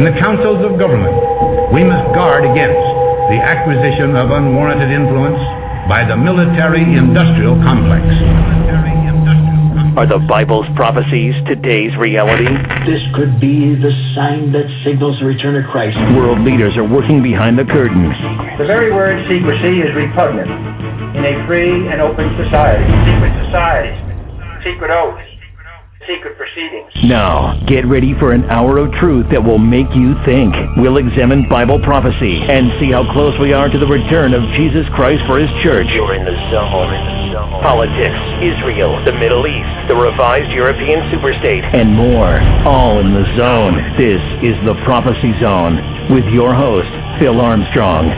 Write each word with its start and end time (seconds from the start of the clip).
in 0.00 0.08
the 0.08 0.16
councils 0.16 0.64
of 0.64 0.80
government, 0.80 1.12
we 1.76 1.84
must 1.84 2.16
guard 2.16 2.48
against 2.48 2.80
the 3.28 3.36
acquisition 3.36 4.16
of 4.16 4.32
unwarranted 4.32 4.88
influence 4.88 5.36
by 5.92 6.08
the 6.08 6.16
military-industrial 6.16 7.60
complex. 7.60 8.00
Are 10.00 10.08
the 10.08 10.16
Bible's 10.24 10.64
prophecies 10.72 11.36
today's 11.44 11.92
reality? 12.00 12.48
This 12.88 13.04
could 13.12 13.44
be 13.44 13.76
the 13.76 13.92
sign 14.16 14.48
that 14.56 14.64
signals 14.88 15.20
the 15.20 15.28
return 15.28 15.60
of 15.60 15.68
Christ. 15.68 16.00
World 16.16 16.48
leaders 16.48 16.72
are 16.80 16.88
working 16.88 17.20
behind 17.20 17.60
the 17.60 17.68
curtains. 17.68 18.16
The 18.56 18.64
very 18.64 18.88
word 18.96 19.20
secrecy 19.28 19.84
is 19.84 19.92
repugnant 19.92 20.48
in 21.12 21.28
a 21.28 21.44
free 21.44 21.92
and 21.92 22.00
open 22.00 22.24
society. 22.40 22.88
Secret 23.04 23.36
societies, 23.44 24.00
secret 24.64 24.88
oaths, 24.96 25.29
secret 26.10 26.34
proceedings. 26.34 26.90
Now, 27.06 27.62
get 27.70 27.86
ready 27.86 28.18
for 28.18 28.34
an 28.34 28.44
hour 28.50 28.78
of 28.78 28.90
truth 28.98 29.30
that 29.30 29.42
will 29.42 29.62
make 29.62 29.86
you 29.94 30.18
think. 30.26 30.50
We'll 30.76 30.98
examine 30.98 31.46
Bible 31.46 31.78
prophecy 31.86 32.42
and 32.50 32.66
see 32.82 32.90
how 32.90 33.06
close 33.14 33.32
we 33.38 33.54
are 33.54 33.70
to 33.70 33.78
the 33.78 33.86
return 33.86 34.34
of 34.34 34.42
Jesus 34.58 34.82
Christ 34.98 35.22
for 35.30 35.38
his 35.38 35.50
church. 35.62 35.86
You're 35.94 36.18
in 36.18 36.26
the 36.26 36.34
zone. 36.50 36.90
Politics, 37.62 38.20
Israel, 38.42 38.98
the 39.06 39.14
Middle 39.14 39.46
East, 39.46 39.74
the 39.88 39.96
revised 39.96 40.50
European 40.50 40.98
superstate, 41.14 41.62
and 41.76 41.94
more. 41.94 42.40
All 42.66 42.98
in 42.98 43.14
the 43.14 43.26
zone. 43.38 43.78
This 43.96 44.20
is 44.42 44.56
the 44.66 44.74
Prophecy 44.82 45.30
Zone 45.42 45.78
with 46.10 46.24
your 46.32 46.54
host, 46.54 46.90
Phil 47.20 47.38
Armstrong. 47.40 48.10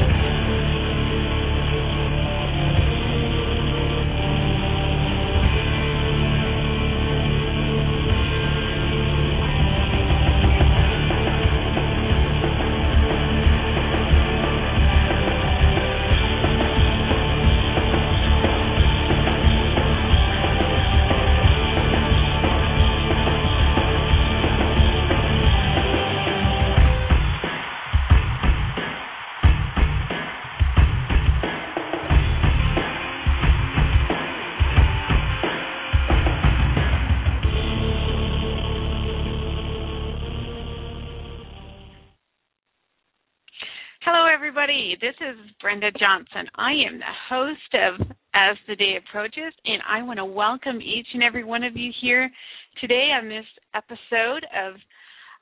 Brenda 45.73 45.99
Johnson. 45.99 46.51
I 46.57 46.73
am 46.87 46.99
the 46.99 47.15
host 47.31 47.75
of 47.75 48.07
As 48.35 48.59
the 48.69 48.77
Day 48.77 48.99
Approaches, 48.99 49.55
and 49.65 49.81
I 49.89 50.03
want 50.03 50.19
to 50.19 50.25
welcome 50.25 50.83
each 50.83 51.07
and 51.15 51.23
every 51.23 51.45
one 51.45 51.65
of 51.65 51.75
you 51.79 51.91
here 52.03 52.31
today 52.79 53.09
on 53.19 53.27
this 53.27 53.47
episode 53.75 54.45
of 54.55 54.75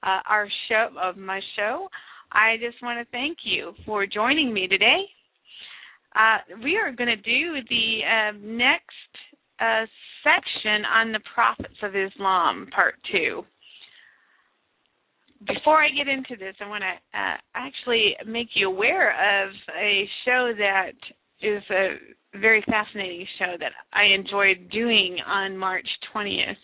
uh, 0.05 0.20
our 0.28 0.47
show, 0.69 0.91
of 1.03 1.17
my 1.17 1.41
show. 1.56 1.89
I 2.31 2.59
just 2.61 2.81
want 2.81 3.05
to 3.05 3.11
thank 3.11 3.39
you 3.42 3.72
for 3.84 4.06
joining 4.06 4.55
me 4.55 4.69
today. 4.69 5.00
Uh, 6.14 6.39
we 6.62 6.77
are 6.77 6.92
going 6.92 7.09
to 7.09 7.17
do 7.17 7.55
the 7.69 7.98
uh, 8.06 8.33
next 8.41 8.84
uh, 9.59 9.84
section 10.22 10.84
on 10.84 11.11
the 11.11 11.20
prophets 11.34 11.75
of 11.83 11.97
Islam, 11.97 12.69
part 12.72 12.94
two 13.11 13.42
before 15.47 15.83
I 15.83 15.89
get 15.89 16.09
into 16.09 16.37
this, 16.37 16.55
I 16.61 16.69
want 16.69 16.83
to 16.83 17.19
uh, 17.19 17.37
actually 17.55 18.15
make 18.27 18.49
you 18.55 18.69
aware 18.69 19.11
of 19.45 19.51
a 19.78 20.09
show 20.25 20.53
that 20.59 20.93
is 21.41 21.62
a 21.71 22.39
very 22.39 22.62
fascinating 22.69 23.27
show 23.39 23.56
that 23.59 23.73
I 23.93 24.05
enjoyed 24.15 24.71
doing 24.71 25.19
on 25.27 25.56
March 25.56 25.87
20th. 26.15 26.56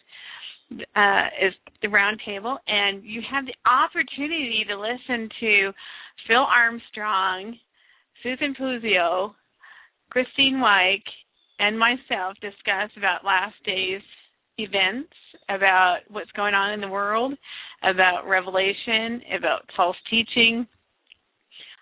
Uh, 0.96 1.26
is 1.46 1.54
the 1.80 1.86
roundtable, 1.86 2.56
and 2.66 3.04
you 3.04 3.22
have 3.30 3.44
the 3.46 3.54
opportunity 3.70 4.64
to 4.66 4.76
listen 4.76 5.28
to 5.38 5.70
Phil 6.26 6.42
Armstrong, 6.42 7.54
Susan 8.20 8.52
Puzio, 8.58 9.30
Christine 10.10 10.56
Weik, 10.56 11.04
and 11.60 11.78
myself 11.78 12.34
discuss 12.40 12.90
about 12.96 13.24
last 13.24 13.54
day's 13.64 14.02
events, 14.58 15.12
about 15.48 15.98
what's 16.08 16.32
going 16.32 16.54
on 16.54 16.72
in 16.72 16.80
the 16.80 16.88
world, 16.88 17.34
about 17.86 18.28
revelation, 18.28 19.22
about 19.36 19.62
false 19.76 19.96
teaching. 20.10 20.66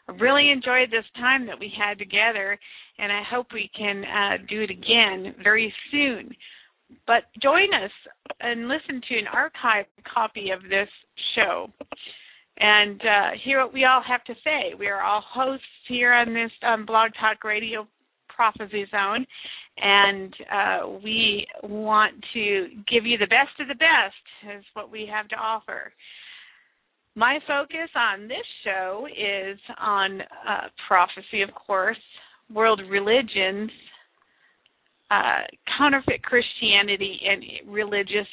I 0.09 0.13
really 0.13 0.51
enjoyed 0.51 0.91
this 0.91 1.05
time 1.17 1.47
that 1.47 1.59
we 1.59 1.73
had 1.77 1.99
together, 1.99 2.59
and 2.99 3.11
I 3.11 3.23
hope 3.29 3.47
we 3.53 3.71
can 3.77 4.05
uh, 4.05 4.45
do 4.49 4.63
it 4.63 4.71
again 4.71 5.35
very 5.43 5.73
soon. 5.91 6.31
But 7.07 7.25
join 7.43 7.73
us 7.75 7.91
and 8.41 8.69
listen 8.69 9.01
to 9.09 9.19
an 9.19 9.27
archived 9.35 9.87
copy 10.13 10.51
of 10.51 10.63
this 10.63 10.89
show 11.35 11.69
and 12.59 13.01
uh, 13.01 13.31
hear 13.45 13.63
what 13.63 13.75
we 13.75 13.85
all 13.85 14.03
have 14.07 14.25
to 14.25 14.35
say. 14.45 14.75
We 14.79 14.87
are 14.89 15.03
all 15.03 15.23
hosts 15.27 15.67
here 15.89 16.13
on 16.13 16.33
this 16.33 16.53
um, 16.67 16.87
Blog 16.87 17.11
Talk 17.21 17.43
Radio 17.43 17.87
Prophecy 18.29 18.87
Zone, 18.91 19.27
and 19.79 20.35
uh, 20.53 20.89
we 21.03 21.47
want 21.63 22.15
to 22.35 22.69
give 22.91 23.07
you 23.07 23.19
the 23.19 23.27
best 23.27 23.59
of 23.61 23.69
the 23.69 23.75
best, 23.75 24.15
is 24.59 24.65
what 24.75 24.91
we 24.91 25.09
have 25.13 25.29
to 25.29 25.37
offer. 25.37 25.93
My 27.17 27.39
focus 27.47 27.91
on 27.95 28.27
this 28.27 28.47
show 28.65 29.07
is 29.07 29.59
on 29.81 30.21
uh, 30.21 30.69
prophecy, 30.89 31.43
of 31.43 31.51
course, 31.55 31.97
world 32.53 32.81
religions, 32.91 33.71
uh, 35.11 35.43
counterfeit 35.79 36.23
Christianity, 36.23 37.21
and 37.25 37.73
religious 37.73 38.27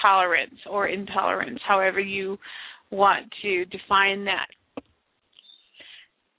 tolerance 0.00 0.54
or 0.70 0.86
intolerance, 0.86 1.58
however 1.66 1.98
you 1.98 2.38
want 2.90 3.26
to 3.42 3.64
define 3.66 4.24
that. 4.24 4.46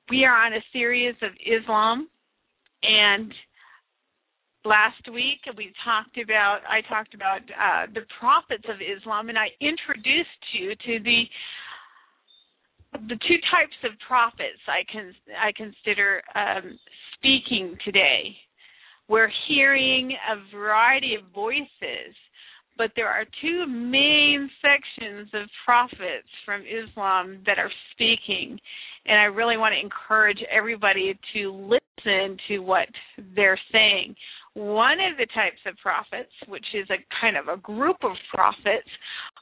We 0.09 0.23
are 0.25 0.45
on 0.45 0.53
a 0.53 0.63
series 0.71 1.15
of 1.21 1.31
Islam, 1.45 2.07
and 2.83 3.33
last 4.65 5.01
week 5.11 5.41
we 5.57 5.71
talked 5.83 6.17
about 6.17 6.59
I 6.69 6.81
talked 6.87 7.13
about 7.13 7.41
uh, 7.41 7.87
the 7.93 8.01
prophets 8.19 8.65
of 8.69 8.77
Islam, 8.81 9.29
and 9.29 9.37
I 9.37 9.47
introduced 9.59 10.43
you 10.53 10.75
to 10.75 11.03
the 11.03 11.23
the 12.93 13.15
two 13.27 13.39
types 13.49 13.77
of 13.85 13.91
prophets 14.05 14.59
I 14.67 14.83
can 14.91 15.13
I 15.39 15.51
consider 15.55 16.21
um, 16.35 16.77
speaking 17.15 17.77
today. 17.83 18.35
We're 19.07 19.31
hearing 19.47 20.11
a 20.11 20.55
variety 20.55 21.15
of 21.15 21.33
voices, 21.33 22.15
but 22.77 22.91
there 22.95 23.09
are 23.09 23.25
two 23.41 23.65
main 23.67 24.49
sections 24.61 25.29
of 25.33 25.49
prophets 25.65 26.29
from 26.45 26.61
Islam 26.61 27.39
that 27.45 27.57
are 27.57 27.71
speaking, 27.91 28.57
and 29.05 29.19
I 29.19 29.25
really 29.25 29.57
want 29.57 29.73
to 29.73 29.79
encourage 29.79 30.39
everybody 30.49 31.19
to 31.33 31.51
listen 31.51 32.37
to 32.47 32.59
what 32.59 32.87
they're 33.35 33.59
saying. 33.71 34.15
One 34.53 34.99
of 34.99 35.17
the 35.17 35.27
types 35.33 35.61
of 35.65 35.77
prophets, 35.77 36.31
which 36.47 36.65
is 36.73 36.87
a 36.89 37.03
kind 37.21 37.37
of 37.37 37.47
a 37.47 37.61
group 37.61 37.97
of 38.03 38.11
prophets, 38.33 38.89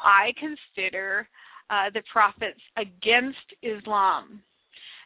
I 0.04 0.32
consider 0.40 1.28
uh, 1.70 1.90
the 1.94 2.04
prophets 2.12 2.60
against 2.78 3.38
Islam. 3.64 4.42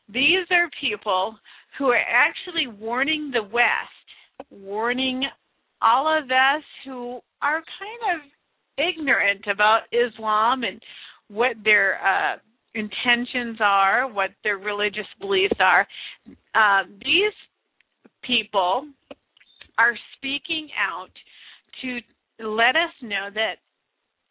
These 0.09 0.47
are 0.51 0.69
people 0.81 1.37
who 1.77 1.87
are 1.87 1.95
actually 1.95 2.67
warning 2.67 3.31
the 3.31 3.43
West, 3.43 4.49
warning 4.51 5.23
all 5.81 6.07
of 6.07 6.25
us 6.25 6.63
who 6.85 7.19
are 7.41 7.63
kind 7.79 8.21
of 8.21 8.29
ignorant 8.77 9.45
about 9.51 9.81
Islam 9.91 10.63
and 10.63 10.81
what 11.29 11.55
their 11.63 11.99
uh, 12.05 12.37
intentions 12.75 13.57
are, 13.61 14.11
what 14.11 14.31
their 14.43 14.57
religious 14.57 15.07
beliefs 15.19 15.57
are. 15.59 15.87
Uh, 16.55 16.83
these 16.99 17.33
people 18.23 18.85
are 19.77 19.95
speaking 20.17 20.69
out 20.77 21.09
to 21.81 21.99
let 22.45 22.75
us 22.75 22.93
know 23.01 23.29
that 23.33 23.55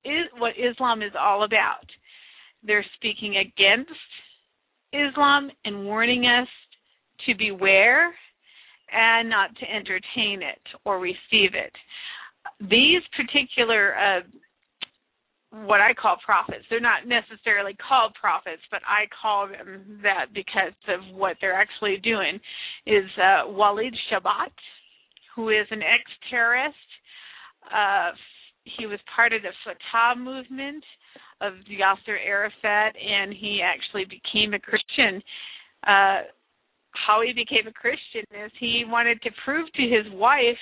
is 0.05 0.27
what 0.39 0.53
Islam 0.59 1.03
is 1.03 1.13
all 1.19 1.45
about. 1.45 1.87
They're 2.65 2.85
speaking 2.97 3.37
against 3.37 3.91
Islam 4.93 5.51
and 5.65 5.85
warning 5.85 6.27
us 6.27 6.49
to 7.27 7.35
beware 7.37 8.13
and 8.93 9.29
not 9.29 9.55
to 9.57 9.71
entertain 9.71 10.43
it 10.43 10.61
or 10.85 10.99
receive 10.99 11.55
it. 11.55 11.73
These 12.61 13.03
particular 13.17 13.95
uh, 13.97 14.21
what 15.67 15.81
I 15.81 15.93
call 15.93 16.17
prophets. 16.25 16.65
They're 16.71 16.81
not 16.81 17.07
necessarily 17.07 17.77
called 17.77 18.15
prophets, 18.19 18.63
but 18.71 18.81
I 18.89 19.05
call 19.21 19.49
them 19.49 20.01
that 20.03 20.27
because 20.33 20.73
of 20.89 21.15
what 21.15 21.37
they're 21.41 21.55
actually 21.55 21.99
doing. 22.03 22.41
Is 22.87 23.05
uh, 23.19 23.49
Walid 23.49 23.95
Shoebat, 24.11 24.51
who 25.35 25.51
is 25.51 25.67
an 25.71 25.83
ex-terrorist. 25.83 26.77
Uh, 27.73 28.11
he 28.65 28.87
was 28.87 28.99
part 29.15 29.33
of 29.33 29.43
the 29.43 29.53
Fatah 29.65 30.19
movement 30.19 30.85
of 31.41 31.55
Yasser 31.71 32.17
Arafat, 32.25 32.95
and 32.97 33.33
he 33.33 33.61
actually 33.63 34.05
became 34.05 34.55
a 34.55 34.61
Christian. 34.61 35.23
Uh, 35.87 36.23
how 36.93 37.23
he 37.25 37.33
became 37.33 37.67
a 37.67 37.73
Christian 37.73 38.23
is 38.45 38.53
he 38.61 38.85
wanted 38.87 39.21
to 39.23 39.31
prove 39.45 39.67
to 39.73 39.83
his 39.83 40.07
wife 40.13 40.61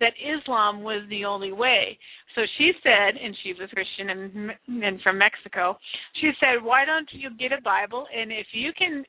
that 0.00 0.14
Islam 0.16 0.82
was 0.82 1.02
the 1.10 1.24
only 1.24 1.52
way. 1.52 1.98
So 2.34 2.42
she 2.56 2.72
said, 2.82 3.20
and 3.22 3.36
she 3.42 3.52
was 3.52 3.68
a 3.70 3.74
Christian 3.74 4.10
and, 4.10 4.84
and 4.84 5.00
from 5.02 5.18
Mexico. 5.18 5.76
She 6.20 6.30
said, 6.40 6.62
"Why 6.62 6.84
don't 6.84 7.08
you 7.12 7.30
get 7.36 7.52
a 7.52 7.60
Bible? 7.62 8.06
And 8.14 8.32
if 8.32 8.46
you 8.52 8.72
can, 8.76 9.04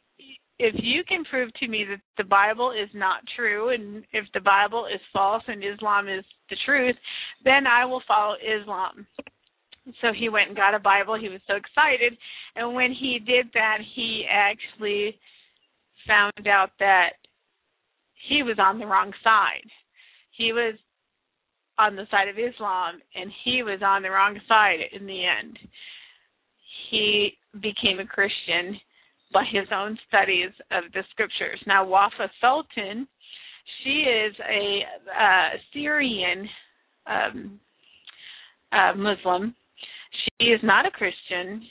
if 0.63 0.75
you 0.81 1.03
can 1.03 1.25
prove 1.25 1.53
to 1.55 1.67
me 1.67 1.83
that 1.89 1.99
the 2.17 2.23
Bible 2.23 2.71
is 2.71 2.89
not 2.93 3.19
true, 3.35 3.69
and 3.69 4.05
if 4.13 4.25
the 4.33 4.39
Bible 4.39 4.85
is 4.85 5.01
false 5.11 5.43
and 5.47 5.61
Islam 5.61 6.07
is 6.07 6.23
the 6.49 6.55
truth, 6.65 6.95
then 7.43 7.67
I 7.67 7.83
will 7.83 8.01
follow 8.07 8.35
Islam." 8.35 9.05
So 9.99 10.13
he 10.13 10.29
went 10.29 10.47
and 10.47 10.55
got 10.55 10.73
a 10.73 10.79
Bible. 10.79 11.15
He 11.15 11.27
was 11.27 11.41
so 11.45 11.55
excited, 11.55 12.17
and 12.55 12.73
when 12.73 12.93
he 12.93 13.19
did 13.19 13.51
that, 13.53 13.79
he 13.81 14.25
actually 14.29 15.19
found 16.07 16.47
out 16.47 16.71
that 16.79 17.17
he 18.29 18.41
was 18.41 18.57
on 18.57 18.79
the 18.79 18.87
wrong 18.87 19.13
side. 19.21 19.69
He 20.31 20.53
was 20.53 20.75
on 21.77 21.97
the 21.97 22.07
side 22.09 22.29
of 22.29 22.39
Islam, 22.39 23.01
and 23.15 23.29
he 23.43 23.63
was 23.63 23.81
on 23.81 24.01
the 24.01 24.11
wrong 24.11 24.39
side 24.47 24.79
in 24.93 25.05
the 25.05 25.25
end. 25.25 25.59
He 26.89 27.37
became 27.59 27.99
a 27.99 28.05
Christian 28.05 28.79
by 29.33 29.43
his 29.51 29.67
own 29.73 29.97
studies 30.07 30.51
of 30.71 30.83
the 30.93 31.03
scriptures. 31.09 31.59
Now, 31.65 31.85
Wafa 31.85 32.29
Sultan, 32.39 33.07
she 33.83 34.05
is 34.05 34.35
a 34.49 34.81
uh, 35.19 35.49
Syrian 35.73 36.47
um, 37.07 37.59
uh, 38.71 38.93
Muslim. 38.95 39.55
She 40.39 40.45
is 40.45 40.59
not 40.63 40.85
a 40.85 40.91
Christian, 40.91 41.63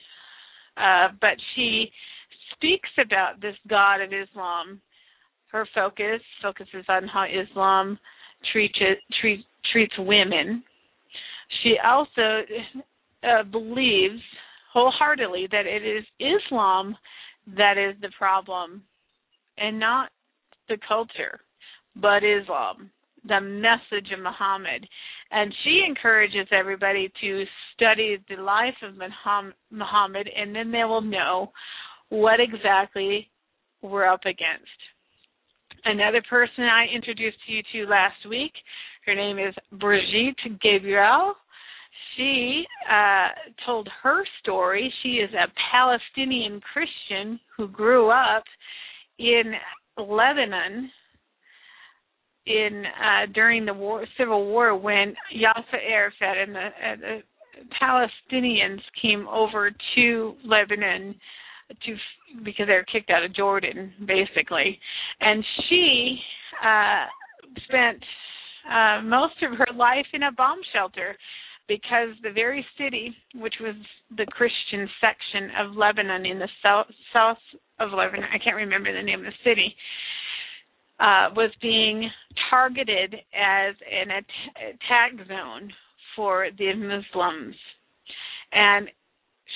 uh, 0.77 1.09
but 1.21 1.37
she 1.55 1.91
speaks 2.55 2.91
about 3.05 3.41
this 3.41 3.57
God 3.69 4.01
of 4.01 4.11
Islam. 4.13 4.81
Her 5.51 5.67
focus 5.75 6.21
focuses 6.43 6.85
on 6.89 7.07
how 7.07 7.25
Islam 7.25 7.99
treats 8.53 8.79
treat, 9.21 9.45
treats 9.73 9.95
women. 9.99 10.63
She 11.63 11.77
also 11.85 12.43
uh, 13.23 13.43
believes 13.45 14.21
wholeheartedly 14.73 15.49
that 15.53 15.67
it 15.67 15.85
is 15.85 16.05
Islam 16.19 16.97
that 17.57 17.79
is 17.79 17.95
the 18.01 18.11
problem 18.17 18.83
and 19.59 19.79
not 19.79 20.11
the 20.69 20.79
culture, 20.87 21.41
but 21.97 22.25
Islam, 22.25 22.91
the 23.29 23.41
message 23.41 24.11
of 24.13 24.21
Muhammad. 24.21 24.87
And 25.31 25.55
she 25.65 25.83
encourages 25.87 26.47
everybody 26.53 27.11
to 27.21 27.45
study 27.75 28.19
the 28.29 28.43
life 28.43 28.75
of 28.83 28.95
Muhammad, 29.71 30.29
and 30.37 30.55
then 30.55 30.71
they 30.71 30.85
will 30.85 31.01
know 31.01 31.53
what 32.11 32.41
exactly 32.41 33.31
we're 33.81 34.07
up 34.07 34.25
against. 34.27 34.69
Another 35.85 36.23
person 36.29 36.65
I 36.65 36.87
introduced 36.95 37.39
you 37.47 37.63
to 37.73 37.91
last 37.91 38.29
week, 38.29 38.53
her 39.07 39.15
name 39.15 39.39
is 39.39 39.55
Brigitte 39.73 40.61
Gabriel. 40.61 41.35
She 42.17 42.65
uh, 42.91 43.29
told 43.67 43.89
her 44.03 44.23
story. 44.43 44.93
She 45.03 45.17
is 45.17 45.31
a 45.33 45.51
Palestinian 45.71 46.61
Christian 46.73 47.41
who 47.57 47.69
grew 47.69 48.11
up 48.11 48.45
in 49.19 49.53
Lebanon 49.99 50.91
in 52.47 52.85
uh, 52.87 53.27
during 53.33 53.65
the 53.65 53.75
war, 53.75 54.05
civil 54.19 54.47
war 54.47 54.77
when 54.77 55.15
Yasser 55.35 55.79
Arafat 55.89 56.39
and 56.39 56.55
the, 56.55 56.61
uh, 56.61 56.97
the 56.97 57.23
Palestinians 57.81 58.81
came 59.01 59.29
over 59.29 59.71
to 59.95 60.35
Lebanon 60.45 61.15
to 61.87 61.97
because 62.45 62.67
they 62.67 62.75
were 62.75 62.85
kicked 62.91 63.11
out 63.11 63.25
of 63.25 63.35
Jordan 63.35 63.93
basically, 64.07 64.79
and 65.21 65.45
she 65.69 66.19
uh, 66.63 67.07
spent 67.65 68.03
uh, 68.71 69.03
most 69.03 69.35
of 69.43 69.57
her 69.57 69.75
life 69.75 70.07
in 70.13 70.25
a 70.25 70.33
bomb 70.33 70.61
shelter 70.73 71.17
because 71.73 72.15
the 72.23 72.33
very 72.33 72.65
city, 72.79 73.15
which 73.35 73.55
was 73.61 73.75
the 74.17 74.27
Christian 74.27 74.89
section 75.01 75.51
of 75.59 75.75
Lebanon 75.75 76.27
in 76.27 76.39
the 76.39 76.49
south 76.63 76.87
south 77.13 77.39
of 77.81 77.91
Lebanon, 77.97 78.29
I 78.33 78.39
can't 78.39 78.57
remember 78.57 78.93
the 78.93 79.03
name 79.03 79.21
of 79.21 79.27
the 79.27 79.51
city, 79.51 79.75
uh, 81.01 81.31
was 81.35 81.51
being 81.63 82.11
targeted 82.51 83.15
as 83.15 83.75
an 83.91 84.11
at- 84.11 84.69
attack 84.69 85.13
zone 85.27 85.73
for 86.15 86.49
the 86.59 86.75
Muslims. 86.75 87.57
And 88.53 88.89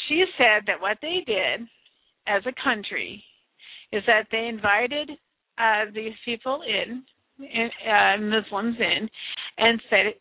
she 0.09 0.25
said 0.39 0.63
that 0.67 0.81
what 0.81 0.97
they 1.03 1.23
did 1.27 1.61
as 2.27 2.43
a 2.47 2.65
country 2.65 3.23
is 3.93 4.03
that 4.07 4.27
they 4.33 4.47
invited 4.47 5.11
uh, 5.59 5.85
these 5.95 6.15
people 6.25 6.63
in, 6.67 7.03
in 7.39 7.71
uh, 7.87 8.17
Muslims 8.21 8.77
in, 8.81 9.09
and 9.59 9.83
said, 9.91 10.15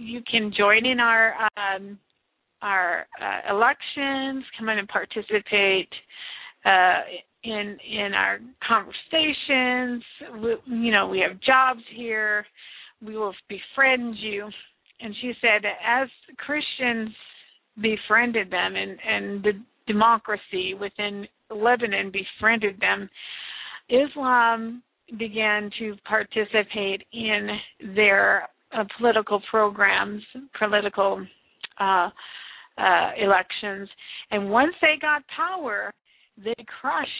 "You 0.00 0.22
can 0.30 0.52
join 0.56 0.86
in 0.86 0.98
our 0.98 1.34
um, 1.56 1.98
our 2.62 3.06
uh, 3.20 3.54
elections, 3.54 4.44
come 4.58 4.68
in 4.70 4.78
and 4.78 4.88
participate 4.88 5.88
uh, 6.64 7.00
in 7.44 7.76
in 7.86 8.12
our 8.14 8.38
conversations. 8.66 10.02
We, 10.42 10.56
you 10.84 10.92
know, 10.92 11.06
we 11.08 11.20
have 11.20 11.40
jobs 11.40 11.82
here. 11.94 12.46
We 13.04 13.16
will 13.16 13.34
befriend 13.48 14.16
you." 14.18 14.48
And 15.02 15.14
she 15.20 15.32
said, 15.40 15.64
as 15.64 16.08
Christians 16.36 17.10
befriended 17.80 18.50
them, 18.50 18.76
and 18.76 18.98
and 19.06 19.42
the 19.42 19.52
democracy 19.86 20.74
within 20.74 21.26
Lebanon 21.50 22.10
befriended 22.10 22.80
them, 22.80 23.08
Islam 23.88 24.82
began 25.18 25.70
to 25.78 25.96
participate 26.06 27.02
in 27.12 27.48
their 27.96 28.48
uh, 28.72 28.84
political 28.98 29.40
programs, 29.50 30.22
political 30.58 31.24
uh, 31.78 32.08
uh, 32.78 33.10
elections, 33.18 33.88
and 34.30 34.50
once 34.50 34.74
they 34.80 34.94
got 35.00 35.22
power, 35.34 35.92
they 36.42 36.54
crushed 36.80 37.10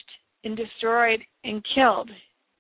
and 0.45 0.57
destroyed 0.57 1.21
and 1.45 1.65
killed 1.75 2.11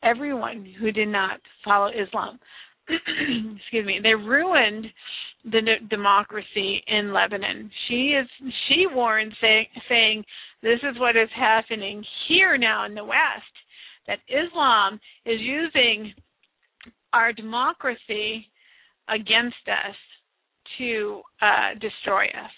everyone 0.03 0.67
who 0.81 0.93
did 0.93 1.09
not 1.09 1.41
follow 1.65 1.89
Islam. 1.89 2.39
Excuse 2.89 3.87
me. 3.87 4.01
They 4.03 4.15
ruined 4.15 4.87
the 5.45 5.61
democracy 5.89 6.83
in 6.87 7.13
Lebanon. 7.13 7.71
She 7.89 8.14
is 8.21 8.26
she 8.69 8.87
warned 8.91 9.33
say, 9.41 9.69
saying 9.88 10.25
this 10.62 10.79
is 10.83 10.99
what 10.99 11.17
is 11.17 11.29
happening 11.35 12.05
here 12.29 12.59
now 12.59 12.85
in 12.85 12.95
the 12.95 13.05
West 13.05 13.55
that 14.07 14.19
Islam 14.29 15.00
is 15.25 15.41
using 15.41 16.12
our 17.12 17.33
democracy 17.33 18.47
against 19.11 19.57
us 19.69 19.97
to 20.79 21.21
uh, 21.43 21.75
destroy 21.81 22.25
us. 22.25 22.50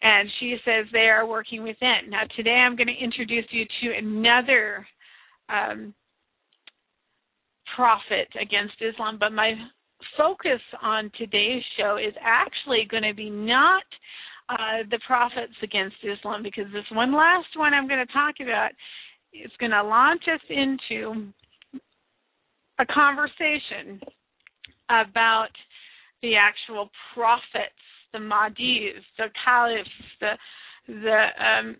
And 0.00 0.28
she 0.38 0.56
says 0.64 0.86
they 0.92 1.08
are 1.08 1.26
working 1.26 1.64
within. 1.64 2.10
Now, 2.10 2.22
today 2.36 2.62
I'm 2.64 2.76
going 2.76 2.86
to 2.86 3.04
introduce 3.04 3.46
you 3.50 3.64
to 3.82 3.98
another 3.98 4.86
um, 5.48 5.92
prophet 7.74 8.28
against 8.40 8.74
Islam, 8.80 9.18
but 9.18 9.32
my 9.32 9.54
focus 10.16 10.60
on 10.82 11.10
today's 11.18 11.62
show 11.76 11.96
is 11.96 12.14
actually 12.22 12.86
going 12.88 13.02
to 13.02 13.14
be 13.14 13.28
not 13.28 13.82
uh, 14.48 14.86
the 14.90 15.00
prophets 15.06 15.54
against 15.62 15.96
Islam, 16.02 16.42
because 16.42 16.64
this 16.72 16.84
one 16.92 17.12
last 17.12 17.48
one 17.56 17.74
I'm 17.74 17.88
going 17.88 18.04
to 18.06 18.12
talk 18.12 18.36
about 18.40 18.70
is 19.34 19.50
going 19.58 19.72
to 19.72 19.82
launch 19.82 20.22
us 20.32 20.40
into 20.48 21.26
a 22.78 22.86
conversation 22.86 24.00
about 24.88 25.50
the 26.22 26.34
actual 26.36 26.90
prophets, 27.14 27.74
the 28.12 28.18
Mahdis, 28.18 29.02
the 29.16 29.26
caliphs, 29.44 29.90
the 30.20 30.32
the 30.88 31.26
um, 31.42 31.76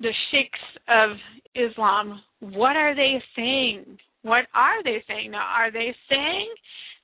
the 0.00 0.12
sheikhs 0.30 0.58
of 0.88 1.16
Islam. 1.54 2.20
What 2.40 2.76
are 2.76 2.94
they 2.94 3.22
saying? 3.36 3.98
What 4.22 4.44
are 4.54 4.82
they 4.82 5.02
saying 5.08 5.32
now? 5.32 5.46
Are 5.46 5.70
they 5.70 5.94
saying 6.08 6.48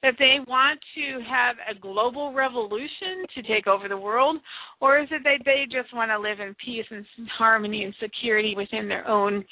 that 0.02 0.14
they 0.18 0.36
want 0.46 0.78
to 0.94 1.20
have 1.28 1.56
a 1.68 1.78
global 1.78 2.32
revolution 2.32 3.26
to 3.34 3.42
take 3.42 3.66
over 3.66 3.88
the 3.88 3.96
world, 3.96 4.36
or 4.80 5.00
is 5.00 5.08
it 5.10 5.22
that 5.24 5.40
they 5.44 5.64
just 5.64 5.92
want 5.94 6.10
to 6.10 6.18
live 6.18 6.38
in 6.40 6.54
peace 6.64 6.86
and 6.90 7.04
harmony 7.36 7.82
and 7.84 7.94
security 8.00 8.54
within 8.56 8.88
their 8.88 9.06
own 9.08 9.44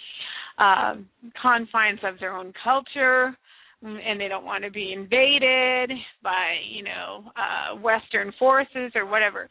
uh, 0.59 0.95
confines 1.41 1.99
of 2.05 2.19
their 2.21 2.37
own 2.37 2.53
culture? 2.63 3.37
And 3.83 4.21
they 4.21 4.29
don't 4.29 4.45
want 4.45 4.65
to 4.65 4.71
be 4.71 4.93
invaded 4.93 5.91
by 6.23 6.57
you 6.71 6.83
know 6.83 7.25
uh 7.37 7.77
western 7.77 8.33
forces 8.39 8.93
or 8.95 9.07
whatever. 9.07 9.49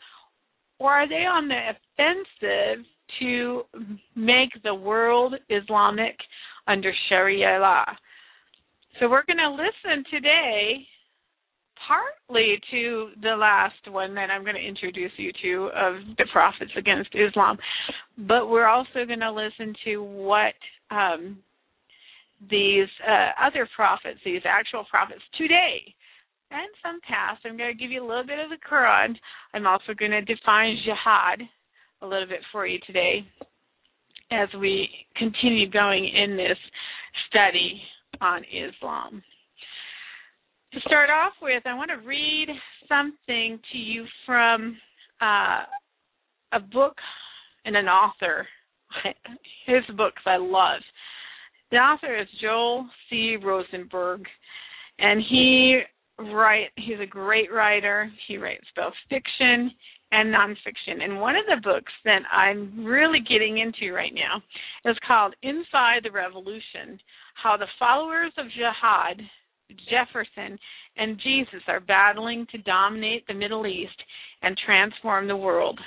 Or 0.77 0.91
are 0.91 1.08
they 1.08 1.25
on 1.25 1.48
the 1.48 1.70
offensive 1.70 2.86
to 3.20 3.63
make 4.15 4.50
the 4.63 4.75
world 4.75 5.36
islamic 5.50 6.17
under 6.67 6.91
sharia 7.08 7.60
law? 7.60 7.86
So 9.00 9.10
we're 9.10 9.25
going 9.25 9.38
to 9.38 9.51
listen 9.51 10.05
today, 10.10 10.88
partly 11.86 12.55
to 12.72 13.10
the 13.22 13.36
last 13.36 13.89
one 13.89 14.15
that 14.15 14.29
I'm 14.29 14.44
going 14.44 14.55
to 14.55 14.62
introduce 14.65 15.12
you 15.17 15.32
to 15.44 15.70
of 15.75 15.96
the 16.17 16.25
prophets 16.32 16.72
against 16.77 17.10
Islam, 17.13 17.58
but 18.17 18.48
we're 18.48 18.67
also 18.67 19.05
going 19.05 19.20
to 19.20 19.32
listen 19.32 19.74
to 19.84 20.01
what 20.01 20.53
um, 20.91 21.38
these 22.50 22.88
uh, 23.08 23.32
other 23.42 23.68
prophets, 23.75 24.20
these 24.25 24.42
actual 24.46 24.86
prophets 24.89 25.22
today, 25.38 25.82
and 26.51 26.70
some 26.84 27.00
past. 27.08 27.42
I'm 27.46 27.58
going 27.58 27.75
to 27.75 27.82
give 27.82 27.92
you 27.92 28.04
a 28.04 28.08
little 28.08 28.25
bit 28.25 28.39
of 28.39 28.50
the 28.50 28.58
Quran. 28.70 29.15
I'm 29.54 29.68
also 29.68 29.94
going 29.98 30.12
to 30.12 30.22
define 30.22 30.77
jihad 30.86 31.42
a 32.01 32.08
little 32.08 32.27
bit 32.27 32.42
for 32.51 32.68
you 32.68 32.80
today 32.86 33.25
as 34.32 34.50
we 34.60 34.88
continue 35.15 35.70
going 35.70 36.08
in 36.08 36.36
this 36.36 36.58
study 37.30 37.82
on 38.22 38.44
Islam. 38.44 39.24
To 40.74 40.80
start 40.82 41.10
off 41.10 41.34
with, 41.42 41.63
I 41.65 41.74
want 41.74 41.89
to 41.89 42.08
read 42.08 42.48
something 42.88 43.60
to 43.72 43.77
you 43.77 44.06
from 44.25 44.77
uh, 45.22 45.63
a 46.54 46.60
book 46.60 46.96
and 47.65 47.75
an 47.75 47.88
author. 47.88 48.48
His 49.65 49.84
books 49.96 50.22
I 50.25 50.38
love. 50.38 50.82
The 51.75 51.82
author 51.82 52.17
is 52.17 52.27
Joel 52.41 52.88
C. 53.10 53.36
Rosenberg, 53.36 54.24
and 54.98 55.22
he 55.29 55.82
write. 56.17 56.70
He's 56.77 57.01
a 57.03 57.05
great 57.05 57.51
writer. 57.51 58.10
He 58.29 58.38
writes 58.38 58.63
both 58.77 58.94
fiction 59.10 59.70
and 60.13 60.34
nonfiction. 60.34 61.03
And 61.03 61.20
one 61.20 61.36
of 61.36 61.44
the 61.48 61.62
books 61.62 61.91
that 62.05 62.22
I'm 62.32 62.86
really 62.86 63.20
getting 63.20 63.58
into 63.58 63.94
right 63.94 64.13
now 64.15 64.41
is 64.89 64.96
called 65.05 65.36
Inside 65.44 66.03
the 66.05 66.12
Revolution 66.12 66.98
How 67.44 67.58
the 67.58 67.67
Followers 67.77 68.32
of 68.38 68.46
Jihad, 68.55 69.22
Jefferson, 69.89 70.58
and 70.96 71.20
Jesus 71.22 71.62
are 71.67 71.82
battling 71.82 72.48
to 72.53 72.58
dominate 72.60 73.27
the 73.27 73.34
Middle 73.34 73.67
East 73.67 74.01
and 74.44 74.55
transform 74.65 75.27
the 75.27 75.36
world. 75.36 75.77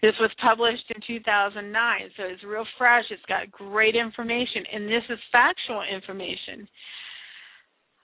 This 0.00 0.14
was 0.20 0.30
published 0.42 0.84
in 0.94 1.00
2009, 1.06 2.00
so 2.16 2.22
it's 2.24 2.44
real 2.44 2.66
fresh. 2.78 3.04
It's 3.10 3.22
got 3.28 3.50
great 3.50 3.94
information, 3.94 4.64
and 4.72 4.88
this 4.88 5.04
is 5.08 5.18
factual 5.30 5.82
information. 5.82 6.68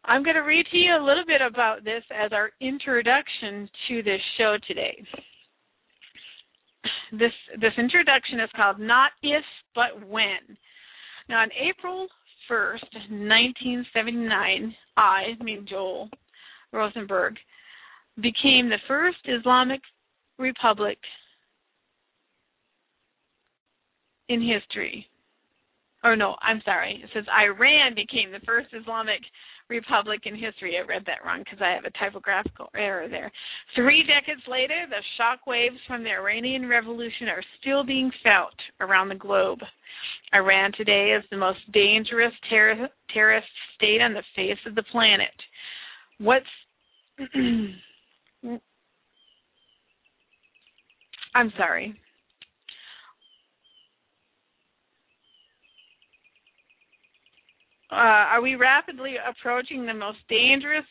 I'm 0.05 0.23
going 0.23 0.37
to 0.37 0.43
read 0.43 0.67
to 0.71 0.77
you 0.77 0.95
a 0.95 1.05
little 1.05 1.25
bit 1.27 1.41
about 1.43 1.85
this 1.85 2.03
as 2.15 2.33
our 2.33 2.50
introduction 2.61 3.69
to 3.88 4.03
this 4.03 4.21
show 4.38 4.57
today. 4.67 5.05
This 7.12 7.33
this 7.61 7.73
introduction 7.79 8.41
is 8.41 8.50
called 8.55 8.79
Not 8.79 9.12
If 9.23 9.45
But 9.75 10.09
When. 10.09 10.57
Now 11.29 11.41
on 11.41 11.49
April 11.53 12.07
1st, 12.50 13.11
1979, 13.11 14.75
I, 14.97 15.03
I 15.03 15.43
mean 15.43 15.67
Joel 15.69 16.09
Rosenberg, 16.73 17.37
became 18.17 18.69
the 18.69 18.79
first 18.87 19.19
Islamic 19.25 19.81
republic 20.38 20.99
in 24.28 24.40
history. 24.40 25.06
Or 26.04 26.14
no, 26.16 26.37
I'm 26.42 26.62
sorry. 26.64 27.00
It 27.02 27.11
says 27.12 27.25
Iran 27.28 27.94
became 27.94 28.30
the 28.30 28.44
first 28.47 28.68
Islamic 28.73 29.20
republic 29.68 30.20
in 30.25 30.35
history. 30.35 30.76
I 30.78 30.87
read 30.87 31.04
that 31.06 31.25
wrong 31.26 31.40
because 31.44 31.58
I 31.61 31.73
have 31.75 31.85
a 31.85 31.99
typographical 31.99 32.70
error 32.75 33.08
there. 33.08 33.30
Three 33.75 34.04
decades 34.04 34.42
later, 34.49 34.87
the 34.88 35.02
shock 35.16 35.47
waves 35.47 35.76
from 35.87 36.04
the 36.04 36.11
Iranian 36.11 36.68
Revolution 36.68 37.28
are 37.28 37.42
still 37.61 37.85
being 37.85 38.11
felt 38.23 38.54
around 38.80 39.08
the 39.08 39.14
globe. 39.16 39.58
Iran 40.32 40.73
today 40.76 41.16
is 41.18 41.25
the 41.30 41.37
most 41.37 41.61
dangerous 41.73 42.32
terror- 42.49 42.88
terrorist 43.12 43.49
state 43.75 44.00
on 44.00 44.14
the 44.14 44.23
face 44.37 44.58
of 44.66 44.75
the 44.75 44.85
planet. 44.85 45.35
What's 46.18 46.47
I'm 51.35 51.52
sorry. 51.56 51.99
Uh, 57.90 57.95
are 57.95 58.42
we 58.42 58.54
rapidly 58.54 59.14
approaching 59.16 59.87
the 59.87 59.95
most 59.95 60.18
dangerous 60.28 60.85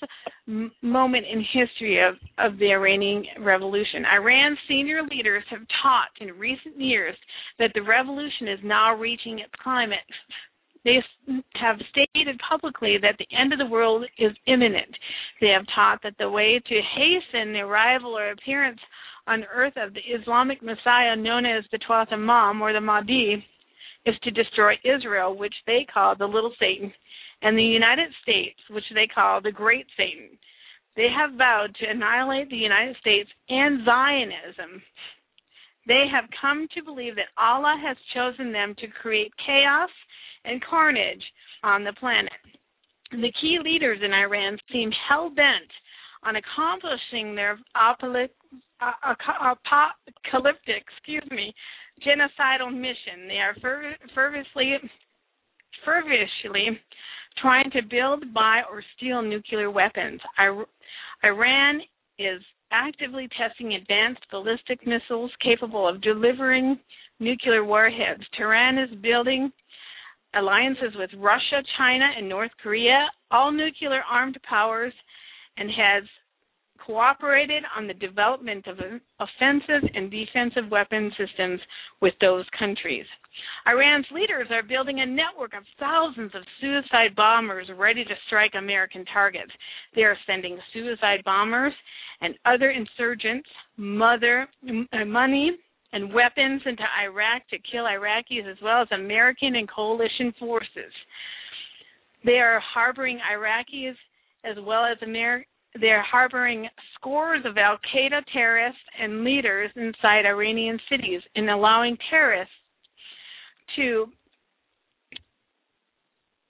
m- 0.48 0.72
moment 0.82 1.26
in 1.32 1.46
history 1.54 2.00
of, 2.04 2.16
of 2.40 2.58
the 2.58 2.72
Iranian 2.72 3.24
Revolution? 3.40 4.04
Iran's 4.06 4.58
senior 4.68 5.04
leaders 5.04 5.44
have 5.50 5.62
taught 5.84 6.10
in 6.20 6.38
recent 6.38 6.80
years 6.80 7.16
that 7.60 7.72
the 7.76 7.82
revolution 7.82 8.48
is 8.48 8.60
now 8.64 8.96
reaching 8.96 9.40
its 9.40 9.54
climax. 9.62 10.06
They 10.84 11.04
have 11.60 11.76
stated 11.92 12.40
publicly 12.50 12.98
that 13.02 13.16
the 13.20 13.28
end 13.38 13.54
of 13.54 13.60
the 13.60 13.66
world 13.66 14.06
is 14.18 14.32
imminent. 14.48 14.96
They 15.42 15.50
have 15.50 15.66
taught 15.76 16.00
that 16.04 16.16
the 16.18 16.30
way 16.30 16.60
to 16.66 16.82
hasten 16.96 17.54
the 17.54 17.60
arrival 17.60 18.18
or 18.18 18.32
appearance 18.32 18.80
on 19.28 19.44
earth 19.54 19.74
of 19.76 19.94
the 19.94 20.00
Islamic 20.00 20.64
Messiah 20.64 21.16
known 21.16 21.46
as 21.46 21.64
the 21.72 21.80
12th 21.80 22.14
Imam 22.14 22.62
or 22.62 22.74
the 22.74 22.82
Mahdi 22.82 23.46
is 24.08 24.16
to 24.24 24.32
destroy 24.32 24.74
Israel, 24.84 25.36
which 25.38 25.54
they 25.66 25.86
call 25.94 26.16
the 26.16 26.26
little 26.26 26.54
Satan, 26.60 26.94
and 27.42 27.58
the 27.58 27.64
United 27.64 28.12
States, 28.24 28.60
which 28.70 28.86
they 28.96 29.08
call 29.08 29.42
the 29.42 29.52
great 29.52 29.86
Satan. 29.96 30.30
They 30.96 31.10
have 31.16 31.38
vowed 31.38 31.76
to 31.76 31.90
annihilate 31.90 32.50
the 32.50 32.56
United 32.56 32.96
States 32.98 33.30
and 33.50 33.86
Zionism. 33.86 34.82
They 35.88 36.08
have 36.12 36.26
come 36.42 36.68
to 36.74 36.84
believe 36.84 37.16
that 37.16 37.30
Allah 37.38 37.76
has 37.86 37.98
chosen 38.14 38.52
them 38.52 38.74
to 38.80 38.88
create 38.88 39.32
chaos 39.46 39.92
and 40.44 40.64
carnage 40.64 41.24
on 41.64 41.84
the 41.84 41.94
planet. 41.94 42.34
The 43.12 43.32
key 43.40 43.60
leaders 43.64 44.00
in 44.04 44.12
Iran 44.14 44.58
seem 44.72 44.92
hell 45.08 45.30
bent 45.30 45.72
on 46.24 46.36
accomplishing 46.36 47.36
their 47.36 47.60
apocalyptic, 47.76 48.34
excuse 50.90 51.30
me, 51.32 51.54
genocidal 52.06 52.72
mission. 52.74 53.28
They 53.28 53.38
are 53.38 53.56
fervently, 54.14 54.74
fervently 55.84 56.80
trying 57.42 57.72
to 57.72 57.82
build, 57.90 58.34
buy, 58.34 58.62
or 58.70 58.84
steal 58.96 59.22
nuclear 59.22 59.72
weapons. 59.72 60.20
Iran 61.24 61.82
is 62.20 62.42
actively 62.72 63.30
testing 63.38 63.74
advanced 63.74 64.26
ballistic 64.32 64.86
missiles 64.86 65.32
capable 65.42 65.88
of 65.88 66.02
delivering 66.02 66.80
nuclear 67.20 67.64
warheads. 67.64 68.24
Tehran 68.36 68.78
is 68.78 68.90
building 69.02 69.52
alliances 70.36 70.94
with 70.96 71.10
Russia, 71.18 71.64
China, 71.78 72.06
and 72.18 72.28
North 72.28 72.52
Korea, 72.62 73.08
all 73.32 73.52
nuclear 73.52 74.02
armed 74.10 74.38
powers, 74.48 74.94
and 75.58 75.70
has 75.70 76.04
cooperated 76.88 77.64
on 77.76 77.86
the 77.86 77.94
development 77.94 78.66
of 78.66 78.78
offensive 79.20 79.90
and 79.94 80.10
defensive 80.10 80.72
weapon 80.72 81.12
systems 81.18 81.60
with 82.02 82.14
those 82.22 82.46
countries. 82.58 83.06
Iran's 83.68 84.06
leaders 84.12 84.48
are 84.50 84.64
building 84.64 85.02
a 85.02 85.06
network 85.06 85.54
of 85.54 85.64
thousands 85.80 86.32
of 86.34 86.42
suicide 86.62 87.14
bombers 87.16 87.68
ready 87.78 88.04
to 88.06 88.16
strike 88.26 88.54
American 88.58 89.06
targets. 89.14 89.52
They 89.94 90.04
are 90.04 90.18
sending 90.26 90.58
suicide 90.74 91.22
bombers 91.26 91.74
and 92.22 92.34
other 92.46 92.72
insurgents 92.72 93.48
mother, 93.76 94.48
uh, 94.94 95.06
money 95.06 95.52
and 95.94 96.14
weapons 96.14 96.62
into 96.66 96.84
Iraq 97.04 97.44
to 97.50 97.58
kill 97.72 97.86
Iraqis 97.86 98.50
as 98.50 98.58
well 98.64 98.82
as 98.82 98.88
American 98.92 99.56
and 99.56 99.70
coalition 99.70 100.34
forces. 100.40 100.94
They 102.26 102.40
are 102.40 102.62
harboring 102.74 103.20
Iraqis 103.32 103.96
as 104.44 104.56
well 104.66 104.86
as 104.86 104.98
Amer- 105.02 105.46
they're 105.80 106.04
harboring 106.04 106.68
scores 106.96 107.44
of 107.46 107.58
Al 107.58 107.78
Qaeda 107.94 108.22
terrorists 108.34 108.82
and 109.02 109.24
leaders 109.24 109.72
inside 109.76 110.26
Iranian 110.26 110.80
cities 110.90 111.22
and 111.36 111.50
allowing 111.50 111.98
terrorists 112.10 112.54
to 113.76 114.08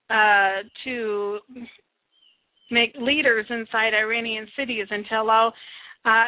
uh, 0.10 0.64
to 0.86 1.40
make 2.72 2.96
leaders 3.00 3.46
inside 3.50 3.94
Iranian 3.94 4.48
cities 4.58 4.88
and 4.90 5.06
to 5.10 5.16
allow 5.16 5.54
uh, 6.06 6.26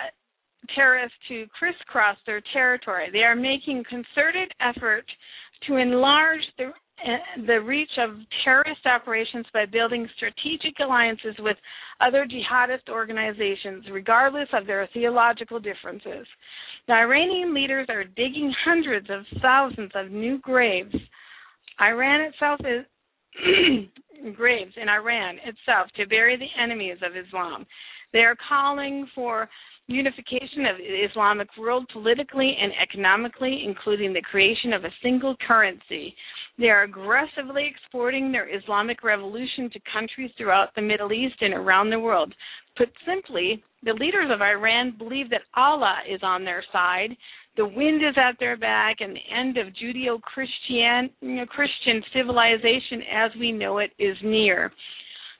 terrorists 0.76 1.18
to 1.30 1.46
crisscross 1.58 2.18
their 2.26 2.42
territory. 2.54 3.10
They 3.12 3.20
are 3.20 3.36
making 3.36 3.84
concerted 3.90 4.52
effort 4.60 5.06
to 5.68 5.78
enlarge 5.78 6.42
the 6.58 6.72
the 7.48 7.62
reach 7.62 7.92
of 7.98 8.12
terrorist 8.44 8.86
operations 8.86 9.46
by 9.54 9.66
building 9.66 10.08
strategic 10.16 10.80
alliances 10.80 11.36
with 11.40 11.58
other 12.02 12.26
jihadist 12.26 12.90
organizations, 12.90 13.86
regardless 13.92 14.48
of 14.54 14.68
their 14.68 14.88
theological 14.94 15.60
differences. 15.60 16.28
The 16.88 16.94
Iranian 16.94 17.54
leaders 17.54 17.88
are 17.90 18.04
digging 18.04 18.54
hundreds 18.66 19.10
of 19.10 19.22
thousands 19.42 19.92
of 19.96 20.12
new 20.12 20.40
graves. 20.40 20.96
Iran 21.82 22.22
itself 22.22 22.60
is 22.62 22.86
graves 24.36 24.74
in 24.82 24.90
Iran 24.90 25.38
itself 25.46 25.88
to 25.96 26.08
bury 26.08 26.38
the 26.38 26.62
enemies 26.62 26.98
of 27.06 27.16
Islam. 27.16 27.66
They 28.12 28.20
are 28.20 28.36
calling 28.48 29.08
for 29.14 29.50
unification 29.90 30.66
of 30.66 30.76
Islamic 31.10 31.48
world 31.58 31.90
politically 31.92 32.56
and 32.62 32.72
economically, 32.82 33.64
including 33.66 34.14
the 34.14 34.22
creation 34.22 34.72
of 34.72 34.86
a 34.86 34.94
single 35.02 35.36
currency. 35.48 36.16
They 36.58 36.70
are 36.70 36.84
aggressively 36.84 37.66
exporting 37.70 38.32
their 38.32 38.48
Islamic 38.56 39.04
revolution 39.04 39.70
to 39.72 39.80
countries 39.92 40.32
throughout 40.38 40.76
the 40.76 40.82
Middle 40.82 41.12
East 41.12 41.36
and 41.42 41.54
around 41.54 41.90
the 41.90 42.00
world. 42.00 42.34
Put 42.78 42.90
simply, 43.06 43.64
the 43.84 43.94
leaders 43.94 44.30
of 44.32 44.42
Iran 44.42 44.96
believe 44.98 45.30
that 45.32 45.42
Allah 45.56 46.00
is 46.08 46.20
on 46.22 46.46
their 46.46 46.64
side, 46.72 47.16
the 47.58 47.66
wind 47.66 48.02
is 48.04 48.16
at 48.16 48.40
their 48.40 48.56
back, 48.56 48.98
and 49.00 49.16
the 49.16 49.36
end 49.36 49.58
of 49.58 49.74
Judeo-Christian 49.74 51.10
Christian 51.48 52.04
civilization 52.14 53.02
as 53.12 53.32
we 53.40 53.52
know 53.52 53.80
it 53.80 53.92
is 53.98 54.16
near. 54.24 54.72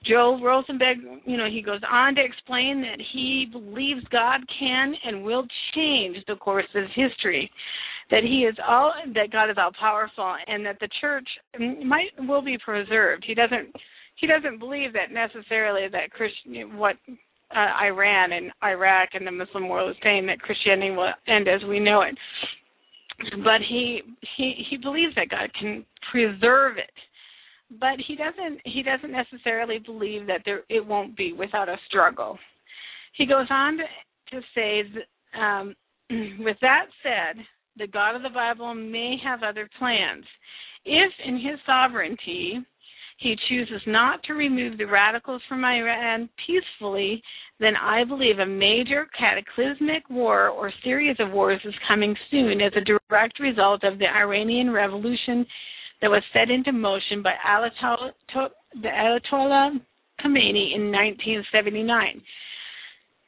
Joel 0.06 0.42
Rosenberg, 0.42 0.98
you 1.26 1.38
know, 1.38 1.50
he 1.50 1.62
goes 1.62 1.82
on 1.90 2.16
to 2.16 2.24
explain 2.24 2.82
that 2.82 3.04
he 3.14 3.48
believes 3.52 4.02
God 4.12 4.42
can 4.58 4.94
and 5.06 5.24
will 5.24 5.46
change 5.76 6.18
the 6.28 6.36
course 6.36 6.68
of 6.74 6.86
history, 6.96 7.52
that 8.10 8.24
he 8.24 8.46
is 8.46 8.56
all 8.66 8.94
that 9.14 9.32
God 9.32 9.50
is 9.50 9.58
all 9.58 9.72
powerful, 9.78 10.36
and 10.48 10.66
that 10.66 10.80
the 10.80 10.90
church 11.02 11.28
might 11.86 12.12
will 12.20 12.42
be 12.42 12.58
preserved. 12.64 13.26
He 13.28 13.34
doesn't 13.34 13.76
he 14.16 14.28
doesn't 14.28 14.60
believe 14.60 14.94
that 14.94 15.12
necessarily 15.12 15.88
that 15.92 16.12
Christian 16.12 16.78
what 16.78 16.96
uh, 17.54 17.84
Iran 17.84 18.32
and 18.32 18.52
Iraq 18.64 19.10
and 19.14 19.28
the 19.28 19.32
Muslim 19.32 19.68
world 19.68 19.92
is 19.92 19.98
saying 20.02 20.28
that 20.28 20.40
Christianity 20.40 20.92
will 20.92 21.12
end 21.28 21.48
as 21.48 21.62
we 21.68 21.80
know 21.80 22.02
it, 22.04 22.18
but 23.44 23.62
he 23.68 24.02
he 24.38 24.66
he 24.70 24.78
believes 24.78 25.14
that 25.16 25.30
God 25.30 25.52
can 25.60 25.86
preserve 26.10 26.78
it 26.78 26.92
but 27.80 28.00
he 28.08 28.16
doesn't 28.16 28.62
he 28.66 28.82
doesn't 28.84 29.12
necessarily 29.12 29.80
believe 29.80 30.26
that 30.28 30.42
there 30.46 30.62
it 30.70 30.86
won't 30.86 31.16
be 31.16 31.34
without 31.34 31.70
a 31.70 31.78
struggle. 31.88 32.38
He 33.14 33.26
goes 33.26 33.48
on 33.50 33.78
to, 33.78 34.42
say, 34.56 34.84
that, 34.94 35.40
um, 35.40 35.76
with 36.40 36.58
that 36.62 36.86
said, 37.04 37.44
the 37.78 37.88
God 37.88 38.16
of 38.16 38.24
the 38.24 38.30
Bible 38.30 38.74
may 38.74 39.18
have 39.24 39.44
other 39.44 39.70
plans. 39.78 40.26
If 40.86 41.12
in 41.26 41.36
his 41.36 41.60
sovereignty 41.66 42.60
he 43.18 43.36
chooses 43.50 43.82
not 43.86 44.24
to 44.24 44.34
remove 44.34 44.78
the 44.78 44.86
radicals 44.86 45.42
from 45.50 45.66
Iran 45.66 46.30
peacefully, 46.48 47.22
then 47.60 47.76
I 47.76 48.06
believe 48.06 48.40
a 48.40 48.46
major 48.46 49.08
cataclysmic 49.18 50.10
war 50.10 50.48
or 50.48 50.72
series 50.84 51.18
of 51.20 51.32
wars 51.32 51.60
is 51.66 51.74
coming 51.88 52.16
soon 52.32 52.62
as 52.62 52.72
a 52.78 53.10
direct 53.10 53.40
result 53.42 53.84
of 53.84 54.00
the 54.00 54.08
Iranian 54.08 54.72
Revolution 54.72 55.46
that 56.02 56.10
was 56.10 56.24
set 56.34 56.50
into 56.50 56.72
motion 56.72 57.22
by 57.22 57.34
Ayatollah, 57.46 58.12
the 58.82 58.88
Ayatollah 58.88 59.80
Khomeini 60.24 60.76
in 60.76 60.92
1979. 60.92 62.22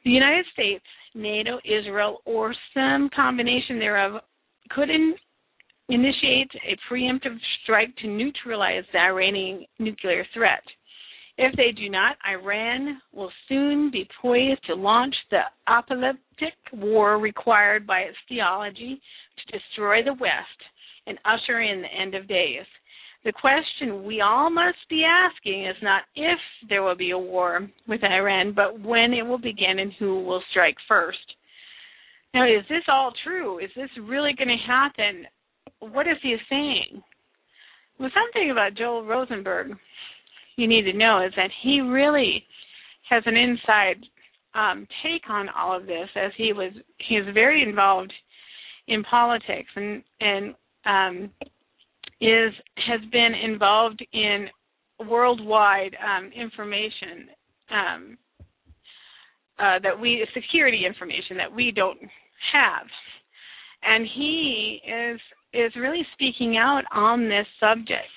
The 0.04 0.10
United 0.10 0.46
States, 0.52 0.84
NATO, 1.14 1.58
Israel, 1.64 2.22
or 2.24 2.54
some 2.74 3.10
combination 3.14 3.78
thereof 3.78 4.22
could 4.70 4.90
in, 4.90 5.14
initiate 5.88 6.50
a 6.66 6.76
preemptive 6.90 7.36
strike 7.62 7.94
to 7.96 8.08
neutralize 8.08 8.84
the 8.92 8.98
Iranian 8.98 9.66
nuclear 9.78 10.26
threat. 10.32 10.62
If 11.38 11.56
they 11.56 11.72
do 11.72 11.88
not, 11.88 12.16
Iran 12.28 13.00
will 13.12 13.30
soon 13.48 13.90
be 13.90 14.08
poised 14.20 14.64
to 14.66 14.74
launch 14.74 15.14
the 15.30 15.40
apocalyptic 15.66 16.54
war 16.72 17.18
required 17.18 17.86
by 17.86 18.00
its 18.00 18.18
theology 18.28 19.00
to 19.38 19.58
destroy 19.58 20.02
the 20.02 20.14
West 20.14 20.60
and 21.06 21.18
usher 21.24 21.60
in 21.60 21.82
the 21.82 21.88
end 21.88 22.14
of 22.14 22.28
days. 22.28 22.66
The 23.24 23.32
question 23.32 24.04
we 24.04 24.20
all 24.20 24.50
must 24.50 24.78
be 24.90 25.04
asking 25.04 25.66
is 25.66 25.76
not 25.82 26.02
if 26.16 26.38
there 26.68 26.82
will 26.82 26.96
be 26.96 27.12
a 27.12 27.18
war 27.18 27.68
with 27.86 28.02
Iran, 28.02 28.52
but 28.52 28.80
when 28.80 29.12
it 29.12 29.22
will 29.22 29.38
begin 29.38 29.78
and 29.78 29.92
who 29.98 30.24
will 30.24 30.42
strike 30.50 30.76
first. 30.88 31.18
Now, 32.34 32.44
is 32.44 32.64
this 32.68 32.82
all 32.88 33.12
true? 33.24 33.58
Is 33.58 33.70
this 33.76 33.90
really 34.02 34.32
going 34.36 34.48
to 34.48 34.66
happen? 34.66 35.26
What 35.80 36.08
is 36.08 36.16
he 36.22 36.36
saying? 36.48 37.02
Well, 37.98 38.10
something 38.14 38.50
about 38.50 38.74
Joel 38.74 39.04
Rosenberg 39.04 39.76
you 40.56 40.66
need 40.66 40.82
to 40.82 40.92
know 40.92 41.24
is 41.24 41.32
that 41.36 41.50
he 41.62 41.80
really 41.80 42.44
has 43.08 43.22
an 43.26 43.36
inside 43.36 43.96
um, 44.54 44.86
take 45.02 45.28
on 45.28 45.48
all 45.48 45.76
of 45.76 45.86
this, 45.86 46.08
as 46.16 46.32
he 46.36 46.52
was 46.52 46.72
he 47.08 47.16
is 47.16 47.26
very 47.32 47.62
involved 47.62 48.12
in 48.88 49.02
politics 49.04 49.70
and 49.76 50.02
and 50.20 50.54
um, 50.86 51.30
is 52.20 52.52
has 52.76 53.00
been 53.10 53.32
involved 53.34 54.04
in 54.12 54.46
worldwide 55.08 55.96
um, 56.04 56.30
information 56.32 57.28
um, 57.70 58.18
uh, 59.58 59.78
that 59.82 59.98
we 59.98 60.26
security 60.34 60.84
information 60.86 61.36
that 61.36 61.52
we 61.52 61.72
don't 61.74 61.98
have, 62.52 62.86
and 63.82 64.06
he 64.14 64.80
is 64.86 65.20
is 65.52 65.72
really 65.76 66.06
speaking 66.14 66.56
out 66.56 66.82
on 66.92 67.28
this 67.28 67.46
subject. 67.60 68.10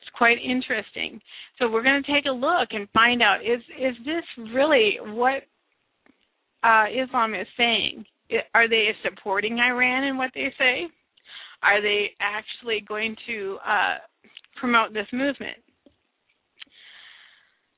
It's 0.00 0.10
quite 0.16 0.38
interesting. 0.44 1.20
So 1.58 1.70
we're 1.70 1.82
going 1.82 2.02
to 2.02 2.12
take 2.12 2.26
a 2.26 2.30
look 2.32 2.68
and 2.70 2.88
find 2.90 3.22
out 3.22 3.40
is 3.42 3.60
is 3.80 3.96
this 4.04 4.24
really 4.52 4.98
what 5.00 5.42
uh, 6.62 6.86
Islam 6.90 7.34
is 7.34 7.46
saying? 7.56 8.04
Are 8.54 8.68
they 8.68 8.88
supporting 9.04 9.58
Iran 9.58 10.04
in 10.04 10.16
what 10.16 10.30
they 10.34 10.52
say? 10.58 10.88
Are 11.64 11.80
they 11.80 12.10
actually 12.20 12.84
going 12.86 13.16
to 13.26 13.58
uh, 13.66 13.96
promote 14.60 14.92
this 14.92 15.06
movement? 15.12 15.56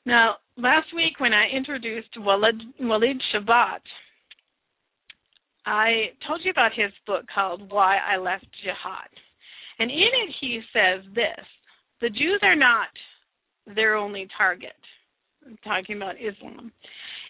Now, 0.04 0.36
last 0.56 0.88
week 0.94 1.18
when 1.18 1.32
I 1.32 1.48
introduced 1.54 2.08
Walid, 2.18 2.60
Walid 2.80 3.20
Shoebat, 3.32 3.80
I 5.66 6.10
told 6.26 6.40
you 6.44 6.50
about 6.50 6.72
his 6.74 6.92
book 7.06 7.24
called 7.32 7.70
Why 7.72 7.96
I 7.96 8.16
Left 8.16 8.46
Jihad. 8.62 9.08
And 9.78 9.90
in 9.90 9.96
it, 9.98 10.34
he 10.40 10.60
says 10.72 11.04
this 11.14 11.44
the 12.00 12.10
Jews 12.10 12.40
are 12.42 12.56
not 12.56 12.88
their 13.74 13.96
only 13.96 14.28
target. 14.36 14.76
I'm 15.44 15.58
talking 15.64 15.96
about 15.96 16.14
Islam. 16.16 16.72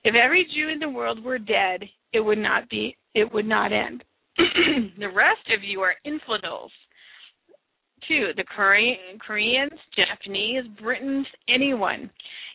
If 0.04 0.14
every 0.14 0.46
Jew 0.54 0.68
in 0.68 0.78
the 0.78 0.88
world 0.88 1.22
were 1.22 1.38
dead, 1.38 1.82
it 2.12 2.20
would 2.20 2.38
not 2.38 2.68
be 2.68 2.96
it 3.14 3.32
would 3.32 3.46
not 3.46 3.72
end. 3.72 4.04
the 4.98 5.08
rest 5.08 5.46
of 5.56 5.64
you 5.64 5.80
are 5.80 5.94
infidels. 6.04 6.70
Too, 8.06 8.30
the 8.36 8.44
Koreans, 8.44 9.72
Japanese, 9.96 10.64
Britons, 10.80 11.26
anyone, 11.48 12.10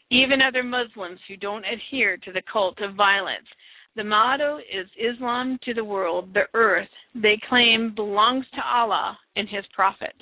even 0.10 0.42
other 0.42 0.64
Muslims 0.64 1.20
who 1.28 1.36
don't 1.38 1.66
adhere 1.66 2.18
to 2.18 2.32
the 2.32 2.42
cult 2.52 2.80
of 2.82 2.96
violence. 2.96 3.48
The 3.96 4.04
motto 4.04 4.60
is 4.60 4.88
Islam 4.98 5.58
to 5.64 5.74
the 5.74 5.84
world, 5.84 6.34
the 6.34 6.48
earth, 6.54 6.88
they 7.14 7.38
claim 7.50 7.94
belongs 7.96 8.46
to 8.56 8.62
Allah 8.66 9.18
and 9.36 9.50
His 9.50 9.66
Prophet. 9.74 10.16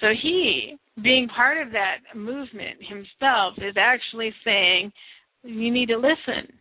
So 0.00 0.08
he, 0.22 0.76
being 1.02 1.28
part 1.28 1.64
of 1.64 1.72
that 1.72 1.98
movement 2.14 2.76
himself, 2.80 3.54
is 3.56 3.76
actually 3.78 4.34
saying, 4.44 4.92
you 5.42 5.70
need 5.72 5.86
to 5.86 5.96
listen. 5.96 6.52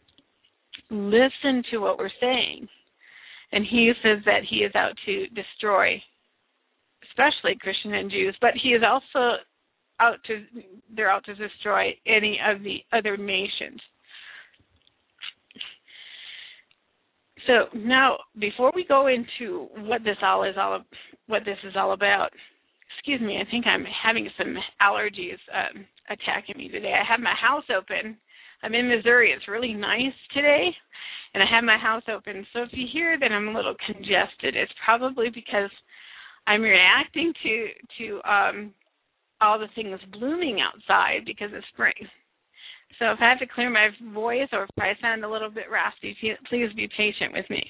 Listen 0.90 1.64
to 1.72 1.80
what 1.80 1.98
we're 1.98 2.10
saying 2.22 2.70
and 3.54 3.66
he 3.70 3.92
says 4.04 4.20
that 4.26 4.42
he 4.50 4.58
is 4.58 4.76
out 4.76 4.94
to 5.06 5.28
destroy 5.28 6.02
especially 7.14 7.58
Christian 7.60 7.94
and 7.94 8.10
Jews, 8.10 8.36
but 8.42 8.52
he 8.62 8.70
is 8.70 8.82
also 8.88 9.38
out 10.00 10.18
to 10.28 10.44
they're 10.96 11.12
out 11.12 11.24
to 11.26 11.36
destroy 11.36 11.96
any 12.08 12.40
of 12.46 12.64
the 12.64 12.78
other 12.92 13.18
nations. 13.18 13.80
So 17.46 17.78
now, 17.78 18.18
before 18.40 18.72
we 18.74 18.86
go 18.86 19.08
into 19.08 19.68
what 19.88 20.04
this 20.04 20.18
all 20.22 20.44
is 20.44 20.56
all 20.58 20.82
what 21.28 21.44
this 21.46 21.58
is 21.64 21.74
all 21.78 21.94
about, 21.94 22.30
excuse 22.98 23.22
me, 23.22 23.40
I 23.40 23.50
think 23.50 23.68
I'm 23.68 23.86
having 24.04 24.30
some 24.38 24.56
allergies 24.82 25.40
um, 25.54 25.86
attacking 26.10 26.58
me 26.58 26.70
today. 26.70 26.94
I 26.94 27.10
have 27.10 27.20
my 27.20 27.36
house 27.40 27.66
open. 27.76 28.18
I'm 28.64 28.74
in 28.74 28.90
Missouri. 28.90 29.32
It's 29.32 29.48
really 29.48 29.74
nice 29.74 30.14
today, 30.34 30.70
and 31.34 31.44
I 31.44 31.46
have 31.54 31.64
my 31.64 31.78
house 31.78 32.04
open. 32.08 32.46
So 32.54 32.64
if 32.64 32.70
you 32.72 32.88
hear 32.92 33.20
that 33.20 33.32
I'm 33.32 33.50
a 33.50 33.54
little 33.54 33.76
congested, 33.86 34.56
it's 34.56 34.72
probably 34.84 35.30
because 35.30 35.70
I'm 36.48 36.62
reacting 36.62 37.34
to 37.44 37.68
to 38.00 38.30
um 38.30 38.74
all 39.42 39.60
the 39.60 39.68
things 39.76 40.00
blooming 40.14 40.60
outside 40.62 41.26
because 41.26 41.50
it's 41.54 41.68
spring. 41.74 41.94
So 43.00 43.12
if 43.12 43.20
I 43.22 43.30
have 43.30 43.40
to 43.40 43.48
clear 43.48 43.70
my 43.70 43.90
voice 44.14 44.48
or 44.54 44.64
if 44.64 44.70
I 44.78 44.94
sound 45.02 45.26
a 45.26 45.30
little 45.30 45.50
bit 45.50 45.66
raspy, 45.72 46.16
please 46.50 46.70
be 46.76 46.88
patient 46.96 47.34
with 47.34 47.50
me. 47.50 47.64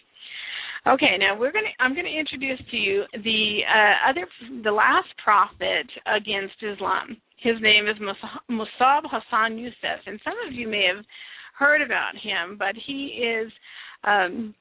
Okay, 0.86 1.15
now 1.17 1.38
we're 1.39 1.53
gonna. 1.53 1.71
I'm 1.79 1.95
gonna 1.95 2.10
introduce 2.10 2.60
to 2.71 2.77
you 2.77 3.03
the 3.13 3.60
uh, 3.63 4.10
other, 4.10 4.27
the 4.63 4.71
last 4.71 5.08
prophet 5.23 5.88
against 6.06 6.56
Islam. 6.62 7.15
His 7.43 7.56
name 7.62 7.88
is 7.88 7.97
Musab 8.49 9.03
Hassan 9.03 9.58
Youssef, 9.58 9.99
and 10.08 10.19
some 10.23 10.36
of 10.47 10.53
you 10.53 10.67
may 10.67 10.88
have 10.93 11.03
heard 11.60 11.82
about 11.82 12.15
him, 12.15 12.56
but 12.58 12.73
he 12.88 13.21
is 13.21 13.51
um, 14.06 14.56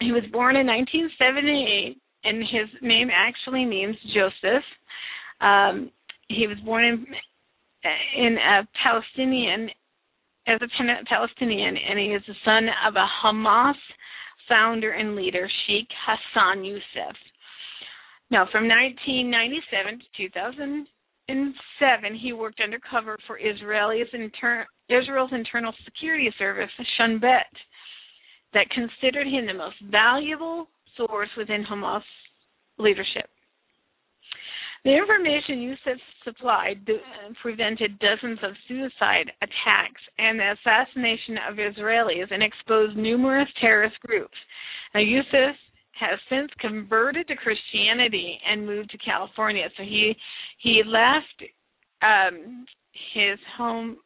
he 0.00 0.12
was 0.12 0.22
born 0.30 0.56
in 0.56 0.66
1978, 0.66 1.96
and 2.24 2.42
his 2.42 2.68
name 2.82 3.08
actually 3.10 3.64
means 3.64 3.96
Joseph. 4.14 4.64
Um, 5.40 5.90
he 6.28 6.46
was 6.46 6.58
born 6.64 6.84
in 6.84 7.06
in 8.16 8.36
a 8.36 8.68
Palestinian 8.82 9.70
as 10.46 10.60
a 10.60 10.68
Palestinian, 11.08 11.76
and 11.76 11.98
he 11.98 12.06
is 12.06 12.22
the 12.26 12.34
son 12.44 12.68
of 12.86 12.96
a 12.96 13.06
Hamas 13.24 13.74
founder 14.46 14.92
and 14.92 15.16
leader, 15.16 15.48
Sheikh 15.66 15.88
Hassan 16.06 16.64
Youssef. 16.64 17.16
Now, 18.30 18.46
from 18.52 18.68
1997 18.68 19.98
to 19.98 20.06
2007, 21.28 22.14
he 22.14 22.32
worked 22.32 22.60
undercover 22.62 23.18
for 23.26 23.36
Israel's, 23.36 24.08
inter- 24.12 24.66
Israel's 24.88 25.32
Internal 25.32 25.72
Security 25.84 26.30
Service, 26.38 26.70
Shin 26.96 27.18
Bet, 27.18 27.46
that 28.54 28.70
considered 28.70 29.26
him 29.26 29.46
the 29.46 29.54
most 29.54 29.76
valuable 29.90 30.68
source 30.96 31.28
within 31.36 31.64
Hamas 31.64 32.02
leadership. 32.78 33.28
The 34.84 34.96
information 34.96 35.62
Youssef 35.62 36.00
supplied 36.22 36.86
prevented 37.42 37.98
dozens 37.98 38.38
of 38.44 38.52
suicide 38.68 39.32
attacks 39.42 40.00
and 40.18 40.38
the 40.38 40.54
assassination 40.54 41.38
of 41.50 41.56
Israelis 41.56 42.30
and 42.30 42.40
exposed 42.40 42.96
numerous 42.96 43.48
terrorist 43.60 43.96
groups. 44.06 44.36
Now, 44.94 45.00
Youssef 45.00 45.56
has 45.98 46.18
since 46.28 46.50
converted 46.60 47.26
to 47.28 47.36
Christianity 47.36 48.38
and 48.48 48.66
moved 48.66 48.90
to 48.90 48.98
California. 48.98 49.68
So 49.76 49.82
he 49.82 50.14
he 50.58 50.82
left 50.84 51.52
um, 52.02 52.66
his 53.14 53.38
home 53.56 53.98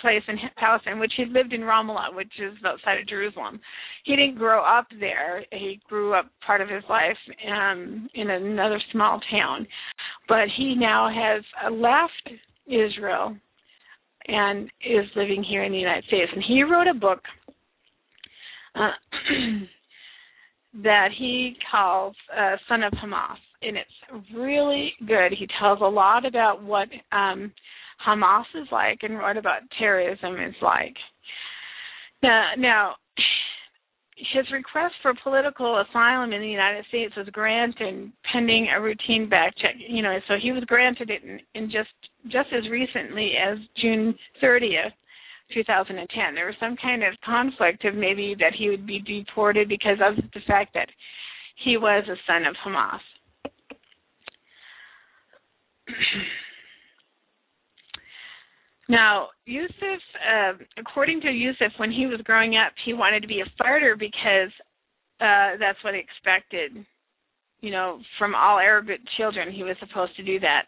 place 0.00 0.22
in 0.26 0.36
Palestine, 0.56 0.98
which 0.98 1.12
he 1.16 1.24
lived 1.24 1.52
in 1.52 1.60
Ramallah, 1.60 2.14
which 2.14 2.32
is 2.38 2.54
outside 2.66 2.98
of 2.98 3.06
Jerusalem. 3.06 3.60
He 4.04 4.16
didn't 4.16 4.36
grow 4.36 4.62
up 4.64 4.86
there. 4.98 5.44
He 5.52 5.80
grew 5.88 6.12
up 6.12 6.26
part 6.44 6.60
of 6.60 6.68
his 6.68 6.82
life 6.88 7.16
um, 7.48 8.08
in 8.14 8.30
another 8.30 8.80
small 8.92 9.20
town, 9.30 9.66
but 10.28 10.48
he 10.56 10.74
now 10.74 11.08
has 11.08 11.44
uh, 11.64 11.70
left 11.70 12.40
Israel 12.66 13.36
and 14.26 14.70
is 14.84 15.06
living 15.16 15.42
here 15.42 15.64
in 15.64 15.72
the 15.72 15.78
United 15.78 16.04
States. 16.04 16.30
And 16.34 16.44
he 16.46 16.62
wrote 16.62 16.88
a 16.88 16.94
book 16.94 17.20
uh, 18.74 18.90
that 20.82 21.08
he 21.16 21.56
calls 21.70 22.14
uh, 22.36 22.56
"Son 22.68 22.82
of 22.82 22.92
Hamas," 22.92 23.38
and 23.62 23.76
it's 23.76 24.26
really 24.34 24.92
good. 25.06 25.32
He 25.38 25.48
tells 25.60 25.80
a 25.80 25.84
lot 25.84 26.24
about 26.26 26.62
what 26.62 26.88
um, 27.12 27.52
Hamas 28.06 28.44
is 28.54 28.68
like 28.70 28.98
and 29.02 29.18
what 29.18 29.36
about 29.36 29.62
terrorism 29.78 30.34
is 30.34 30.54
like. 30.62 30.94
Now, 32.22 32.50
now 32.56 32.94
his 34.34 34.50
request 34.52 34.94
for 35.02 35.14
political 35.22 35.82
asylum 35.88 36.32
in 36.32 36.40
the 36.40 36.48
United 36.48 36.84
States 36.86 37.14
was 37.16 37.28
granted 37.32 38.12
pending 38.32 38.68
a 38.74 38.80
routine 38.80 39.28
back 39.28 39.54
check. 39.60 39.74
You 39.78 40.02
know, 40.02 40.18
so 40.26 40.34
he 40.40 40.52
was 40.52 40.64
granted 40.64 41.10
it 41.10 41.22
in, 41.22 41.40
in 41.54 41.70
just 41.70 41.90
just 42.24 42.48
as 42.52 42.68
recently 42.70 43.32
as 43.36 43.58
June 43.80 44.14
30th, 44.42 44.92
2010. 45.52 46.34
There 46.34 46.46
was 46.46 46.54
some 46.60 46.76
kind 46.80 47.02
of 47.02 47.14
conflict 47.24 47.84
of 47.84 47.94
maybe 47.94 48.34
that 48.38 48.52
he 48.56 48.68
would 48.68 48.86
be 48.86 49.00
deported 49.00 49.68
because 49.68 49.98
of 50.02 50.16
the 50.16 50.40
fact 50.46 50.74
that 50.74 50.88
he 51.64 51.76
was 51.76 52.04
a 52.08 52.16
son 52.26 52.44
of 52.44 52.54
Hamas. 52.64 53.00
Now, 58.88 59.28
Yusuf, 59.44 60.00
uh, 60.32 60.52
according 60.78 61.20
to 61.20 61.30
Yusuf, 61.30 61.72
when 61.76 61.92
he 61.92 62.06
was 62.06 62.20
growing 62.24 62.56
up, 62.56 62.72
he 62.86 62.94
wanted 62.94 63.20
to 63.20 63.28
be 63.28 63.42
a 63.42 63.52
fighter 63.58 63.96
because 63.98 64.50
uh, 65.20 65.58
that's 65.60 65.82
what 65.84 65.92
he 65.94 66.00
expected. 66.00 66.86
You 67.60 67.70
know, 67.70 68.00
from 68.18 68.34
all 68.34 68.58
Arab 68.58 68.86
children, 69.18 69.52
he 69.52 69.62
was 69.62 69.76
supposed 69.78 70.16
to 70.16 70.22
do 70.22 70.40
that. 70.40 70.62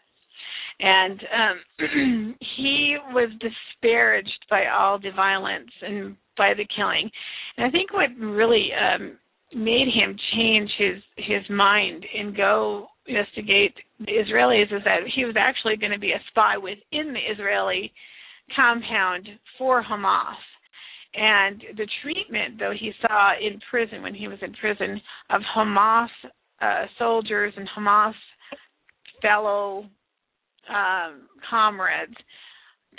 And 0.79 1.21
um, 1.33 2.35
he 2.57 2.97
was 3.11 3.29
disparaged 3.39 4.45
by 4.49 4.65
all 4.67 4.99
the 4.99 5.11
violence 5.15 5.71
and 5.81 6.15
by 6.37 6.53
the 6.55 6.67
killing. 6.75 7.09
And 7.57 7.65
I 7.65 7.69
think 7.69 7.93
what 7.93 8.09
really 8.17 8.69
um, 8.73 9.17
made 9.53 9.87
him 9.93 10.17
change 10.33 10.69
his 10.77 11.03
his 11.17 11.49
mind 11.49 12.05
and 12.17 12.35
go 12.35 12.87
investigate 13.07 13.73
the 13.99 14.11
Israelis 14.11 14.73
is 14.73 14.83
that 14.85 14.99
he 15.15 15.25
was 15.25 15.35
actually 15.37 15.75
going 15.77 15.91
to 15.91 15.99
be 15.99 16.11
a 16.11 16.23
spy 16.29 16.57
within 16.57 17.13
the 17.13 17.31
Israeli 17.31 17.91
compound 18.55 19.27
for 19.57 19.83
Hamas. 19.83 20.35
And 21.13 21.61
the 21.75 21.87
treatment, 22.01 22.57
though, 22.57 22.73
he 22.77 22.93
saw 23.01 23.31
in 23.37 23.59
prison 23.69 24.01
when 24.01 24.15
he 24.15 24.27
was 24.27 24.39
in 24.41 24.53
prison 24.53 25.01
of 25.29 25.41
Hamas 25.55 26.07
uh, 26.61 26.85
soldiers 26.97 27.53
and 27.57 27.67
Hamas 27.77 28.13
fellow 29.21 29.85
um, 30.71 31.27
comrades 31.49 32.15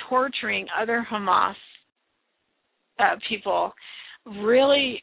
torturing 0.09 0.67
other 0.81 1.07
Hamas 1.11 1.55
uh, 2.99 3.17
people 3.29 3.73
really 4.27 5.03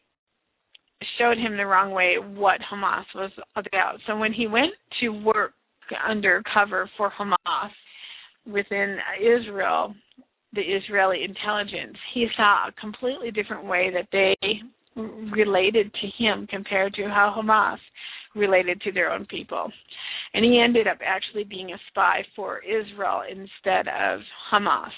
showed 1.18 1.38
him 1.38 1.58
the 1.58 1.66
wrong 1.66 1.92
way 1.92 2.16
what 2.18 2.60
Hamas 2.72 3.06
was 3.16 3.32
about. 3.56 3.98
So 4.08 4.18
when 4.18 4.34
he 4.34 4.48
went 4.48 4.74
to 5.02 5.10
work 5.10 5.54
undercover 6.08 6.90
for 6.98 7.12
Hamas 7.20 7.70
within 8.46 8.98
Israel, 9.20 9.94
the 10.54 10.62
Israeli 10.62 11.24
intelligence, 11.24 11.98
he 12.14 12.28
saw 12.36 12.68
a 12.68 12.72
completely 12.80 13.32
different 13.32 13.66
way 13.66 13.92
that 13.94 14.08
they 14.12 14.36
related 14.96 15.94
to 15.94 16.24
him 16.24 16.48
compared 16.50 16.94
to 16.96 17.04
how 17.04 17.36
Hamas 17.38 17.78
related 18.40 18.82
to 18.82 18.92
their 18.92 19.12
own 19.12 19.26
people. 19.26 19.72
And 20.34 20.46
he 20.46 20.62
ended 20.64 20.88
up 20.88 21.00
actually 21.06 21.44
being 21.44 21.72
a 21.72 21.80
spy 21.90 22.24
for 22.36 22.60
Israel 22.60 23.22
instead 23.30 23.88
of 23.88 24.22
Hamas. 24.52 24.92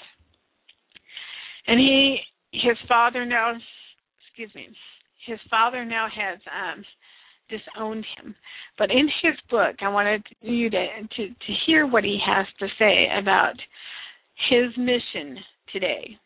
And 1.66 1.78
he 1.78 2.18
his 2.52 2.76
father 2.88 3.24
now 3.24 3.54
excuse 4.26 4.54
me, 4.54 4.68
his 5.26 5.38
father 5.50 5.84
now 5.84 6.06
has 6.14 6.38
um 6.50 6.84
disowned 7.48 8.04
him. 8.16 8.34
But 8.78 8.90
in 8.90 9.08
his 9.22 9.34
book 9.50 9.76
I 9.80 9.88
wanted 9.88 10.22
you 10.40 10.70
to 10.70 10.86
to, 11.16 11.28
to 11.28 11.52
hear 11.66 11.86
what 11.86 12.04
he 12.04 12.18
has 12.24 12.46
to 12.58 12.66
say 12.78 13.08
about 13.18 13.54
his 14.50 14.76
mission 14.76 15.38
today. 15.72 16.18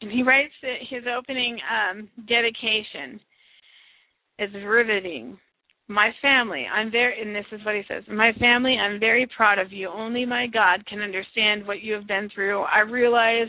And 0.00 0.10
he 0.10 0.22
writes 0.22 0.54
his 0.88 1.04
opening 1.06 1.58
um, 1.70 2.08
dedication 2.26 3.20
is 4.40 4.50
riveting. 4.64 5.38
My 5.88 6.10
family, 6.22 6.66
I'm 6.72 6.90
very, 6.90 7.20
and 7.20 7.34
this 7.34 7.46
is 7.52 7.64
what 7.64 7.74
he 7.74 7.82
says 7.88 8.04
My 8.08 8.32
family, 8.38 8.76
I'm 8.76 9.00
very 9.00 9.28
proud 9.36 9.58
of 9.58 9.72
you. 9.72 9.88
Only 9.88 10.24
my 10.24 10.46
God 10.46 10.86
can 10.86 11.00
understand 11.00 11.66
what 11.66 11.82
you 11.82 11.94
have 11.94 12.06
been 12.06 12.30
through. 12.32 12.60
I 12.62 12.80
realize 12.80 13.48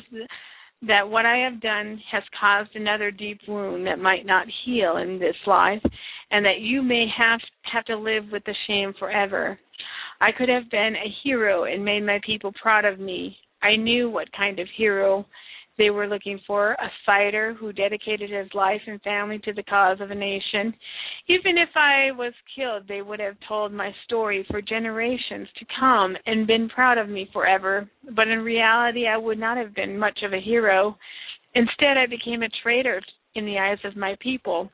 that 0.88 1.08
what 1.08 1.25
I 1.27 1.38
have 1.38 1.62
done 1.62 1.99
has 2.12 2.23
caused 2.39 2.75
another 2.75 3.12
deep 3.12 3.39
wound 3.47 3.86
that 3.86 3.99
might 3.99 4.25
not 4.25 4.47
heal 4.65 4.97
in 4.97 5.19
this 5.19 5.36
life, 5.45 5.82
and 6.32 6.43
that 6.43 6.62
you 6.62 6.82
may 6.82 7.06
have 7.15 7.39
have 7.71 7.86
to 7.86 7.95
live 7.95 8.25
with 8.32 8.43
the 8.45 8.56
shame 8.67 8.93
forever. 8.97 9.60
I 10.19 10.32
could 10.32 10.49
have 10.49 10.69
been 10.71 10.95
a 10.95 11.13
hero 11.23 11.65
and 11.65 11.86
made 11.86 12.06
my 12.06 12.19
people 12.25 12.51
proud 12.60 12.86
of 12.86 12.99
me. 12.99 13.38
I 13.62 13.75
knew 13.75 14.10
what 14.10 14.32
kind 14.36 14.60
of 14.60 14.67
hero 14.75 15.25
they 15.77 15.89
were 15.89 16.07
looking 16.07 16.39
for 16.45 16.73
a 16.73 16.91
fighter 17.05 17.53
who 17.53 17.73
dedicated 17.73 18.29
his 18.29 18.47
life 18.53 18.81
and 18.88 19.01
family 19.01 19.39
to 19.39 19.53
the 19.53 19.63
cause 19.63 19.97
of 19.99 20.12
a 20.12 20.15
nation. 20.15 20.73
Even 21.27 21.57
if 21.57 21.69
I 21.75 22.12
was 22.12 22.34
killed, 22.55 22.88
they 22.88 23.01
would 23.01 23.19
have 23.19 23.36
told 23.47 23.71
my 23.71 23.91
story 24.05 24.45
for 24.49 24.62
generations 24.62 25.47
to 25.57 25.65
come 25.79 26.15
and 26.25 26.47
been 26.47 26.69
proud 26.69 26.97
of 26.97 27.10
me 27.10 27.29
forever. 27.34 27.89
But 28.15 28.27
in 28.27 28.39
reality, 28.39 29.07
I 29.07 29.17
would 29.17 29.39
not 29.39 29.57
have 29.57 29.73
been 29.73 29.97
much 29.97 30.19
of 30.23 30.34
a 30.34 30.41
hero. 30.41 30.97
Instead, 31.55 31.97
I 31.97 32.05
became 32.05 32.43
a 32.43 32.49
traitor 32.63 33.01
in 33.36 33.45
the 33.45 33.57
eyes 33.57 33.79
of 33.86 33.95
my 33.95 34.15
people. 34.19 34.69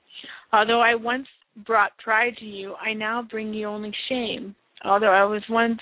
Although 0.52 0.82
I 0.82 0.96
once 0.96 1.28
brought 1.66 1.98
pride 1.98 2.36
to 2.38 2.46
you, 2.46 2.76
I 2.76 2.94
now 2.94 3.22
bring 3.22 3.54
you 3.54 3.68
only 3.68 3.94
shame 4.10 4.56
although 4.86 5.12
I 5.12 5.24
was 5.24 5.42
once 5.50 5.80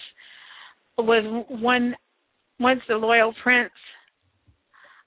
was 0.97 1.45
one 1.49 1.95
once 2.59 2.79
the 2.87 2.95
loyal 2.95 3.33
prince, 3.43 3.71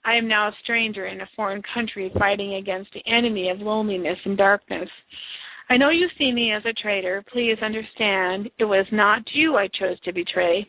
I 0.09 0.17
am 0.17 0.27
now 0.27 0.49
a 0.49 0.57
stranger 0.63 1.07
in 1.07 1.21
a 1.21 1.29
foreign 1.37 1.61
country 1.75 2.11
fighting 2.19 2.55
against 2.55 2.91
the 2.95 3.03
enemy 3.07 3.51
of 3.51 3.59
loneliness 3.59 4.17
and 4.25 4.39
darkness. 4.39 4.89
I 5.69 5.77
know 5.77 5.91
you 5.91 6.07
see 6.17 6.33
me 6.33 6.51
as 6.51 6.63
a 6.65 6.73
traitor. 6.73 7.23
Please 7.31 7.59
understand 7.61 8.49
it 8.59 8.65
was 8.65 8.87
not 8.91 9.21
you 9.35 9.57
I 9.57 9.69
chose 9.79 10.01
to 10.05 10.15
betray, 10.15 10.67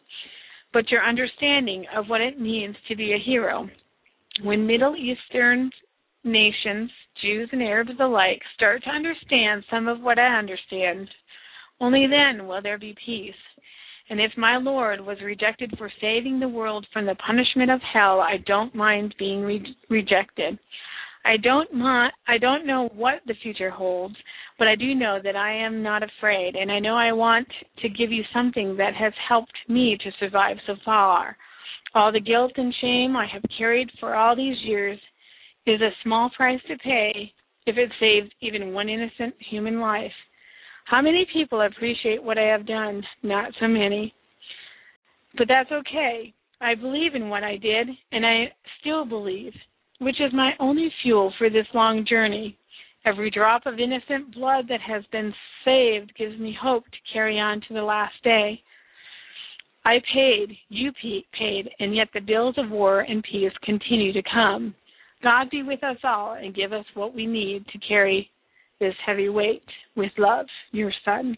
but 0.74 0.92
your 0.92 1.08
understanding 1.08 1.86
of 1.96 2.10
what 2.10 2.20
it 2.20 2.38
means 2.38 2.76
to 2.90 2.98
be 2.98 3.14
a 3.14 3.26
hero. 3.26 3.70
When 4.44 4.68
Middle 4.68 4.98
Eastern 4.98 5.72
nations, 6.26 6.92
Jews 7.22 7.48
and 7.54 7.64
Arabs 7.64 7.92
alike, 7.98 8.42
start 8.58 8.84
to 8.84 8.90
understand 8.90 9.64
some 9.72 9.88
of 9.88 10.02
what 10.02 10.20
I 10.20 10.38
understand, 10.38 11.08
only 11.80 12.08
then 12.08 12.46
will 12.46 12.62
there 12.62 12.78
be 12.78 12.94
peace. 13.06 13.34
And 14.10 14.20
if 14.20 14.32
my 14.38 14.58
Lord 14.58 15.02
was 15.02 15.18
rejected 15.24 15.74
for 15.78 15.92
saving 16.02 16.40
the 16.40 16.50
world 16.50 16.86
from 16.92 17.06
the 17.06 17.16
punishment 17.16 17.70
of 17.70 17.80
hell, 17.94 18.20
I 18.20 18.38
don't 18.46 18.74
mind 18.74 19.14
being 19.20 19.42
re- 19.42 19.76
rejected. 19.90 20.58
I 21.26 21.38
don't 21.38 21.72
mind, 21.74 22.14
I 22.28 22.38
don't 22.38 22.66
know 22.66 22.90
what 22.96 23.22
the 23.28 23.36
future 23.44 23.70
holds, 23.70 24.16
but 24.58 24.68
I 24.68 24.76
do 24.76 24.96
know 24.96 25.20
that 25.24 25.36
I 25.36 25.54
am 25.54 25.84
not 25.84 26.02
afraid, 26.02 26.56
and 26.56 26.72
I 26.72 26.80
know 26.80 26.96
I 26.96 27.12
want 27.12 27.48
to 27.82 27.90
give 27.90 28.12
you 28.12 28.24
something 28.34 28.76
that 28.78 28.96
has 28.96 29.14
helped 29.28 29.58
me 29.68 29.98
to 30.04 30.12
survive 30.20 30.58
so 30.66 30.76
far. 30.84 31.38
All 31.94 32.12
the 32.12 32.20
guilt 32.20 32.54
and 32.56 32.74
shame 32.82 33.16
I 33.16 33.28
have 33.32 33.44
carried 33.58 33.90
for 34.00 34.16
all 34.16 34.36
these 34.36 34.58
years 34.64 35.00
is 35.66 35.82
a 35.82 35.90
small 36.04 36.30
price 36.36 36.62
to 36.68 36.78
pay 36.78 37.34
if 37.66 37.78
it 37.78 37.92
saves 38.00 38.32
even 38.42 38.74
one 38.74 38.90
innocent 38.90 39.36
human 39.50 39.80
life. 39.80 40.12
How 40.90 41.04
many 41.04 41.28
people 41.32 41.62
appreciate 41.62 42.24
what 42.24 42.40
I 42.40 42.48
have 42.48 42.66
done? 42.66 43.04
Not 43.22 43.52
so 43.60 43.68
many. 43.68 44.12
But 45.38 45.48
that's 45.48 45.72
okay. 45.72 46.34
I 46.62 46.74
believe 46.74 47.14
in 47.14 47.30
what 47.30 47.44
I 47.44 47.58
did, 47.58 47.90
and 48.12 48.26
I 48.26 48.52
still 48.82 49.06
believe, 49.06 49.54
which 50.00 50.20
is 50.20 50.34
my 50.34 50.54
only 50.60 50.92
fuel 51.04 51.32
for 51.38 51.48
this 51.48 51.68
long 51.76 52.08
journey. 52.10 52.58
Every 53.06 53.30
drop 53.30 53.68
of 53.68 53.78
innocent 53.78 54.34
blood 54.34 54.66
that 54.70 54.82
has 54.82 55.04
been 55.12 55.32
saved 55.64 56.12
gives 56.18 56.40
me 56.40 56.58
hope 56.60 56.86
to 56.86 57.14
carry 57.14 57.40
on 57.40 57.62
to 57.68 57.74
the 57.76 57.84
last 57.84 58.16
day. 58.24 58.60
I 59.86 60.02
paid, 60.12 60.58
you 60.70 60.92
paid, 61.38 61.70
and 61.80 61.96
yet 61.96 62.08
the 62.16 62.20
bills 62.20 62.56
of 62.58 62.72
war 62.72 63.02
and 63.02 63.24
peace 63.24 63.54
continue 63.64 64.12
to 64.12 64.24
come. 64.34 64.74
God 65.22 65.52
be 65.52 65.62
with 65.62 65.84
us 65.84 65.98
all 66.04 66.34
and 66.34 66.56
give 66.56 66.74
us 66.74 66.86
what 66.96 67.14
we 67.14 67.28
need 67.28 67.68
to 67.68 67.78
carry 67.88 68.32
this 68.80 68.94
heavy 69.06 69.30
weight 69.30 69.64
with 69.96 70.12
love, 70.18 70.46
your 70.72 70.92
son. 71.04 71.38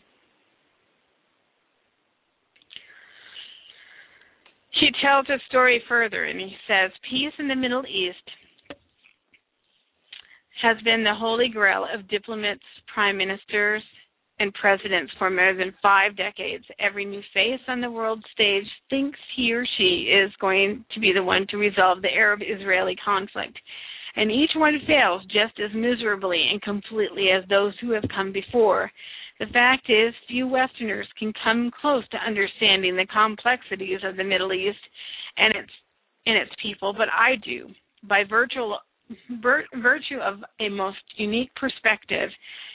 He 4.79 4.89
tells 5.03 5.27
a 5.29 5.37
story 5.47 5.81
further 5.87 6.25
and 6.25 6.39
he 6.39 6.55
says, 6.67 6.91
Peace 7.09 7.33
in 7.39 7.47
the 7.47 7.55
Middle 7.55 7.85
East 7.85 8.17
has 10.61 10.77
been 10.83 11.03
the 11.03 11.13
holy 11.13 11.49
grail 11.49 11.85
of 11.93 12.07
diplomats, 12.07 12.61
prime 12.93 13.17
ministers, 13.17 13.83
and 14.39 14.53
presidents 14.55 15.11
for 15.19 15.29
more 15.29 15.53
than 15.53 15.73
five 15.81 16.17
decades. 16.17 16.63
Every 16.79 17.05
new 17.05 17.21
face 17.33 17.59
on 17.67 17.79
the 17.79 17.91
world 17.91 18.23
stage 18.33 18.65
thinks 18.89 19.19
he 19.35 19.53
or 19.53 19.65
she 19.77 20.11
is 20.11 20.31
going 20.41 20.83
to 20.93 20.99
be 20.99 21.13
the 21.13 21.23
one 21.23 21.45
to 21.49 21.57
resolve 21.57 22.01
the 22.01 22.09
Arab 22.09 22.41
Israeli 22.41 22.95
conflict. 23.03 23.57
And 24.15 24.31
each 24.31 24.51
one 24.55 24.79
fails 24.85 25.23
just 25.25 25.59
as 25.59 25.73
miserably 25.73 26.43
and 26.51 26.61
completely 26.61 27.29
as 27.29 27.47
those 27.47 27.73
who 27.79 27.91
have 27.91 28.03
come 28.13 28.31
before. 28.31 28.91
The 29.39 29.47
fact 29.47 29.89
is, 29.89 30.13
few 30.27 30.47
Westerners 30.47 31.07
can 31.17 31.33
come 31.43 31.71
close 31.81 32.07
to 32.09 32.17
understanding 32.17 32.95
the 32.95 33.07
complexities 33.11 33.99
of 34.03 34.17
the 34.17 34.23
Middle 34.23 34.53
East 34.53 34.77
and 35.37 35.55
its 35.55 35.71
and 36.27 36.37
its 36.37 36.51
people, 36.61 36.93
but 36.93 37.07
I 37.09 37.35
do 37.43 37.69
by 38.03 38.23
virtual 38.29 38.77
virtue 39.41 40.19
of 40.21 40.43
a 40.59 40.69
most 40.69 40.99
unique 41.17 41.49
perspective. 41.55 42.29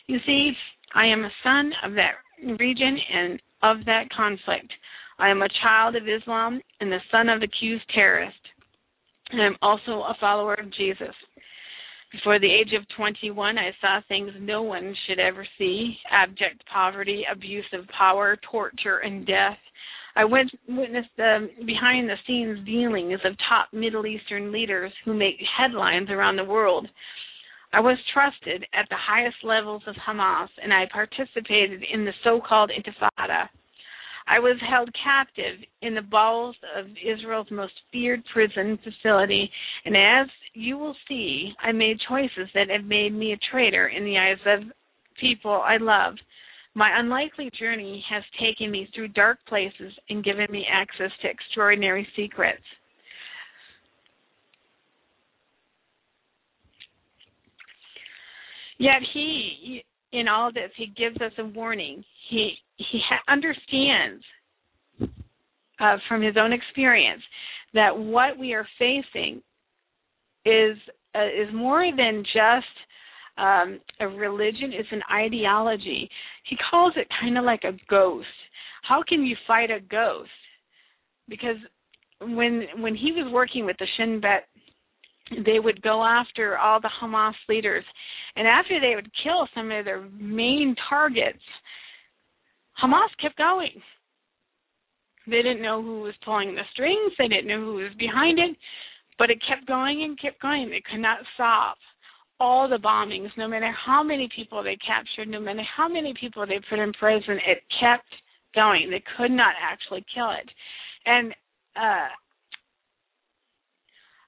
You 0.07 0.18
see, 0.27 0.53
I 0.94 1.07
am 1.07 1.25
a 1.25 1.31
son 1.44 1.72
of 1.85 1.92
that 1.94 2.14
region 2.59 2.99
and 3.14 3.40
of 3.62 3.85
that 3.87 4.11
conflict. 4.16 4.72
I 5.18 5.29
am 5.29 5.42
a 5.42 5.49
child 5.62 5.94
of 5.96 6.09
Islam 6.09 6.61
and 6.81 6.90
the 6.90 6.99
son 7.11 7.29
of 7.29 7.42
accused 7.42 7.85
terrorists. 7.94 8.40
And 9.31 9.43
I'm 9.43 9.57
also 9.62 10.03
a 10.03 10.17
follower 10.21 10.55
of 10.55 10.73
Jesus. 10.75 11.15
Before 12.12 12.39
the 12.39 12.53
age 12.53 12.73
of 12.79 12.87
21, 12.97 13.59
I 13.59 13.71
saw 13.81 14.01
things 14.09 14.31
no 14.41 14.62
one 14.62 14.95
should 15.07 15.19
ever 15.19 15.47
see 15.59 15.97
abject 16.11 16.65
poverty, 16.73 17.25
abuse 17.31 17.67
of 17.73 17.87
power, 17.89 18.39
torture, 18.51 18.99
and 18.99 19.27
death. 19.27 19.59
I 20.15 20.25
went, 20.25 20.51
witnessed 20.69 21.11
the 21.17 21.51
behind 21.67 22.09
the 22.09 22.17
scenes 22.27 22.65
dealings 22.65 23.21
of 23.25 23.37
top 23.49 23.69
Middle 23.73 24.07
Eastern 24.07 24.51
leaders 24.51 24.93
who 25.05 25.12
make 25.12 25.37
headlines 25.59 26.09
around 26.09 26.37
the 26.37 26.45
world. 26.45 26.89
I 27.73 27.81
was 27.81 27.99
trusted 28.15 28.65
at 28.73 28.89
the 28.89 28.97
highest 28.97 29.37
levels 29.43 29.83
of 29.87 29.95
Hamas 29.97 30.49
and 30.62 30.73
I 30.73 30.87
participated 30.91 31.85
in 31.93 32.05
the 32.05 32.15
so 32.25 32.41
called 32.41 32.71
Intifada. 32.71 33.49
I 34.29 34.41
was 34.41 34.57
held 34.69 34.91
captive 35.03 35.61
in 35.83 35.95
the 35.95 36.03
bowels 36.03 36.57
of 36.77 36.87
Israel's 37.05 37.51
most 37.51 37.75
feared 37.93 38.23
prison 38.33 38.79
facility, 38.83 39.51
and 39.85 39.97
as 39.97 40.27
you 40.53 40.79
will 40.79 40.97
see, 41.07 41.53
I 41.61 41.73
made 41.73 41.99
choices 42.09 42.49
that 42.55 42.71
have 42.71 42.85
made 42.85 43.15
me 43.15 43.33
a 43.33 43.51
traitor 43.51 43.89
in 43.89 44.05
the 44.05 44.19
eyes 44.19 44.39
of 44.47 44.65
people 45.21 45.62
I 45.65 45.77
love. 45.77 46.15
My 46.75 46.99
unlikely 46.99 47.51
journey 47.59 48.05
has 48.11 48.23
taken 48.41 48.71
me 48.71 48.89
through 48.95 49.09
dark 49.09 49.39
places 49.49 49.93
and 50.11 50.25
given 50.25 50.47
me 50.51 50.67
access 50.71 51.11
to 51.23 51.29
extraordinary 51.29 52.07
secrets. 52.17 52.62
Yet 58.79 59.01
he, 59.15 59.83
in 60.12 60.29
all 60.29 60.53
this, 60.53 60.71
he 60.77 60.87
gives 60.87 61.17
us 61.23 61.33
a 61.39 61.45
warning. 61.45 62.05
He 62.29 62.59
he 62.77 63.01
ha- 63.09 63.23
understands 63.29 64.23
uh, 65.81 65.97
from 66.09 66.23
his 66.23 66.37
own 66.39 66.53
experience 66.53 67.23
that 67.75 67.97
what 67.97 68.39
we 68.39 68.55
are 68.55 68.67
facing 68.79 69.43
is 70.45 70.77
uh, 71.15 71.27
is 71.27 71.53
more 71.55 71.85
than 71.97 72.23
just 72.25 72.67
um, 73.39 73.81
a 74.01 74.09
religion 74.09 74.73
it's 74.73 74.89
an 74.93 75.03
ideology. 75.12 76.09
He 76.49 76.57
calls 76.71 76.95
it 76.97 77.07
kind 77.21 77.37
of 77.37 77.45
like 77.45 77.65
a 77.65 77.77
ghost. 77.89 78.27
How 78.83 79.03
can 79.07 79.23
you 79.25 79.37
fight 79.47 79.71
a 79.71 79.81
ghost? 79.81 80.31
Because 81.29 81.57
when 82.21 82.67
when 82.79 82.95
he 82.95 83.12
was 83.12 83.31
working 83.33 83.67
with 83.67 83.77
the 83.79 83.87
Shin 83.97 84.21
Bet, 84.21 84.47
they 85.45 85.59
would 85.59 85.83
go 85.83 86.05
after 86.05 86.57
all 86.57 86.81
the 86.81 86.91
Hamas 87.03 87.35
leaders, 87.49 87.85
and 88.37 88.47
after 88.47 88.81
they 88.81 88.95
would 88.95 89.11
kill 89.23 89.49
some 89.55 89.71
of 89.73 89.85
their 89.85 90.09
main 90.19 90.75
targets, 90.89 91.43
Hamas 92.83 93.09
kept 93.21 93.39
going. 93.39 93.81
They 95.27 95.43
didn't 95.43 95.62
know 95.62 95.83
who 95.83 96.03
was 96.03 96.15
pulling 96.25 96.55
the 96.55 96.62
strings. 96.73 97.12
They 97.19 97.29
didn't 97.29 97.49
know 97.49 97.61
who 97.61 97.75
was 97.75 97.93
behind 97.99 98.39
it, 98.39 98.57
but 99.19 99.31
it 99.31 99.43
kept 99.49 99.67
going 99.67 100.05
and 100.05 100.21
kept 100.21 100.41
going. 100.41 100.71
They 100.71 100.83
could 100.91 101.01
not 101.01 101.19
stop 101.35 101.77
all 102.39 102.69
the 102.69 102.77
bombings, 102.77 103.31
no 103.39 103.49
matter 103.49 103.73
how 103.73 104.03
many 104.03 104.29
people 104.35 104.62
they 104.62 104.77
captured, 104.87 105.27
no 105.27 105.41
matter 105.41 105.62
how 105.77 105.89
many 105.89 106.12
people 106.21 106.47
they 106.47 106.61
put 106.69 106.79
in 106.79 106.93
prison, 106.93 107.39
it 107.47 107.62
kept 107.81 108.09
going. 108.55 108.91
They 108.91 109.03
could 109.17 109.31
not 109.31 109.55
actually 109.61 110.05
kill 110.15 110.31
it. 110.31 110.49
And 111.07 111.35
uh 111.77 112.09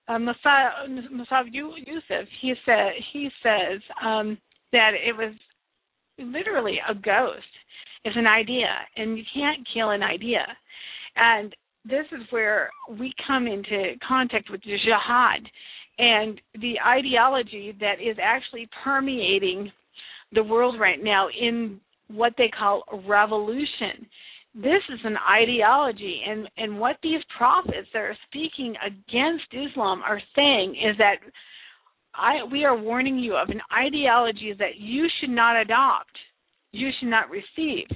uh, 0.09 0.19
Musab 0.19 1.45
Yusuf, 1.53 2.29
he 2.41 2.55
said 2.65 2.93
he 3.13 3.29
says 3.43 3.81
um, 4.03 4.39
that 4.73 4.93
it 4.95 5.15
was 5.15 5.35
literally 6.19 6.79
a 6.89 6.95
ghost. 6.95 7.45
It's 8.05 8.17
an 8.17 8.27
idea, 8.27 8.69
and 8.97 9.19
you 9.19 9.25
can't 9.35 9.67
kill 9.75 9.91
an 9.91 10.03
idea. 10.03 10.47
And 11.17 11.55
this 11.85 12.07
is 12.13 12.23
where 12.31 12.71
we 12.99 13.13
come 13.27 13.47
into 13.47 13.95
contact 14.07 14.51
with 14.51 14.63
jihad 14.63 15.49
and 15.99 16.41
the 16.61 16.75
ideology 16.87 17.75
that 17.81 18.01
is 18.01 18.17
actually 18.23 18.69
permeating 18.85 19.71
the 20.33 20.43
world 20.43 20.79
right 20.79 21.03
now 21.03 21.29
in 21.29 21.81
what 22.09 22.35
they 22.39 22.49
call 22.49 22.85
revolution. 23.07 24.07
This 24.55 24.83
is 24.93 25.01
an 25.05 25.17
ideology, 25.31 26.21
and, 26.27 26.49
and 26.57 26.81
what 26.81 26.97
these 27.03 27.21
prophets 27.37 27.89
that 27.93 27.99
are 27.99 28.17
speaking 28.29 28.75
against 28.85 29.45
Islam 29.53 30.03
are 30.03 30.21
saying 30.35 30.75
is 30.75 30.97
that 30.99 31.17
I, 32.15 32.45
we 32.51 32.65
are 32.65 32.77
warning 32.77 33.19
you 33.19 33.37
of 33.37 33.49
an 33.51 33.61
ideology 33.77 34.55
that 34.59 34.79
you 34.79 35.07
should 35.21 35.31
not 35.31 35.61
adopt, 35.61 36.11
you 36.73 36.91
should 36.99 37.09
not 37.09 37.31
receive, 37.31 37.87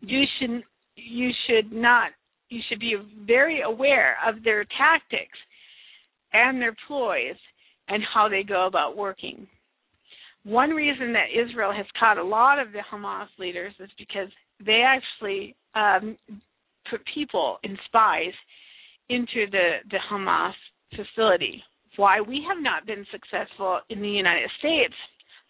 you 0.00 0.22
should 0.38 0.62
you 0.96 1.30
should 1.46 1.72
not 1.72 2.10
you 2.48 2.60
should 2.68 2.80
be 2.80 2.96
very 3.26 3.62
aware 3.62 4.16
of 4.26 4.42
their 4.44 4.64
tactics 4.78 5.38
and 6.32 6.60
their 6.60 6.76
ploys 6.86 7.36
and 7.88 8.02
how 8.14 8.28
they 8.28 8.42
go 8.42 8.66
about 8.66 8.96
working. 8.96 9.46
One 10.44 10.70
reason 10.70 11.12
that 11.12 11.34
Israel 11.34 11.72
has 11.72 11.86
caught 11.98 12.18
a 12.18 12.22
lot 12.22 12.60
of 12.60 12.72
the 12.72 12.80
Hamas 12.92 13.26
leaders 13.38 13.74
is 13.80 13.90
because 13.98 14.28
they 14.64 14.82
actually 14.86 15.56
um, 15.74 16.16
put 16.88 17.00
people 17.12 17.58
and 17.64 17.76
spies 17.86 18.32
into 19.08 19.50
the, 19.50 19.78
the 19.90 19.98
Hamas 20.10 20.52
facility. 20.94 21.62
Why 21.96 22.20
we 22.20 22.44
have 22.48 22.62
not 22.62 22.86
been 22.86 23.04
successful 23.10 23.80
in 23.90 24.00
the 24.00 24.08
United 24.08 24.50
States 24.58 24.94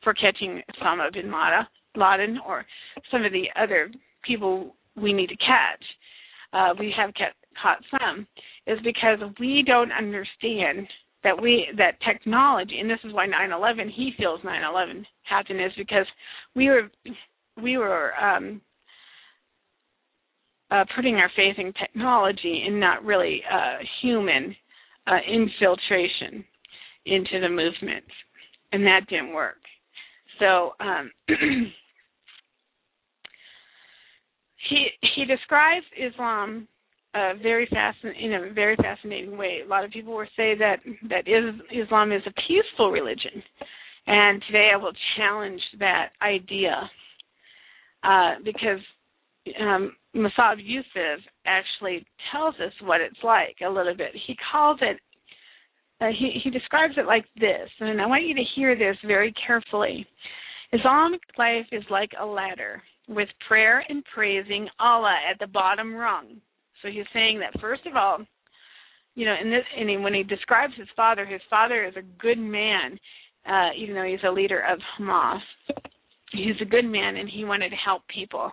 for 0.02 0.14
catching 0.14 0.62
Osama 0.80 1.12
bin 1.12 1.26
Laden 1.26 1.66
or 2.46 2.64
some 3.10 3.24
of 3.24 3.32
the 3.32 3.46
other 3.60 3.90
people 4.24 4.74
we 4.96 5.12
need 5.12 5.28
to 5.28 5.36
catch. 5.36 5.84
Uh, 6.52 6.74
we 6.78 6.92
have 6.96 7.12
kept, 7.14 7.36
caught 7.60 7.78
some 7.90 8.26
is 8.66 8.78
because 8.84 9.18
we 9.38 9.62
don't 9.66 9.92
understand 9.92 10.86
that 11.26 11.40
we 11.40 11.66
that 11.76 12.00
technology 12.08 12.78
and 12.78 12.88
this 12.88 13.00
is 13.04 13.12
why 13.12 13.26
9/11 13.26 13.90
he 13.90 14.12
feels 14.16 14.40
9/11 14.42 15.04
happened 15.24 15.60
is 15.60 15.72
because 15.76 16.06
we 16.54 16.68
were 16.68 16.88
we 17.60 17.76
were 17.78 18.12
um 18.16 18.60
uh 20.70 20.84
putting 20.94 21.16
our 21.16 21.30
faith 21.34 21.56
in 21.58 21.72
technology 21.72 22.64
and 22.66 22.78
not 22.78 23.04
really 23.04 23.42
uh 23.52 23.78
human 24.02 24.54
uh 25.08 25.18
infiltration 25.28 26.44
into 27.06 27.40
the 27.40 27.48
movement 27.48 28.04
and 28.72 28.84
that 28.84 29.00
didn't 29.08 29.34
work 29.34 29.58
so 30.38 30.74
um 30.78 31.10
he 34.68 34.88
he 35.14 35.24
describes 35.24 35.86
Islam 35.98 36.68
a 37.14 37.32
very 37.42 37.66
fascinating 37.72 38.32
in 38.32 38.32
a 38.32 38.52
very 38.52 38.76
fascinating 38.76 39.38
way. 39.38 39.60
A 39.64 39.68
lot 39.68 39.84
of 39.84 39.90
people 39.90 40.14
will 40.14 40.26
say 40.36 40.54
that 40.58 40.76
that 41.08 41.24
Islam 41.72 42.12
is 42.12 42.22
a 42.26 42.34
peaceful 42.46 42.90
religion, 42.90 43.42
and 44.06 44.42
today 44.46 44.70
I 44.72 44.76
will 44.76 44.92
challenge 45.16 45.60
that 45.78 46.10
idea 46.22 46.90
uh, 48.02 48.34
because 48.44 48.80
um, 49.60 49.94
Musab 50.14 50.58
Yusuf 50.58 51.20
actually 51.46 52.06
tells 52.32 52.54
us 52.56 52.72
what 52.82 53.00
it's 53.00 53.22
like 53.22 53.56
a 53.64 53.70
little 53.70 53.96
bit. 53.96 54.12
He 54.26 54.36
calls 54.52 54.78
it. 54.82 54.98
Uh, 56.00 56.08
he 56.18 56.38
he 56.44 56.50
describes 56.50 56.94
it 56.98 57.06
like 57.06 57.24
this, 57.40 57.70
and 57.80 58.00
I 58.00 58.06
want 58.06 58.24
you 58.24 58.34
to 58.34 58.44
hear 58.54 58.76
this 58.76 58.96
very 59.06 59.32
carefully. 59.46 60.06
Islamic 60.72 61.20
life 61.38 61.66
is 61.72 61.84
like 61.90 62.10
a 62.20 62.26
ladder 62.26 62.82
with 63.08 63.28
prayer 63.46 63.84
and 63.88 64.04
praising 64.12 64.68
Allah 64.80 65.16
at 65.30 65.38
the 65.38 65.46
bottom 65.46 65.94
rung. 65.94 66.40
So 66.82 66.88
he's 66.88 67.06
saying 67.12 67.40
that 67.40 67.60
first 67.60 67.86
of 67.86 67.96
all, 67.96 68.18
you 69.14 69.24
know, 69.24 69.34
in 69.40 69.50
this, 69.50 69.64
and 69.76 70.02
when 70.02 70.14
he 70.14 70.22
describes 70.22 70.74
his 70.76 70.88
father, 70.94 71.24
his 71.24 71.40
father 71.48 71.84
is 71.84 71.94
a 71.96 72.22
good 72.22 72.38
man, 72.38 72.98
uh, 73.48 73.70
even 73.76 73.94
though 73.94 74.04
he's 74.04 74.18
a 74.26 74.30
leader 74.30 74.62
of 74.70 74.78
Hamas. 74.98 75.40
He's 76.32 76.60
a 76.60 76.66
good 76.66 76.84
man, 76.84 77.16
and 77.16 77.28
he 77.28 77.44
wanted 77.44 77.70
to 77.70 77.76
help 77.76 78.02
people. 78.08 78.52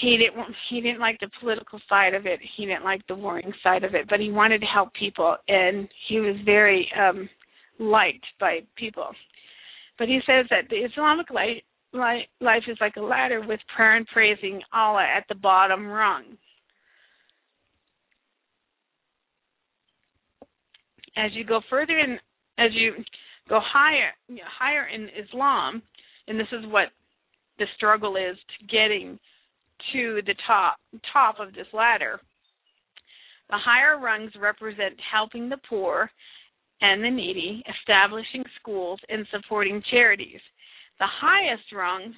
He 0.00 0.18
didn't. 0.18 0.54
He 0.68 0.80
didn't 0.80 1.00
like 1.00 1.20
the 1.20 1.30
political 1.40 1.80
side 1.88 2.12
of 2.12 2.26
it. 2.26 2.40
He 2.56 2.66
didn't 2.66 2.84
like 2.84 3.06
the 3.06 3.14
warring 3.14 3.52
side 3.62 3.84
of 3.84 3.94
it, 3.94 4.08
but 4.10 4.20
he 4.20 4.30
wanted 4.30 4.60
to 4.60 4.66
help 4.66 4.92
people, 4.94 5.36
and 5.48 5.88
he 6.08 6.20
was 6.20 6.36
very 6.44 6.90
um 6.98 7.28
liked 7.78 8.24
by 8.40 8.60
people. 8.76 9.08
But 9.98 10.08
he 10.08 10.20
says 10.26 10.46
that 10.50 10.68
the 10.68 10.76
Islamic 10.76 11.30
life, 11.92 12.26
life 12.40 12.62
is 12.68 12.78
like 12.80 12.96
a 12.96 13.00
ladder 13.00 13.40
with 13.46 13.60
prayer 13.74 13.96
and 13.96 14.06
praising 14.06 14.60
Allah 14.72 15.06
at 15.16 15.24
the 15.28 15.34
bottom 15.34 15.86
rung. 15.86 16.24
As 21.16 21.30
you 21.34 21.44
go 21.44 21.60
further 21.68 21.98
in, 21.98 22.18
as 22.58 22.70
you 22.72 22.94
go 23.48 23.60
higher, 23.62 24.12
higher 24.58 24.88
in 24.88 25.08
Islam, 25.22 25.82
and 26.26 26.38
this 26.38 26.46
is 26.52 26.64
what 26.66 26.88
the 27.58 27.66
struggle 27.76 28.16
is 28.16 28.36
to 28.36 28.66
getting 28.66 29.18
to 29.92 30.20
the 30.26 30.34
top 30.46 30.76
top 31.12 31.36
of 31.38 31.52
this 31.54 31.66
ladder. 31.72 32.20
The 33.50 33.58
higher 33.58 33.98
rungs 33.98 34.32
represent 34.40 34.94
helping 35.12 35.48
the 35.48 35.58
poor 35.68 36.10
and 36.80 37.04
the 37.04 37.10
needy, 37.10 37.62
establishing 37.78 38.44
schools, 38.60 38.98
and 39.08 39.26
supporting 39.30 39.82
charities. 39.90 40.40
The 41.02 41.08
highest 41.20 41.64
rung, 41.74 42.14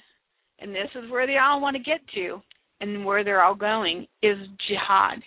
and 0.58 0.74
this 0.74 0.90
is 0.94 1.10
where 1.10 1.26
they 1.26 1.38
all 1.38 1.62
want 1.62 1.74
to 1.74 1.82
get 1.82 2.00
to, 2.16 2.42
and 2.82 3.02
where 3.02 3.24
they're 3.24 3.42
all 3.42 3.54
going, 3.54 4.06
is 4.22 4.36
jihad. 4.68 5.22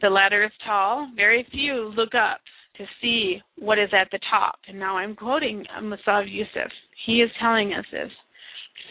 The 0.00 0.08
ladder 0.08 0.44
is 0.44 0.50
tall. 0.64 1.10
Very 1.14 1.46
few 1.50 1.92
look 1.94 2.14
up 2.14 2.40
to 2.78 2.86
see 3.02 3.38
what 3.58 3.78
is 3.78 3.90
at 3.92 4.08
the 4.12 4.18
top. 4.30 4.54
And 4.66 4.78
now 4.78 4.96
I'm 4.96 5.14
quoting 5.14 5.62
Musab 5.82 6.24
Yusuf. 6.26 6.72
He 7.04 7.20
is 7.20 7.30
telling 7.38 7.74
us 7.74 7.84
this. 7.92 8.10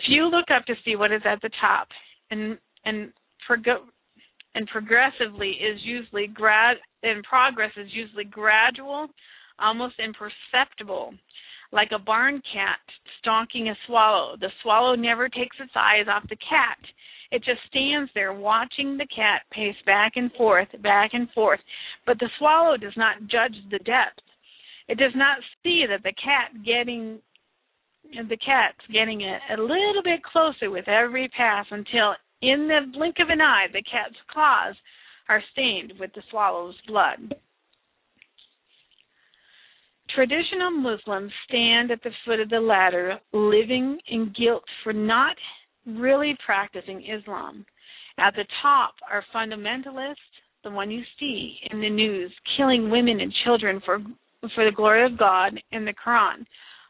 Few 0.06 0.30
look 0.30 0.52
up 0.56 0.64
to 0.68 0.76
see 0.86 0.96
what 0.96 1.12
is 1.12 1.24
at 1.26 1.42
the 1.42 1.50
top, 1.60 1.88
and 2.30 2.60
and 2.86 3.12
and 4.54 4.68
progressively 4.68 5.50
is 5.50 5.80
usually 5.84 6.28
grad 6.28 6.78
and 7.02 7.24
progress 7.24 7.72
is 7.76 7.88
usually 7.92 8.26
gradual, 8.26 9.08
almost 9.58 9.96
imperceptible, 9.98 11.16
like 11.74 11.90
a 11.92 12.00
barn 12.00 12.42
cat 12.54 12.80
stalking 13.20 13.70
a 13.70 13.76
swallow. 13.88 14.38
The 14.40 14.52
swallow 14.62 14.96
never 14.96 15.28
takes 15.28 15.58
its 15.60 15.74
eyes 15.76 16.06
off 16.08 16.24
the 16.30 16.38
cat. 16.38 16.78
It 17.32 17.44
just 17.44 17.62
stands 17.68 18.12
there 18.14 18.32
watching 18.32 18.96
the 18.96 19.08
cat 19.08 19.42
pace 19.52 19.76
back 19.86 20.14
and 20.16 20.32
forth, 20.34 20.68
back 20.84 21.12
and 21.14 21.30
forth. 21.32 21.60
But 22.06 22.20
the 22.20 22.30
swallow 22.38 22.78
does 22.78 22.94
not 22.96 23.22
judge 23.22 23.56
the 23.72 23.80
depth. 23.80 24.22
It 24.88 25.00
does 25.00 25.14
not 25.16 25.40
see 25.64 25.86
that 25.90 26.04
the 26.04 26.14
cat 26.24 26.64
getting 26.64 27.20
the 28.30 28.38
cat's 28.38 28.86
getting 28.92 29.22
a, 29.22 29.40
a 29.56 29.58
little 29.58 30.04
bit 30.04 30.22
closer 30.24 30.70
with 30.70 30.88
every 30.88 31.28
pass 31.30 31.66
until 31.72 32.14
in 32.44 32.68
the 32.68 32.82
blink 32.94 33.16
of 33.20 33.30
an 33.30 33.42
eye 33.42 33.66
the 33.74 33.82
cat's 33.82 34.20
claws 34.30 34.76
are 35.30 35.42
stained 35.54 35.94
with 36.00 36.12
the 36.14 36.22
swallow's 36.30 36.76
blood. 36.86 37.34
Traditional 40.16 40.72
Muslims 40.72 41.32
stand 41.48 41.92
at 41.92 42.04
the 42.04 42.12
foot 42.26 42.40
of 42.40 42.50
the 42.50 42.60
ladder, 42.60 43.18
living 43.32 43.98
in 44.08 44.34
guilt 44.38 44.64
for 44.84 44.94
not 44.94 45.36
really 45.86 46.38
practicing 46.46 47.04
Islam. 47.04 47.66
At 48.20 48.36
the 48.36 48.46
top 48.62 48.94
are 49.12 49.26
fundamentalists, 49.34 50.16
the 50.64 50.70
one 50.70 50.92
you 50.92 51.02
see 51.20 51.58
in 51.72 51.82
the 51.82 51.90
news, 51.90 52.32
killing 52.58 52.90
women 52.90 53.20
and 53.20 53.34
children 53.44 53.82
for 53.86 54.00
for 54.56 54.66
the 54.66 54.76
glory 54.76 55.06
of 55.06 55.18
God 55.18 55.58
and 55.72 55.88
the 55.88 55.94
Quran. 56.06 56.46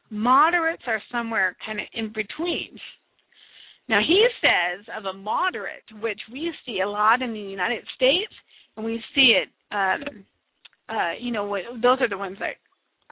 Moderates 0.10 0.84
are 0.88 1.02
somewhere 1.12 1.56
kind 1.66 1.80
of 1.80 1.86
in 1.94 2.08
between. 2.08 2.78
Now 3.88 4.00
he 4.06 4.26
says 4.42 4.86
of 4.98 5.06
a 5.06 5.14
moderate, 5.14 5.84
which 6.02 6.20
we 6.32 6.52
see 6.66 6.82
a 6.82 6.90
lot 6.90 7.22
in 7.22 7.32
the 7.32 7.40
United 7.40 7.84
States, 7.96 8.34
and 8.76 8.86
we 8.86 9.02
see 9.16 9.38
it. 9.42 9.50
Um, 9.72 10.26
uh, 10.90 11.12
you 11.20 11.32
know, 11.32 11.58
those 11.82 12.00
are 12.02 12.10
the 12.10 12.18
ones 12.18 12.38
that 12.40 12.56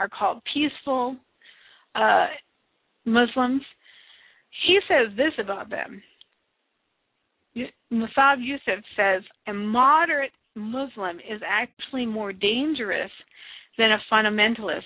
are 0.01 0.09
called 0.09 0.41
peaceful 0.53 1.15
uh, 1.95 2.27
Muslims 3.05 3.61
he 4.65 4.79
says 4.87 5.15
this 5.15 5.33
about 5.39 5.69
them. 5.69 6.01
Musab 7.91 8.39
Yusuf 8.39 8.83
says 8.95 9.23
a 9.47 9.53
moderate 9.53 10.31
Muslim 10.55 11.17
is 11.17 11.41
actually 11.45 12.05
more 12.05 12.31
dangerous 12.31 13.11
than 13.77 13.91
a 13.91 14.01
fundamentalist, 14.11 14.83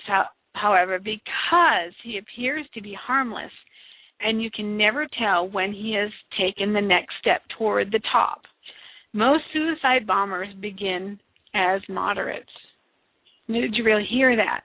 however, 0.54 0.98
because 0.98 1.92
he 2.02 2.18
appears 2.18 2.66
to 2.74 2.80
be 2.80 2.96
harmless 3.00 3.52
and 4.20 4.42
you 4.42 4.50
can 4.50 4.76
never 4.76 5.06
tell 5.18 5.48
when 5.48 5.72
he 5.72 5.92
has 5.92 6.10
taken 6.38 6.72
the 6.72 6.80
next 6.80 7.14
step 7.20 7.42
toward 7.58 7.92
the 7.92 8.00
top. 8.10 8.42
Most 9.12 9.44
suicide 9.52 10.06
bombers 10.06 10.48
begin 10.60 11.20
as 11.54 11.80
moderates. 11.88 12.48
Did 13.46 13.74
you 13.74 13.84
really 13.84 14.06
hear 14.10 14.34
that? 14.36 14.64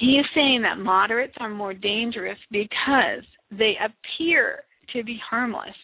He 0.00 0.18
is 0.18 0.26
saying 0.34 0.62
that 0.62 0.78
moderates 0.78 1.34
are 1.40 1.48
more 1.48 1.74
dangerous 1.74 2.38
because 2.50 3.24
they 3.50 3.74
appear 3.82 4.62
to 4.92 5.02
be 5.02 5.20
harmless. 5.28 5.74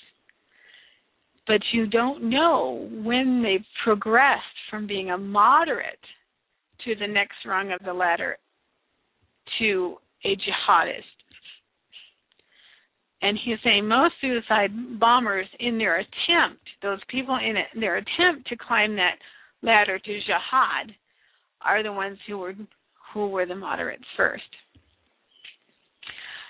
But 1.47 1.61
you 1.73 1.87
don't 1.87 2.31
know 2.31 2.88
when 3.03 3.43
they've 3.43 3.67
progressed 3.83 4.43
from 4.71 4.87
being 4.87 5.11
a 5.11 5.19
moderate 5.19 5.99
to 6.85 6.95
the 6.95 7.07
next 7.07 7.37
rung 7.47 7.73
of 7.73 7.81
the 7.85 7.93
ladder 7.93 8.38
to 9.59 9.97
a 10.25 10.37
jihadist. 10.37 11.03
And 13.21 13.38
he's 13.45 13.59
saying 13.64 13.88
most 13.88 14.14
suicide 14.21 14.71
bombers, 15.01 15.47
in 15.61 15.79
their 15.79 15.97
attempt, 15.97 16.61
those 16.83 17.01
people 17.09 17.37
in 17.37 17.57
it, 17.57 17.67
their 17.79 17.97
attempt 17.97 18.49
to 18.49 18.57
climb 18.57 18.97
that 18.97 19.17
ladder 19.62 19.99
to 19.99 20.21
jihad, 20.21 20.95
are 21.62 21.83
the 21.83 21.93
ones 21.93 22.19
who 22.27 22.38
were 22.38 22.55
who 23.14 23.29
were 23.29 23.46
the 23.46 23.55
moderates 23.55 24.05
first. 24.16 24.42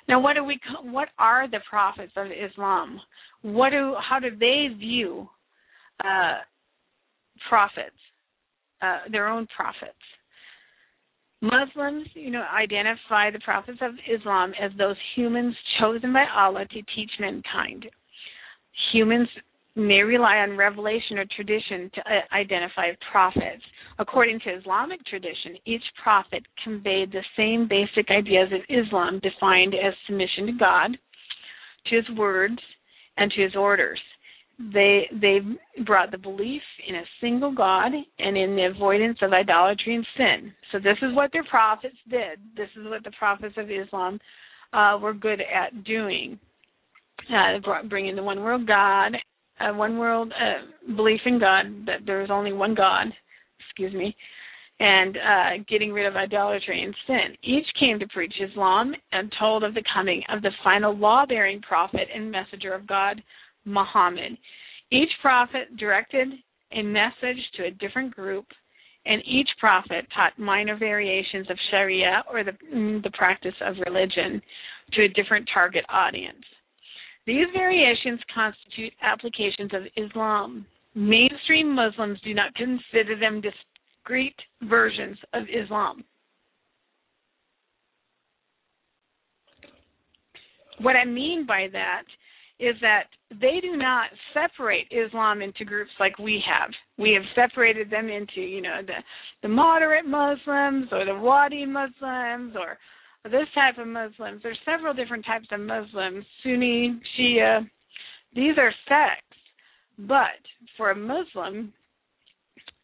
Now, 0.09 0.21
what 0.21 0.35
do 0.35 0.45
we? 0.45 0.59
What 0.83 1.09
are 1.19 1.49
the 1.49 1.61
prophets 1.69 2.13
of 2.17 2.27
Islam? 2.27 3.01
What 3.43 3.71
do? 3.71 3.95
How 4.01 4.19
do 4.19 4.31
they 4.31 4.69
view 4.77 5.29
uh, 6.03 6.39
prophets? 7.49 7.97
Uh, 8.83 9.09
their 9.11 9.29
own 9.29 9.47
prophets. 9.57 9.95
Muslims, 11.41 12.07
you 12.15 12.31
know, 12.31 12.45
identify 12.55 13.31
the 13.31 13.39
prophets 13.45 13.79
of 13.81 13.93
Islam 14.11 14.53
as 14.61 14.71
those 14.79 14.97
humans 15.15 15.55
chosen 15.79 16.13
by 16.13 16.25
Allah 16.35 16.65
to 16.67 16.83
teach 16.95 17.11
mankind. 17.21 17.87
Humans 18.93 19.29
may 19.77 20.03
rely 20.03 20.39
on 20.39 20.57
revelation 20.57 21.19
or 21.19 21.25
tradition 21.35 21.91
to 21.95 22.01
uh, 22.01 22.35
identify 22.35 22.89
prophets. 23.11 23.63
According 23.99 24.41
to 24.41 24.51
Islamic 24.51 25.05
tradition, 25.07 25.57
each 25.65 25.83
prophet 26.03 26.45
conveyed 26.63 27.13
the 27.13 27.25
same 27.37 27.69
basic 27.69 28.11
ideas 28.11 28.49
of 28.53 28.61
Islam 28.69 29.21
defined 29.21 29.75
as 29.75 29.95
submission 30.07 30.47
to 30.47 30.53
God, 30.53 30.99
to 31.87 31.97
his 31.97 32.17
words, 32.17 32.59
and 33.17 33.31
to 33.33 33.43
his 33.43 33.55
orders. 33.55 34.01
They 34.73 35.09
they 35.21 35.41
brought 35.85 36.11
the 36.13 36.19
belief 36.19 36.63
in 36.87 36.97
a 36.97 37.05
single 37.21 37.53
God 37.53 37.93
and 38.19 38.37
in 38.37 38.55
the 38.55 38.71
avoidance 38.75 39.19
of 39.23 39.33
idolatry 39.33 39.97
and 39.97 40.07
sin. 40.17 40.53
So 40.71 40.79
this 40.79 40.99
is 41.03 41.15
what 41.15 41.33
their 41.33 41.45
prophets 41.45 41.97
did. 42.09 42.39
This 42.57 42.69
is 42.77 42.87
what 42.89 43.03
the 43.03 43.11
prophets 43.19 43.55
of 43.57 43.71
Islam 43.71 44.21
uh, 44.73 44.99
were 45.01 45.15
good 45.15 45.41
at 45.41 45.85
doing. 45.85 46.39
Uh, 47.31 47.59
bringing 47.89 48.15
the 48.17 48.23
one 48.23 48.43
world 48.43 48.67
God 48.67 49.17
a 49.61 49.73
one 49.73 49.99
world 49.99 50.33
uh, 50.33 50.95
belief 50.95 51.21
in 51.27 51.39
God 51.39 51.87
that 51.87 52.07
there 52.07 52.23
is 52.23 52.31
only 52.31 52.53
one 52.53 52.75
God, 52.75 53.07
excuse 53.75 53.95
me, 53.95 54.15
and 54.81 55.17
uh, 55.17 55.65
getting 55.69 55.93
rid 55.93 56.07
of 56.07 56.17
idolatry 56.17 56.83
and 56.83 56.95
sin. 57.07 57.37
Each 57.43 57.67
came 57.79 57.99
to 57.99 58.09
preach 58.09 58.35
Islam 58.41 58.95
and 59.13 59.33
told 59.39 59.65
of 59.65 59.75
the 59.75 59.85
coming 59.93 60.23
of 60.29 60.43
the 60.43 60.51
final 60.63 60.97
law 60.97 61.25
bearing 61.27 61.61
prophet 61.63 62.09
and 62.15 62.31
messenger 62.31 62.73
of 62.73 62.87
God, 62.87 63.23
Muhammad. 63.65 64.37
Each 64.91 65.11
prophet 65.23 65.77
directed 65.79 66.29
a 66.73 66.83
message 66.83 67.39
to 67.57 67.67
a 67.67 67.71
different 67.71 68.15
group, 68.15 68.47
and 69.07 69.23
each 69.27 69.49
prophet 69.61 70.07
taught 70.15 70.39
minor 70.39 70.77
variations 70.77 71.49
of 71.51 71.57
Sharia 71.71 72.25
or 72.31 72.43
the, 72.43 72.53
mm, 72.75 73.03
the 73.03 73.11
practice 73.11 73.55
of 73.61 73.75
religion 73.87 74.41
to 74.93 75.05
a 75.05 75.09
different 75.09 75.49
target 75.53 75.85
audience. 75.89 76.45
These 77.27 77.47
variations 77.55 78.21
constitute 78.35 78.93
applications 79.03 79.71
of 79.73 79.83
Islam. 79.97 80.67
Mainstream 80.95 81.75
Muslims 81.75 82.21
do 82.23 82.35
not 82.35 82.55
consider 82.55 83.19
them 83.19 83.41
discrete 83.41 84.39
versions 84.63 85.19
of 85.33 85.45
Islam. 85.45 86.05
What 90.81 90.97
I 90.97 91.05
mean 91.05 91.47
by 91.47 91.69
that 91.73 92.03
is 92.61 92.77
that 92.81 93.05
they 93.31 93.59
do 93.61 93.77
not 93.77 94.11
separate 94.33 94.87
Islam 94.91 95.43
into 95.43 95.65
groups 95.65 95.91
like 95.99 96.19
we 96.19 96.43
have. 96.47 96.71
We 96.99 97.13
have 97.13 97.23
separated 97.35 97.91
them 97.91 98.09
into, 98.09 98.41
you 98.41 98.63
know, 98.63 98.81
the 98.87 99.03
the 99.43 99.49
moderate 99.49 100.07
Muslims 100.07 100.89
or 100.93 101.05
the 101.05 101.19
Wadi 101.19 101.67
Muslims 101.67 102.55
or 102.57 102.79
this 103.25 103.49
type 103.55 103.79
of 103.79 103.89
Muslims. 103.89 104.41
There's 104.43 104.59
several 104.65 104.95
different 104.95 105.25
types 105.25 105.49
of 105.51 105.61
Muslims, 105.61 106.25
Sunni, 106.43 107.01
Shia. 107.19 107.69
These 108.35 108.59
are 108.59 108.73
sects. 108.89 109.34
But 109.99 110.41
for 110.77 110.91
a 110.91 110.97
Muslim, 110.97 111.73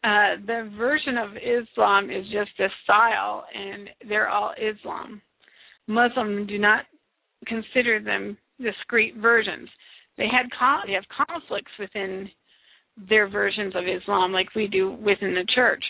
uh, 0.05 0.37
the 0.47 0.71
version 0.79 1.19
of 1.19 1.31
Islam 1.37 2.11
is 2.11 2.25
just 2.27 2.59
a 2.59 2.69
style, 2.85 3.45
and 3.55 3.91
they're 4.09 4.29
all 4.29 4.53
Islam. 4.57 5.21
Muslims 5.87 6.49
do 6.49 6.59
not 6.59 6.85
consider 7.47 8.01
them 8.01 8.37
discrete 8.61 9.17
versions. 9.17 9.69
They 10.17 10.27
had 10.27 10.47
they 10.87 10.93
have 10.93 11.05
conflicts 11.27 11.73
within 11.79 12.29
their 13.09 13.29
versions 13.29 13.75
of 13.75 13.85
Islam, 13.85 14.33
like 14.33 14.55
we 14.55 14.67
do 14.67 14.93
within 14.93 15.35
the 15.35 15.47
church. 15.55 15.83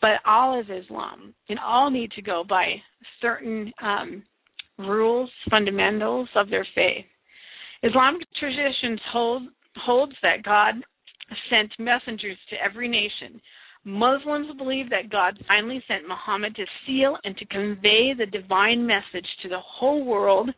But 0.00 0.20
all 0.26 0.60
is 0.60 0.66
Islam, 0.68 1.34
and 1.48 1.58
all 1.58 1.90
need 1.90 2.10
to 2.12 2.22
go 2.22 2.44
by 2.48 2.74
certain 3.20 3.72
um, 3.80 4.22
rules, 4.78 5.30
fundamentals 5.50 6.28
of 6.34 6.50
their 6.50 6.66
faith. 6.74 7.04
Islamic 7.82 8.22
traditions 8.38 9.00
hold 9.12 9.42
holds 9.76 10.14
that 10.22 10.42
God 10.42 10.74
sent 11.50 11.72
messengers 11.78 12.36
to 12.50 12.56
every 12.62 12.88
nation. 12.88 13.40
Muslims 13.84 14.56
believe 14.58 14.90
that 14.90 15.10
God 15.10 15.38
finally 15.48 15.82
sent 15.88 16.06
Muhammad 16.06 16.54
to 16.54 16.64
seal 16.86 17.16
and 17.24 17.36
to 17.36 17.44
convey 17.46 18.14
the 18.16 18.26
divine 18.26 18.86
message 18.86 19.26
to 19.42 19.48
the 19.48 19.58
whole 19.58 20.04
world, 20.04 20.50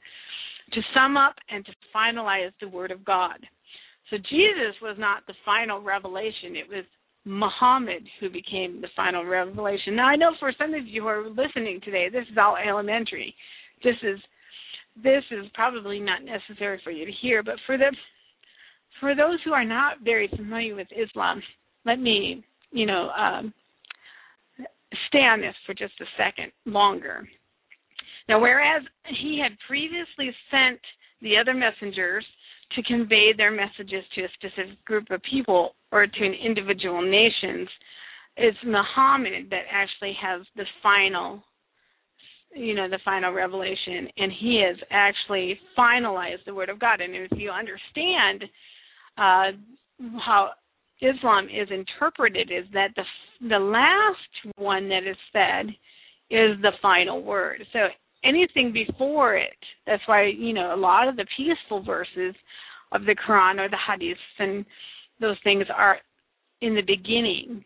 to 0.73 0.81
sum 0.95 1.17
up 1.17 1.35
and 1.49 1.65
to 1.65 1.73
finalize 1.95 2.53
the 2.61 2.69
word 2.69 2.91
of 2.91 3.05
God. 3.05 3.39
So 4.11 4.19
Jesus 4.19 4.75
was 4.83 4.97
not 4.99 5.27
the 5.27 5.35
final 5.45 5.81
revelation, 5.81 6.57
it 6.57 6.69
was 6.69 6.85
Muhammad 7.25 8.07
who 8.21 8.29
became 8.29 8.83
the 8.83 8.89
final 8.95 9.25
revelation. 9.25 9.97
Now 9.97 10.09
I 10.09 10.17
know 10.17 10.33
for 10.39 10.53
some 10.59 10.75
of 10.75 10.87
you 10.87 11.03
who 11.03 11.09
are 11.09 11.29
listening 11.29 11.81
today, 11.83 12.09
this 12.12 12.27
is 12.31 12.37
all 12.39 12.57
elementary. 12.57 13.35
This 13.83 13.97
is 14.03 14.19
this 15.03 15.25
is 15.33 15.47
probably 15.55 15.99
not 15.99 16.23
necessary 16.23 16.81
for 16.85 16.93
you 16.93 17.05
to 17.05 17.12
hear, 17.21 17.43
but 17.43 17.57
for 17.67 17.77
the 17.77 17.97
for 19.05 19.15
those 19.15 19.39
who 19.45 19.53
are 19.53 19.65
not 19.65 19.99
very 20.03 20.29
familiar 20.29 20.75
with 20.75 20.89
Islam, 20.97 21.43
let 21.85 22.01
me 22.01 22.43
you 22.75 22.87
know, 22.87 23.09
um, 23.11 23.55
stay 25.09 25.21
on 25.21 25.41
this 25.41 25.55
for 25.65 25.75
just 25.75 25.95
a 26.01 26.05
second 26.19 26.53
longer. 26.67 27.27
Now, 28.29 28.41
whereas 28.41 28.83
he 29.21 29.41
had 29.41 29.57
previously 29.67 30.35
sent 30.51 30.81
the 31.23 31.37
other 31.41 31.55
messengers 31.55 32.25
to 32.75 32.83
convey 32.83 33.33
their 33.37 33.53
messages 33.53 34.05
to 34.15 34.25
a 34.25 34.29
specific 34.35 34.85
group 34.85 35.11
of 35.11 35.21
people 35.31 35.75
or 35.93 36.07
to 36.07 36.27
an 36.27 36.35
individual 36.35 37.01
nations, 37.01 37.69
it's 38.37 38.59
Muhammad 38.65 39.49
that 39.51 39.65
actually 39.71 40.17
has 40.21 40.43
the 40.57 40.65
final 40.83 41.43
you 42.57 42.73
know 42.73 42.89
the 42.89 43.01
final 43.05 43.33
revelation 43.33 44.09
and 44.17 44.31
he 44.41 44.65
has 44.65 44.77
actually 44.93 45.59
finalized 45.77 46.45
the 46.47 46.55
word 46.55 46.69
of 46.69 46.79
god 46.79 47.01
and 47.01 47.13
if 47.13 47.33
you 47.37 47.51
understand 47.51 48.49
uh 49.17 49.53
how 50.25 50.51
Islam 51.01 51.47
is 51.47 51.69
interpreted 51.71 52.51
is 52.51 52.65
that 52.73 52.89
the 52.97 53.05
the 53.49 53.59
last 53.59 54.57
one 54.57 54.89
that 54.89 55.05
is 55.09 55.17
said 55.33 55.69
is 56.31 56.61
the 56.62 56.73
final 56.81 57.23
word. 57.23 57.65
So 57.73 57.81
anything 58.25 58.73
before 58.73 59.37
it, 59.37 59.57
that's 59.87 60.03
why 60.07 60.27
you 60.27 60.53
know 60.53 60.75
a 60.75 60.77
lot 60.77 61.09
of 61.09 61.17
the 61.17 61.27
peaceful 61.37 61.83
verses 61.83 62.35
of 62.93 63.05
the 63.05 63.17
Quran 63.27 63.59
or 63.59 63.69
the 63.69 63.77
Hadiths 63.77 64.15
and 64.39 64.65
those 65.21 65.37
things 65.45 65.67
are 65.75 65.99
in 66.61 66.75
the 66.75 66.83
beginning. 66.83 67.65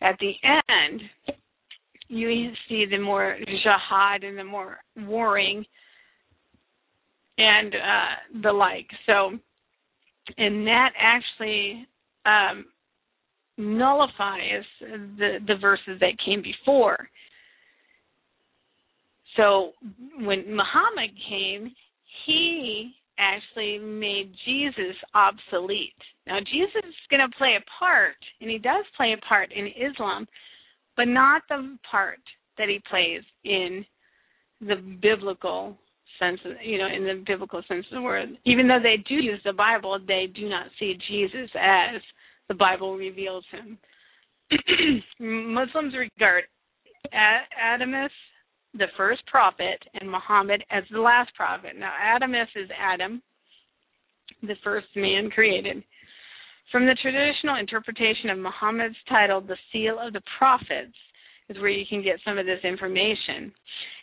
At 0.00 0.16
the 0.18 0.32
end, 0.44 1.00
you 2.08 2.50
see 2.68 2.84
the 2.90 2.98
more 2.98 3.36
jihad 3.46 4.24
and 4.24 4.36
the 4.36 4.44
more 4.44 4.78
warring 4.96 5.64
and 7.38 7.74
uh, 7.74 8.40
the 8.42 8.52
like. 8.52 8.86
So, 9.06 9.38
and 10.38 10.66
that 10.66 10.90
actually 10.98 11.86
um, 12.26 12.64
nullifies 13.58 14.64
the 14.80 15.38
the 15.46 15.56
verses 15.60 15.98
that 16.00 16.14
came 16.24 16.42
before. 16.42 17.08
So 19.36 19.72
when 20.20 20.54
Muhammad 20.54 21.10
came, 21.28 21.72
he 22.26 22.92
actually 23.18 23.78
made 23.78 24.32
Jesus 24.44 24.96
obsolete. 25.14 25.92
Now 26.26 26.38
Jesus 26.40 26.84
is 26.86 26.94
going 27.10 27.20
to 27.20 27.36
play 27.36 27.56
a 27.56 27.64
part, 27.78 28.16
and 28.40 28.50
he 28.50 28.58
does 28.58 28.84
play 28.96 29.14
a 29.14 29.26
part 29.26 29.52
in 29.52 29.66
Islam, 29.66 30.26
but 30.96 31.08
not 31.08 31.42
the 31.48 31.78
part 31.90 32.20
that 32.58 32.68
he 32.68 32.80
plays 32.88 33.22
in 33.44 33.84
the 34.60 34.76
biblical 35.00 35.76
sense, 36.22 36.40
you 36.64 36.78
know, 36.78 36.86
in 36.86 37.04
the 37.04 37.24
biblical 37.26 37.62
sense 37.68 37.84
of 37.90 37.96
the 37.96 38.02
word. 38.02 38.28
Even 38.44 38.68
though 38.68 38.80
they 38.82 39.02
do 39.08 39.14
use 39.14 39.40
the 39.44 39.52
Bible, 39.52 39.98
they 40.06 40.28
do 40.34 40.48
not 40.48 40.66
see 40.78 40.96
Jesus 41.08 41.50
as 41.60 42.00
the 42.48 42.54
Bible 42.54 42.96
reveals 42.96 43.44
him. 43.50 43.78
Muslims 45.18 45.94
regard 45.94 46.44
Adamus, 47.12 48.10
the 48.74 48.86
first 48.96 49.26
prophet, 49.26 49.82
and 50.00 50.10
Muhammad 50.10 50.64
as 50.70 50.84
the 50.90 51.00
last 51.00 51.34
prophet. 51.34 51.72
Now, 51.78 51.92
Adamus 52.16 52.48
is 52.54 52.70
Adam, 52.78 53.22
the 54.42 54.56
first 54.62 54.88
man 54.94 55.30
created. 55.30 55.82
From 56.70 56.86
the 56.86 56.96
traditional 57.02 57.56
interpretation 57.56 58.30
of 58.30 58.38
Muhammad's 58.38 58.96
title, 59.08 59.40
the 59.40 59.56
Seal 59.72 59.98
of 60.00 60.12
the 60.12 60.22
Prophets, 60.38 60.94
is 61.48 61.58
where 61.58 61.68
you 61.68 61.84
can 61.88 62.02
get 62.02 62.20
some 62.24 62.38
of 62.38 62.46
this 62.46 62.60
information. 62.64 63.52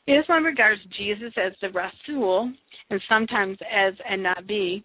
Islam 0.09 0.43
regards 0.43 0.81
Jesus 0.97 1.33
as 1.37 1.53
the 1.61 1.69
Rasul 1.69 2.51
and 2.89 3.01
sometimes 3.07 3.57
as 3.71 3.93
a 4.09 4.15
Nabi 4.15 4.83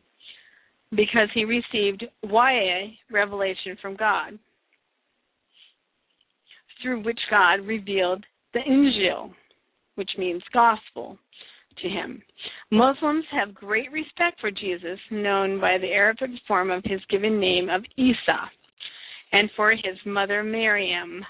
because 0.90 1.28
he 1.34 1.44
received 1.44 2.04
wahy 2.24 2.96
revelation 3.10 3.76
from 3.80 3.96
God, 3.96 4.38
through 6.82 7.02
which 7.02 7.18
God 7.30 7.66
revealed 7.66 8.24
the 8.52 8.60
Injil, 8.60 9.32
which 9.94 10.10
means 10.18 10.42
gospel, 10.52 11.18
to 11.82 11.88
him. 11.88 12.22
Muslims 12.70 13.24
have 13.32 13.54
great 13.54 13.90
respect 13.90 14.40
for 14.40 14.50
Jesus, 14.50 14.98
known 15.10 15.60
by 15.60 15.78
the 15.78 15.88
Arabic 15.88 16.30
form 16.46 16.70
of 16.70 16.84
his 16.84 17.00
given 17.08 17.40
name 17.40 17.68
of 17.68 17.82
Isa, 17.96 18.50
and 19.32 19.50
for 19.56 19.72
his 19.72 19.98
mother 20.04 20.42
Maryam. 20.42 21.24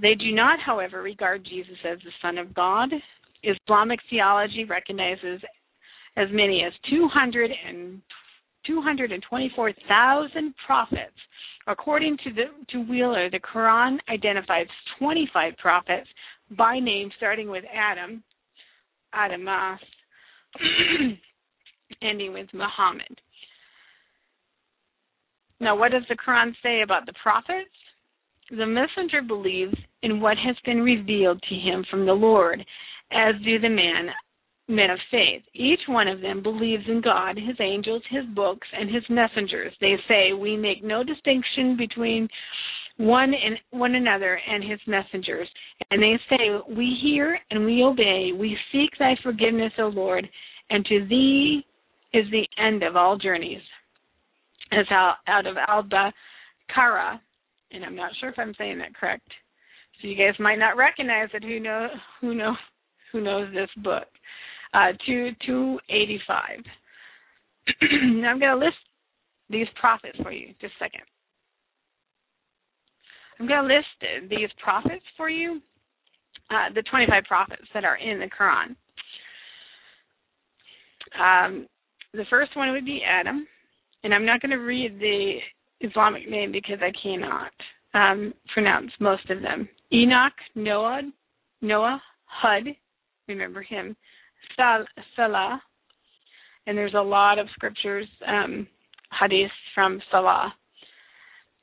They 0.00 0.14
do 0.14 0.32
not, 0.32 0.58
however, 0.60 1.02
regard 1.02 1.44
Jesus 1.44 1.76
as 1.84 1.98
the 1.98 2.10
Son 2.20 2.38
of 2.38 2.54
God. 2.54 2.90
Islamic 3.42 4.00
theology 4.08 4.64
recognizes 4.64 5.40
as 6.16 6.28
many 6.30 6.64
as 6.64 6.72
200 6.90 7.50
and 7.66 8.00
224,000 8.66 10.54
prophets. 10.66 11.16
According 11.66 12.16
to 12.24 12.32
the 12.32 12.44
to 12.70 12.80
Wheeler, 12.82 13.30
the 13.30 13.40
Quran 13.40 13.98
identifies 14.08 14.66
25 14.98 15.56
prophets 15.58 16.08
by 16.56 16.78
name, 16.78 17.10
starting 17.16 17.48
with 17.48 17.64
Adam, 17.72 18.22
Adamas, 19.14 19.78
uh, 20.54 21.08
ending 22.02 22.32
with 22.32 22.48
Muhammad. 22.52 23.20
Now, 25.60 25.76
what 25.76 25.92
does 25.92 26.02
the 26.08 26.16
Quran 26.16 26.52
say 26.62 26.82
about 26.82 27.06
the 27.06 27.12
prophets? 27.22 27.70
The 28.52 28.66
messenger 28.66 29.22
believes 29.22 29.74
in 30.02 30.20
what 30.20 30.36
has 30.36 30.56
been 30.66 30.82
revealed 30.82 31.42
to 31.42 31.54
him 31.54 31.86
from 31.90 32.04
the 32.04 32.12
Lord, 32.12 32.64
as 33.10 33.34
do 33.44 33.58
the 33.58 33.68
man 33.68 34.10
men 34.68 34.90
of 34.90 34.98
faith. 35.10 35.42
Each 35.54 35.80
one 35.88 36.06
of 36.06 36.20
them 36.20 36.42
believes 36.42 36.84
in 36.86 37.00
God, 37.00 37.36
his 37.36 37.56
angels, 37.60 38.02
his 38.10 38.24
books, 38.34 38.66
and 38.78 38.90
his 38.90 39.02
messengers. 39.08 39.72
They 39.80 39.96
say, 40.06 40.32
We 40.32 40.56
make 40.56 40.84
no 40.84 41.02
distinction 41.02 41.76
between 41.76 42.28
one 42.98 43.32
and 43.34 43.58
one 43.70 43.94
another 43.94 44.38
and 44.48 44.62
his 44.62 44.80
messengers. 44.86 45.48
And 45.90 46.02
they 46.02 46.18
say, 46.28 46.74
We 46.74 46.96
hear 47.02 47.38
and 47.50 47.64
we 47.64 47.82
obey. 47.82 48.32
We 48.38 48.56
seek 48.70 48.90
thy 48.98 49.16
forgiveness, 49.22 49.72
O 49.78 49.88
Lord, 49.88 50.28
and 50.70 50.84
to 50.86 51.06
thee 51.06 51.64
is 52.12 52.26
the 52.30 52.46
end 52.62 52.82
of 52.82 52.96
all 52.96 53.16
journeys. 53.16 53.62
Out, 54.90 55.16
out 55.26 55.46
of 55.46 55.56
Alba 55.68 56.12
Kara, 56.74 57.20
and 57.72 57.84
I'm 57.84 57.96
not 57.96 58.12
sure 58.20 58.28
if 58.28 58.38
I'm 58.38 58.54
saying 58.58 58.78
that 58.78 58.94
correct. 58.94 59.28
So 60.00 60.08
you 60.08 60.16
guys 60.16 60.38
might 60.38 60.58
not 60.58 60.76
recognize 60.76 61.28
it. 61.32 61.44
Who 61.44 61.60
know 61.60 61.88
who 62.20 62.34
know 62.34 62.54
who 63.12 63.20
knows 63.20 63.52
this 63.52 63.70
book? 63.82 64.06
Uh, 64.74 64.92
two 65.06 65.30
two 65.46 65.78
eighty 65.90 66.20
five. 66.26 66.58
now 67.82 68.30
I'm 68.30 68.40
going 68.40 68.58
to 68.58 68.64
list 68.64 68.76
these 69.48 69.66
prophets 69.78 70.18
for 70.22 70.32
you. 70.32 70.48
Just 70.60 70.74
a 70.80 70.84
second. 70.84 71.02
I'm 73.38 73.46
going 73.46 73.68
to 73.68 73.74
list 73.74 74.30
these 74.30 74.48
prophets 74.62 75.04
for 75.16 75.28
you. 75.28 75.60
Uh, 76.50 76.72
the 76.74 76.82
25 76.90 77.24
prophets 77.24 77.62
that 77.72 77.84
are 77.84 77.96
in 77.96 78.18
the 78.18 78.26
Quran. 78.26 78.76
Um, 81.18 81.66
the 82.12 82.24
first 82.28 82.54
one 82.56 82.72
would 82.72 82.84
be 82.84 83.00
Adam, 83.08 83.46
and 84.04 84.12
I'm 84.12 84.26
not 84.26 84.42
going 84.42 84.50
to 84.50 84.56
read 84.56 84.98
the 85.00 85.38
Islamic 85.82 86.28
name 86.28 86.52
because 86.52 86.78
I 86.80 86.92
cannot. 87.02 87.52
Um, 87.94 88.32
pronounce 88.54 88.90
most 89.00 89.28
of 89.28 89.42
them. 89.42 89.68
Enoch, 89.92 90.32
Noah, 90.54 91.02
Noah, 91.60 92.00
Hud, 92.24 92.64
remember 93.28 93.60
him, 93.60 93.94
Sal- 94.56 94.86
Salah, 95.14 95.60
and 96.66 96.78
there's 96.78 96.94
a 96.94 97.00
lot 97.00 97.38
of 97.38 97.48
scriptures, 97.52 98.06
um, 98.26 98.66
hadiths 99.12 99.48
from 99.74 100.00
Salah. 100.10 100.54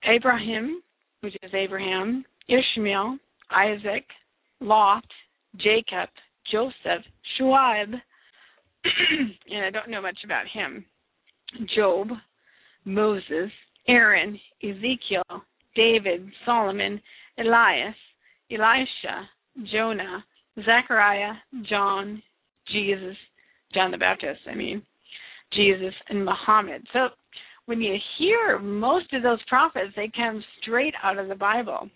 Abraham, 0.04 0.82
which 1.22 1.36
is 1.42 1.52
Abraham, 1.54 2.24
Ishmael, 2.48 3.18
Isaac, 3.52 4.06
Lot, 4.60 5.06
Jacob, 5.58 6.10
Joseph, 6.52 7.04
Shuaib, 7.40 7.94
and 9.50 9.66
I 9.66 9.70
don't 9.72 9.90
know 9.90 10.02
much 10.02 10.20
about 10.24 10.46
him, 10.48 10.86
Job, 11.76 12.10
Moses, 12.86 13.52
Aaron, 13.90 14.40
Ezekiel, 14.64 15.44
David, 15.76 16.30
Solomon, 16.46 17.02
Elias, 17.40 17.96
Elisha, 18.52 19.28
Jonah, 19.72 20.24
Zechariah, 20.64 21.34
John, 21.68 22.22
Jesus, 22.72 23.18
John 23.74 23.92
the 23.92 23.98
Baptist, 23.98 24.42
I 24.50 24.54
mean, 24.54 24.84
Jesus, 25.54 25.94
and 26.10 26.24
Muhammad. 26.24 26.86
So 26.94 27.10
when 27.66 27.82
you 27.82 27.96
hear 28.20 28.60
most 28.60 29.12
of 29.14 29.24
those 29.24 29.40
prophets, 29.48 29.94
they 29.96 30.12
come 30.16 30.44
straight 30.62 30.94
out 31.04 31.18
of 31.18 31.28
the 31.28 31.36
Bible. 31.36 31.90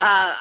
Uh, 0.00 0.32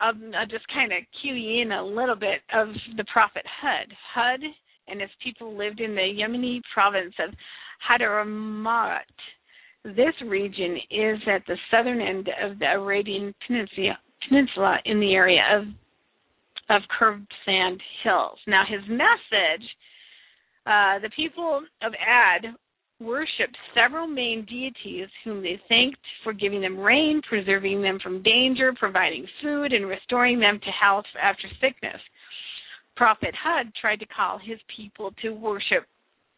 I'll, 0.00 0.12
I'll 0.36 0.46
just 0.46 0.66
kind 0.68 0.92
of 0.92 0.98
cue 1.22 1.34
you 1.34 1.62
in 1.62 1.72
a 1.72 1.84
little 1.84 2.16
bit 2.16 2.40
of 2.52 2.68
the 2.98 3.04
prophet 3.10 3.44
Hud. 3.62 3.92
Hud 4.14 4.40
and 4.88 5.00
his 5.00 5.10
people 5.22 5.56
lived 5.56 5.80
in 5.80 5.94
the 5.94 6.02
Yemeni 6.02 6.60
province 6.74 7.14
of 7.26 7.34
Hadramaut. 7.88 9.00
This 9.84 10.14
region 10.26 10.78
is 10.90 11.18
at 11.26 11.44
the 11.46 11.56
southern 11.70 12.00
end 12.00 12.28
of 12.42 12.58
the 12.58 12.72
Arabian 12.72 13.34
Peninsula, 13.46 14.78
in 14.84 15.00
the 15.00 15.14
area 15.14 15.42
of 15.52 15.64
of 16.70 16.80
curved 16.98 17.30
sand 17.44 17.78
hills. 18.02 18.38
Now, 18.46 18.64
his 18.66 18.80
message 18.88 19.68
uh, 20.66 20.98
the 21.00 21.10
people 21.14 21.62
of 21.82 21.92
Ad 22.00 22.46
worshipped 23.00 23.56
several 23.74 24.06
main 24.06 24.46
deities 24.46 25.08
whom 25.24 25.42
they 25.42 25.60
thanked 25.68 26.00
for 26.22 26.32
giving 26.32 26.62
them 26.62 26.78
rain, 26.78 27.20
preserving 27.28 27.82
them 27.82 27.98
from 28.02 28.22
danger, 28.22 28.72
providing 28.78 29.26
food, 29.42 29.72
and 29.72 29.86
restoring 29.86 30.40
them 30.40 30.58
to 30.60 30.70
health 30.70 31.04
after 31.20 31.48
sickness. 31.60 32.00
Prophet 32.96 33.34
Hud 33.34 33.72
tried 33.78 34.00
to 34.00 34.06
call 34.06 34.38
his 34.38 34.58
people 34.74 35.10
to 35.20 35.30
worship 35.30 35.84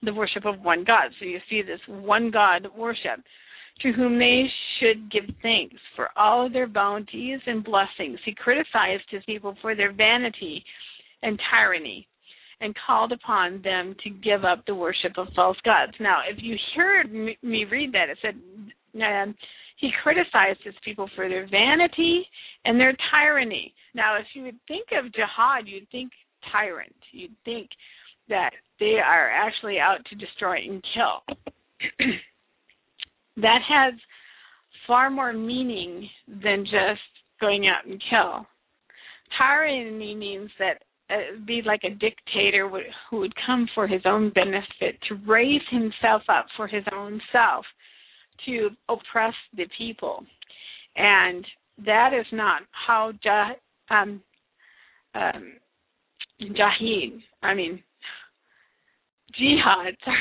the 0.03 0.15
worship 0.15 0.45
of 0.45 0.61
one 0.61 0.85
God. 0.85 1.11
So 1.19 1.27
you 1.27 1.39
see 1.49 1.63
this 1.63 1.81
one 1.89 2.31
God 2.31 2.69
worship, 2.77 3.21
to 3.83 3.93
whom 3.93 4.19
they 4.19 4.45
should 4.79 5.11
give 5.11 5.25
thanks 5.43 5.77
for 5.95 6.09
all 6.17 6.47
of 6.47 6.53
their 6.53 6.67
bounties 6.67 7.41
and 7.47 7.65
blessings. 7.65 8.19
He 8.25 8.35
criticized 8.35 9.05
his 9.11 9.23
people 9.27 9.57
for 9.61 9.75
their 9.75 9.93
vanity 9.93 10.65
and 11.23 11.39
tyranny 11.51 12.07
and 12.61 12.75
called 12.87 13.13
upon 13.13 13.61
them 13.63 13.95
to 14.03 14.11
give 14.11 14.45
up 14.45 14.65
the 14.67 14.75
worship 14.75 15.13
of 15.19 15.29
false 15.35 15.59
gods. 15.65 15.93
Now, 16.01 16.21
if 16.29 16.39
you 16.41 16.57
heard 16.75 17.13
me 17.13 17.65
read 17.71 17.93
that, 17.93 18.09
it 18.09 18.19
said 18.23 18.35
um, 19.03 19.35
he 19.77 19.91
criticized 20.03 20.61
his 20.65 20.75
people 20.83 21.09
for 21.15 21.29
their 21.29 21.47
vanity 21.49 22.27
and 22.65 22.81
their 22.81 22.97
tyranny. 23.13 23.75
Now, 23.95 24.17
if 24.17 24.27
you 24.35 24.45
would 24.45 24.59
think 24.67 24.89
of 24.93 25.13
jihad, 25.13 25.67
you'd 25.67 25.89
think 25.91 26.13
tyrant. 26.51 26.95
You'd 27.13 27.37
think 27.45 27.69
that 28.29 28.51
they 28.81 28.97
are 29.05 29.31
actually 29.31 29.79
out 29.79 29.99
to 30.11 30.17
destroy 30.17 30.57
and 30.57 30.85
kill. 30.95 31.37
that 33.37 33.61
has 33.69 33.95
far 34.87 35.11
more 35.11 35.33
meaning 35.33 36.09
than 36.29 36.65
just 36.65 37.01
going 37.41 37.67
out 37.69 37.87
and 37.87 38.03
kill. 38.11 38.47
Tyranny 39.39 40.15
means 40.15 40.51
that 40.59 40.83
uh, 41.11 41.39
be 41.47 41.63
like 41.65 41.83
a 41.85 41.91
dictator 41.91 42.69
who 43.11 43.19
would 43.19 43.35
come 43.47 43.69
for 43.75 43.87
his 43.87 44.03
own 44.05 44.31
benefit, 44.31 44.99
to 45.09 45.15
raise 45.27 45.63
himself 45.71 46.23
up 46.29 46.47
for 46.57 46.67
his 46.67 46.85
own 46.93 47.21
self, 47.33 47.65
to 48.45 48.71
oppress 48.89 49.35
the 49.57 49.67
people. 49.79 50.25
And 50.97 51.45
that 51.85 52.11
is 52.13 52.27
not 52.33 52.63
how 52.87 53.13
jah, 53.23 53.51
um, 53.91 54.21
um, 55.15 55.53
jahid, 56.41 57.23
I 57.43 57.55
mean, 57.55 57.83
jihad, 59.39 59.97
sorry, 60.05 60.17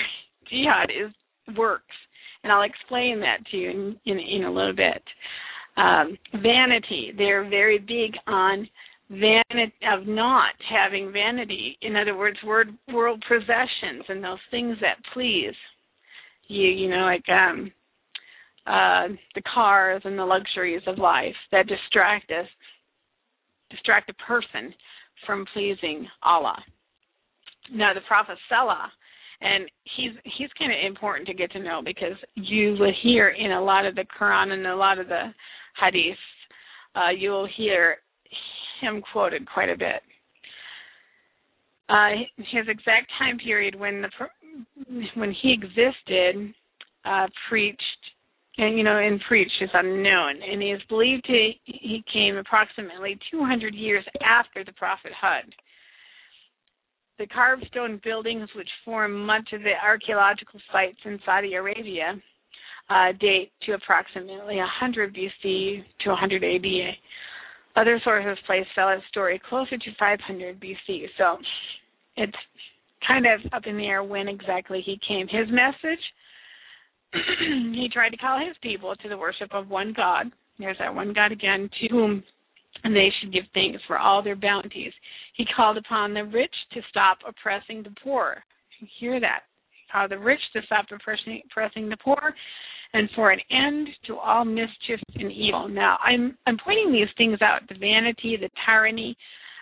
jihad 0.50 0.90
is 0.90 1.56
works. 1.58 1.96
And 2.44 2.52
I'll 2.52 2.64
explain 2.64 3.20
that 3.22 3.46
to 3.52 3.58
you 3.58 3.70
in, 3.72 4.00
in, 4.06 4.20
in 4.20 4.44
a 4.44 4.52
little 4.52 4.76
bit. 4.76 5.02
Um, 5.78 6.18
vanity, 6.42 7.12
they're 7.18 7.50
very 7.50 7.80
big 7.80 8.14
on 8.28 8.68
vanity 9.10 9.74
of 9.92 10.08
not 10.08 10.54
having 10.70 11.12
vanity 11.12 11.78
in 11.82 11.96
other 11.96 12.18
words 12.18 12.38
word 12.44 12.70
world 12.92 13.24
possessions 13.28 14.04
and 14.10 14.24
those 14.24 14.40
things 14.50 14.76
that 14.82 14.98
please 15.14 15.54
you 16.48 16.68
you 16.68 16.90
know 16.90 17.04
like 17.06 17.24
um 17.30 17.72
uh 18.66 19.08
the 19.36 19.42
cars 19.54 20.02
and 20.06 20.18
the 20.18 20.26
luxuries 20.26 20.82
of 20.88 20.98
life 20.98 21.36
that 21.52 21.68
distract 21.68 22.32
us 22.32 22.48
distract 23.70 24.10
a 24.10 24.14
person 24.16 24.74
from 25.28 25.46
pleasing 25.54 26.08
Allah 26.24 26.58
now 27.72 27.94
the 27.94 28.02
prophet 28.08 28.40
Salah 28.50 28.92
and 29.42 29.70
he's 29.98 30.12
he's 30.38 30.50
kind 30.58 30.72
of 30.72 30.78
important 30.86 31.28
to 31.28 31.34
get 31.34 31.52
to 31.52 31.60
know 31.60 31.82
because 31.84 32.18
you 32.36 32.76
will 32.80 32.94
hear 33.04 33.30
in 33.30 33.52
a 33.52 33.62
lot 33.62 33.86
of 33.86 33.96
the 33.96 34.06
Quran 34.20 34.52
and 34.52 34.66
a 34.68 34.76
lot 34.76 35.00
of 35.00 35.08
the 35.08 35.34
hadiths 35.82 36.16
uh, 36.96 37.10
you 37.10 37.30
will 37.30 37.48
hear 37.58 37.98
him 38.82 39.02
quoted 39.12 39.48
quite 39.52 39.70
a 39.70 39.78
bit. 39.78 40.02
Uh, 41.88 42.24
his 42.38 42.68
exact 42.68 43.12
time 43.20 43.38
period 43.38 43.76
when 43.76 44.02
the 44.02 44.10
when 45.16 45.36
he 45.42 45.54
existed, 45.54 46.54
uh, 47.06 47.28
preached, 47.50 47.82
and 48.58 48.78
you 48.78 48.84
know, 48.84 48.98
and 48.98 49.22
preached 49.28 49.62
is 49.62 49.70
unknown, 49.74 50.42
and 50.42 50.62
he 50.62 50.70
is 50.70 50.82
believed 50.90 51.26
to 51.26 51.52
he 51.66 52.04
came 52.12 52.38
approximately 52.38 53.20
200 53.30 53.76
years 53.76 54.04
after 54.24 54.64
the 54.64 54.72
prophet 54.74 55.12
Hud. 55.20 55.54
The 57.18 57.28
carved 57.28 57.66
stone 57.72 58.02
buildings, 58.04 58.50
which 58.56 58.70
form 58.84 59.26
much 59.26 59.54
of 59.54 59.62
the 59.62 59.74
archaeological 59.82 60.60
sites 60.72 60.98
in 61.06 61.20
Saudi 61.26 61.54
Arabia, 61.54 62.16
uh, 62.90 63.12
date 63.20 63.52
to 63.64 63.74
approximately 63.74 64.58
100 64.58 65.16
BC 65.16 65.84
to 66.02 66.10
100 66.10 66.44
AD. 66.44 66.66
Other 67.78 68.00
sources 68.04 68.38
place 68.46 68.66
Salah's 68.76 69.02
story 69.10 69.42
closer 69.50 69.78
to 69.78 69.96
500 69.98 70.60
BC, 70.60 71.06
so 71.18 71.38
it's 72.18 72.38
kind 73.08 73.26
of 73.26 73.40
up 73.54 73.64
in 73.66 73.78
the 73.78 73.86
air 73.86 74.04
when 74.04 74.28
exactly 74.28 74.82
he 74.86 75.00
came. 75.08 75.28
His 75.28 75.48
message 75.50 76.00
he 77.74 77.90
tried 77.92 78.10
to 78.10 78.18
call 78.18 78.40
his 78.46 78.56
people 78.62 78.96
to 78.96 79.10
the 79.10 79.18
worship 79.18 79.50
of 79.54 79.70
one 79.70 79.94
God. 79.96 80.28
There's 80.60 80.78
that 80.80 80.94
one 80.94 81.14
God 81.14 81.32
again, 81.32 81.70
to 81.82 81.88
whom 81.90 82.24
they 82.84 83.10
should 83.20 83.34
give 83.34 83.46
thanks 83.54 83.82
for 83.88 83.98
all 83.98 84.22
their 84.22 84.36
bounties. 84.36 84.94
He 85.36 85.46
called 85.56 85.78
upon 85.78 86.14
the 86.14 86.24
rich 86.24 86.54
to 86.74 86.82
stop 86.90 87.20
oppressing 87.28 87.84
the 87.84 87.94
poor. 88.04 88.44
You 88.80 88.88
hear 89.00 89.20
that? 89.20 89.42
He 89.72 89.92
called 89.92 90.12
the 90.12 90.20
rich 90.20 90.42
to 90.54 90.62
stop 90.66 90.86
oppressing, 90.92 91.42
oppressing 91.50 91.90
the 91.90 91.98
poor 91.98 92.34
and 92.94 93.10
for 93.14 93.32
an 93.32 93.40
end 93.52 93.90
to 94.08 94.16
all 94.16 94.46
mischief 94.46 95.02
and 95.16 95.32
evil. 95.32 95.68
Now, 95.68 95.98
I'm 96.04 96.38
I'm 96.48 96.58
pointing 96.64 96.92
these 96.94 97.10
things 97.18 97.42
out: 97.42 97.68
the 97.68 97.76
vanity, 97.76 98.38
the 98.40 98.50
tyranny, 98.66 99.18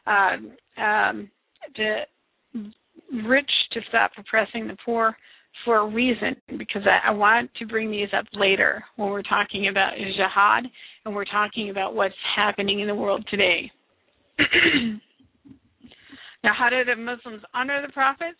um, 0.05 0.51
um, 0.77 1.31
the 1.75 2.01
rich 3.27 3.49
to 3.71 3.81
stop 3.89 4.11
oppressing 4.17 4.67
the 4.67 4.77
poor 4.85 5.15
for 5.65 5.77
a 5.77 5.87
reason, 5.87 6.35
because 6.57 6.83
I, 6.85 7.09
I 7.09 7.11
want 7.11 7.49
to 7.55 7.65
bring 7.65 7.91
these 7.91 8.09
up 8.17 8.25
later 8.33 8.83
when 8.95 9.09
we're 9.09 9.21
talking 9.21 9.67
about 9.69 9.93
jihad 9.97 10.65
and 11.05 11.15
we're 11.15 11.25
talking 11.25 11.69
about 11.69 11.95
what's 11.95 12.13
happening 12.35 12.79
in 12.79 12.87
the 12.87 12.95
world 12.95 13.25
today. 13.29 13.71
now, 16.43 16.51
how 16.57 16.69
do 16.69 16.83
the 16.83 16.95
Muslims 16.95 17.43
honor 17.53 17.81
the 17.85 17.93
prophets? 17.93 18.39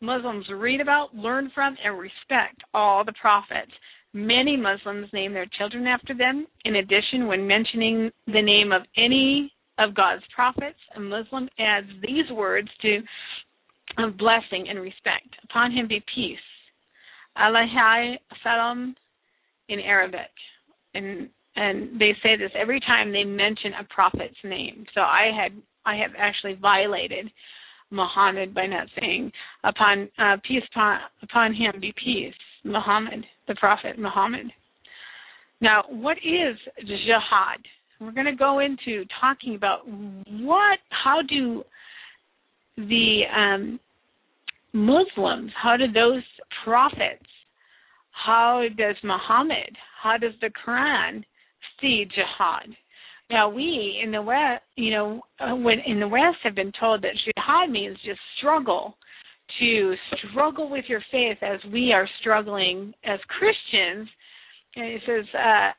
Muslims 0.00 0.46
read 0.54 0.80
about, 0.80 1.14
learn 1.14 1.50
from, 1.54 1.76
and 1.84 1.98
respect 1.98 2.62
all 2.72 3.04
the 3.04 3.14
prophets. 3.20 3.72
Many 4.12 4.56
Muslims 4.56 5.08
name 5.12 5.32
their 5.32 5.46
children 5.58 5.86
after 5.86 6.14
them. 6.14 6.46
In 6.64 6.76
addition, 6.76 7.26
when 7.26 7.46
mentioning 7.46 8.10
the 8.26 8.42
name 8.42 8.70
of 8.70 8.82
any 8.96 9.52
of 9.78 9.94
God's 9.94 10.22
prophets, 10.34 10.78
a 10.96 11.00
Muslim 11.00 11.48
adds 11.58 11.88
these 12.00 12.30
words 12.32 12.68
to 12.82 13.00
of 13.98 14.16
blessing 14.16 14.66
and 14.68 14.80
respect. 14.80 15.28
Upon 15.44 15.72
him 15.72 15.88
be 15.88 16.02
peace. 16.14 16.38
Alaihi 17.38 18.16
salam 18.42 18.94
in 19.68 19.80
Arabic. 19.80 20.30
And 20.94 21.28
and 21.56 22.00
they 22.00 22.12
say 22.22 22.36
this 22.36 22.50
every 22.58 22.80
time 22.80 23.12
they 23.12 23.24
mention 23.24 23.72
a 23.78 23.84
prophet's 23.84 24.34
name. 24.42 24.84
So 24.94 25.00
I 25.00 25.30
had 25.34 25.52
I 25.86 25.96
have 25.96 26.10
actually 26.18 26.54
violated 26.54 27.30
Muhammad 27.90 28.54
by 28.54 28.66
not 28.66 28.88
saying 28.98 29.30
upon 29.62 30.08
uh, 30.18 30.36
peace 30.46 30.62
upon, 30.72 31.00
upon 31.22 31.54
him 31.54 31.72
be 31.80 31.94
peace. 32.02 32.34
Muhammad, 32.64 33.24
the 33.46 33.54
prophet 33.56 33.98
Muhammad. 33.98 34.46
Now, 35.60 35.84
what 35.88 36.16
is 36.18 36.56
jihad? 36.80 37.60
We're 38.00 38.12
going 38.12 38.26
to 38.26 38.34
go 38.36 38.58
into 38.58 39.04
talking 39.20 39.54
about 39.54 39.86
what, 39.86 40.78
how 40.90 41.20
do 41.22 41.62
the 42.76 43.20
um, 43.34 43.80
Muslims, 44.74 45.52
how 45.60 45.76
do 45.76 45.90
those 45.90 46.22
prophets, 46.64 47.24
how 48.10 48.64
does 48.76 48.96
Muhammad, 49.02 49.74
how 50.02 50.18
does 50.18 50.34
the 50.40 50.50
Quran 50.66 51.24
see 51.80 52.04
jihad? 52.14 52.68
Now 53.30 53.48
we 53.48 54.00
in 54.02 54.10
the 54.10 54.20
West, 54.20 54.62
you 54.76 54.90
know, 54.90 55.22
uh, 55.40 55.54
when 55.54 55.78
in 55.86 56.00
the 56.00 56.08
West 56.08 56.36
have 56.42 56.54
been 56.54 56.72
told 56.78 57.02
that 57.02 57.12
jihad 57.24 57.70
means 57.70 57.96
just 58.04 58.20
struggle, 58.38 58.96
to 59.60 59.94
struggle 60.30 60.68
with 60.68 60.84
your 60.88 61.02
faith 61.10 61.38
as 61.42 61.60
we 61.72 61.92
are 61.92 62.08
struggling 62.20 62.92
as 63.04 63.20
Christians. 63.28 64.08
And 64.76 64.86
it 64.86 65.02
says 65.06 65.24
uh, 65.34 65.70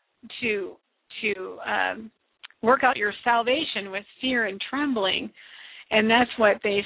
to 0.42 0.76
to 1.22 1.58
um, 1.66 2.12
work 2.62 2.84
out 2.84 2.98
your 2.98 3.14
salvation 3.24 3.92
with 3.92 4.04
fear 4.22 4.46
and 4.46 4.62
trembling, 4.70 5.30
and 5.92 6.10
that's 6.10 6.32
what 6.38 6.58
they 6.64 6.82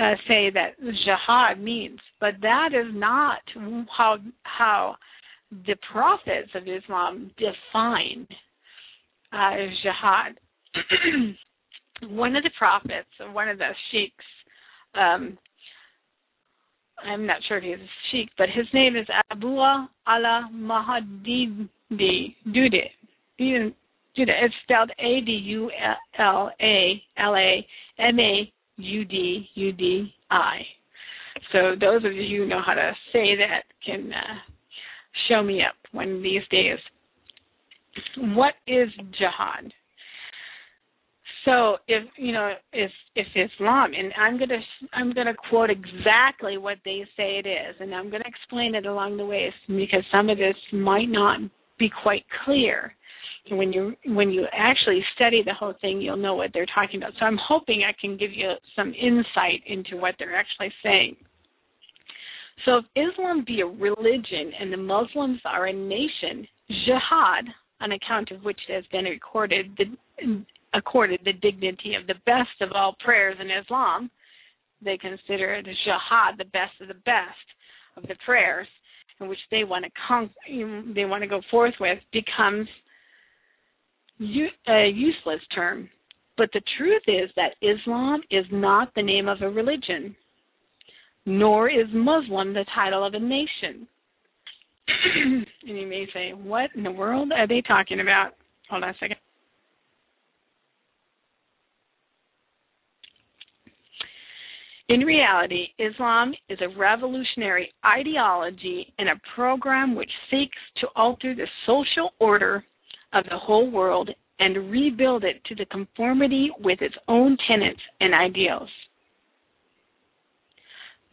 uh, 0.00 0.14
say 0.28 0.50
that 0.50 0.78
jihad 0.80 1.60
means. 1.60 1.98
But 2.20 2.34
that 2.42 2.70
is 2.72 2.92
not 2.92 3.40
how 3.96 4.18
how 4.42 4.96
the 5.50 5.76
prophets 5.92 6.50
of 6.54 6.62
Islam 6.66 7.30
define 7.36 8.26
uh, 9.32 9.56
jihad. 9.82 10.38
one 12.08 12.36
of 12.36 12.42
the 12.42 12.50
prophets, 12.58 13.08
one 13.32 13.48
of 13.48 13.58
the 13.58 13.70
sheikhs, 13.90 14.24
um, 14.94 15.38
I'm 17.04 17.26
not 17.26 17.38
sure 17.48 17.58
if 17.58 17.64
he's 17.64 17.74
a 17.74 17.90
sheikh, 18.10 18.30
but 18.38 18.48
his 18.48 18.66
name 18.72 18.96
is 18.96 19.06
Abu 19.30 19.58
Allah 19.58 20.48
Mahdi 20.52 21.68
Dude. 21.90 23.74
It's 24.14 24.54
spelled 24.64 24.90
A 24.98 25.20
D 25.20 25.32
U 25.32 25.70
L 26.18 26.50
A 26.60 27.02
L 27.18 27.34
A 27.34 27.66
M 27.98 28.20
A 28.20 28.52
U 28.76 29.04
D 29.04 29.48
U 29.54 29.72
D 29.72 30.12
I. 30.30 30.58
So 31.52 31.74
those 31.80 32.04
of 32.04 32.12
you 32.12 32.42
who 32.42 32.48
know 32.48 32.60
how 32.64 32.74
to 32.74 32.92
say 33.12 33.36
that 33.36 33.62
can 33.84 34.12
uh, 34.12 34.34
show 35.28 35.42
me 35.42 35.62
up 35.62 35.74
one 35.92 36.16
of 36.16 36.22
these 36.22 36.42
days. 36.50 36.78
What 38.18 38.54
is 38.66 38.88
jihad? 39.18 39.72
So 41.44 41.76
if 41.88 42.04
you 42.16 42.32
know 42.32 42.52
if 42.72 42.90
if 43.16 43.26
Islam 43.34 43.92
and 43.94 44.12
I'm 44.16 44.38
gonna 44.38 44.60
I'm 44.92 45.12
gonna 45.12 45.34
quote 45.50 45.70
exactly 45.70 46.56
what 46.56 46.78
they 46.84 47.04
say 47.16 47.40
it 47.44 47.46
is, 47.46 47.74
and 47.80 47.94
I'm 47.94 48.10
gonna 48.10 48.24
explain 48.26 48.74
it 48.74 48.86
along 48.86 49.16
the 49.16 49.26
way 49.26 49.52
because 49.66 50.04
some 50.12 50.30
of 50.30 50.38
this 50.38 50.54
might 50.72 51.08
not 51.08 51.40
be 51.78 51.90
quite 52.02 52.24
clear. 52.44 52.94
When 53.50 53.72
you 53.72 53.94
when 54.06 54.30
you 54.30 54.46
actually 54.52 55.02
study 55.16 55.42
the 55.44 55.54
whole 55.54 55.74
thing, 55.80 56.00
you'll 56.00 56.16
know 56.16 56.34
what 56.34 56.50
they're 56.54 56.66
talking 56.72 57.02
about. 57.02 57.12
So 57.18 57.26
I'm 57.26 57.38
hoping 57.44 57.82
I 57.82 57.92
can 58.00 58.16
give 58.16 58.32
you 58.32 58.52
some 58.76 58.94
insight 58.94 59.62
into 59.66 59.96
what 59.96 60.14
they're 60.18 60.36
actually 60.36 60.72
saying. 60.82 61.16
So 62.64 62.78
if 62.78 62.84
Islam 62.94 63.44
be 63.44 63.62
a 63.62 63.66
religion 63.66 64.52
and 64.60 64.72
the 64.72 64.76
Muslims 64.76 65.40
are 65.44 65.66
a 65.66 65.72
nation, 65.72 66.46
jihad, 66.68 67.46
on 67.80 67.92
account 67.92 68.30
of 68.30 68.44
which 68.44 68.60
has 68.68 68.84
been 68.92 69.04
recorded 69.04 69.76
the 69.76 70.44
accorded 70.74 71.20
the 71.24 71.32
dignity 71.34 71.94
of 71.94 72.06
the 72.06 72.14
best 72.24 72.60
of 72.60 72.70
all 72.72 72.96
prayers 73.04 73.36
in 73.40 73.48
Islam. 73.50 74.10
They 74.84 74.96
consider 74.96 75.60
the 75.62 75.74
jihad 75.84 76.38
the 76.38 76.44
best 76.46 76.80
of 76.80 76.88
the 76.88 76.94
best 76.94 77.46
of 77.96 78.04
the 78.04 78.16
prayers, 78.24 78.66
in 79.20 79.28
which 79.28 79.38
they 79.50 79.64
want 79.64 79.84
to 79.84 79.90
con- 80.08 80.94
they 80.94 81.04
want 81.04 81.22
to 81.22 81.28
go 81.28 81.40
forth 81.50 81.74
with, 81.80 81.98
becomes 82.12 82.68
a 84.68 84.88
useless 84.88 85.40
term. 85.54 85.88
But 86.36 86.50
the 86.52 86.62
truth 86.78 87.02
is 87.06 87.30
that 87.36 87.54
Islam 87.60 88.22
is 88.30 88.46
not 88.50 88.92
the 88.94 89.02
name 89.02 89.28
of 89.28 89.42
a 89.42 89.50
religion, 89.50 90.16
nor 91.26 91.68
is 91.68 91.86
Muslim 91.92 92.54
the 92.54 92.64
title 92.74 93.04
of 93.04 93.14
a 93.14 93.18
nation. 93.18 93.86
and 95.14 95.46
you 95.78 95.86
may 95.86 96.06
say, 96.12 96.32
What 96.32 96.70
in 96.74 96.82
the 96.82 96.90
world 96.90 97.32
are 97.36 97.46
they 97.46 97.62
talking 97.62 98.00
about? 98.00 98.32
Hold 98.70 98.84
on 98.84 98.90
a 98.90 98.94
second. 98.94 99.16
In 104.88 105.00
reality, 105.00 105.68
Islam 105.78 106.34
is 106.48 106.58
a 106.60 106.78
revolutionary 106.78 107.72
ideology 107.86 108.92
and 108.98 109.08
a 109.08 109.20
program 109.34 109.94
which 109.94 110.10
seeks 110.30 110.58
to 110.80 110.88
alter 110.96 111.34
the 111.34 111.46
social 111.66 112.12
order 112.18 112.62
of 113.12 113.24
the 113.24 113.38
whole 113.38 113.70
world 113.70 114.10
and 114.38 114.70
rebuild 114.70 115.24
it 115.24 115.42
to 115.46 115.54
the 115.54 115.66
conformity 115.66 116.50
with 116.60 116.82
its 116.82 116.94
own 117.08 117.36
tenets 117.48 117.80
and 118.00 118.14
ideals. 118.14 118.68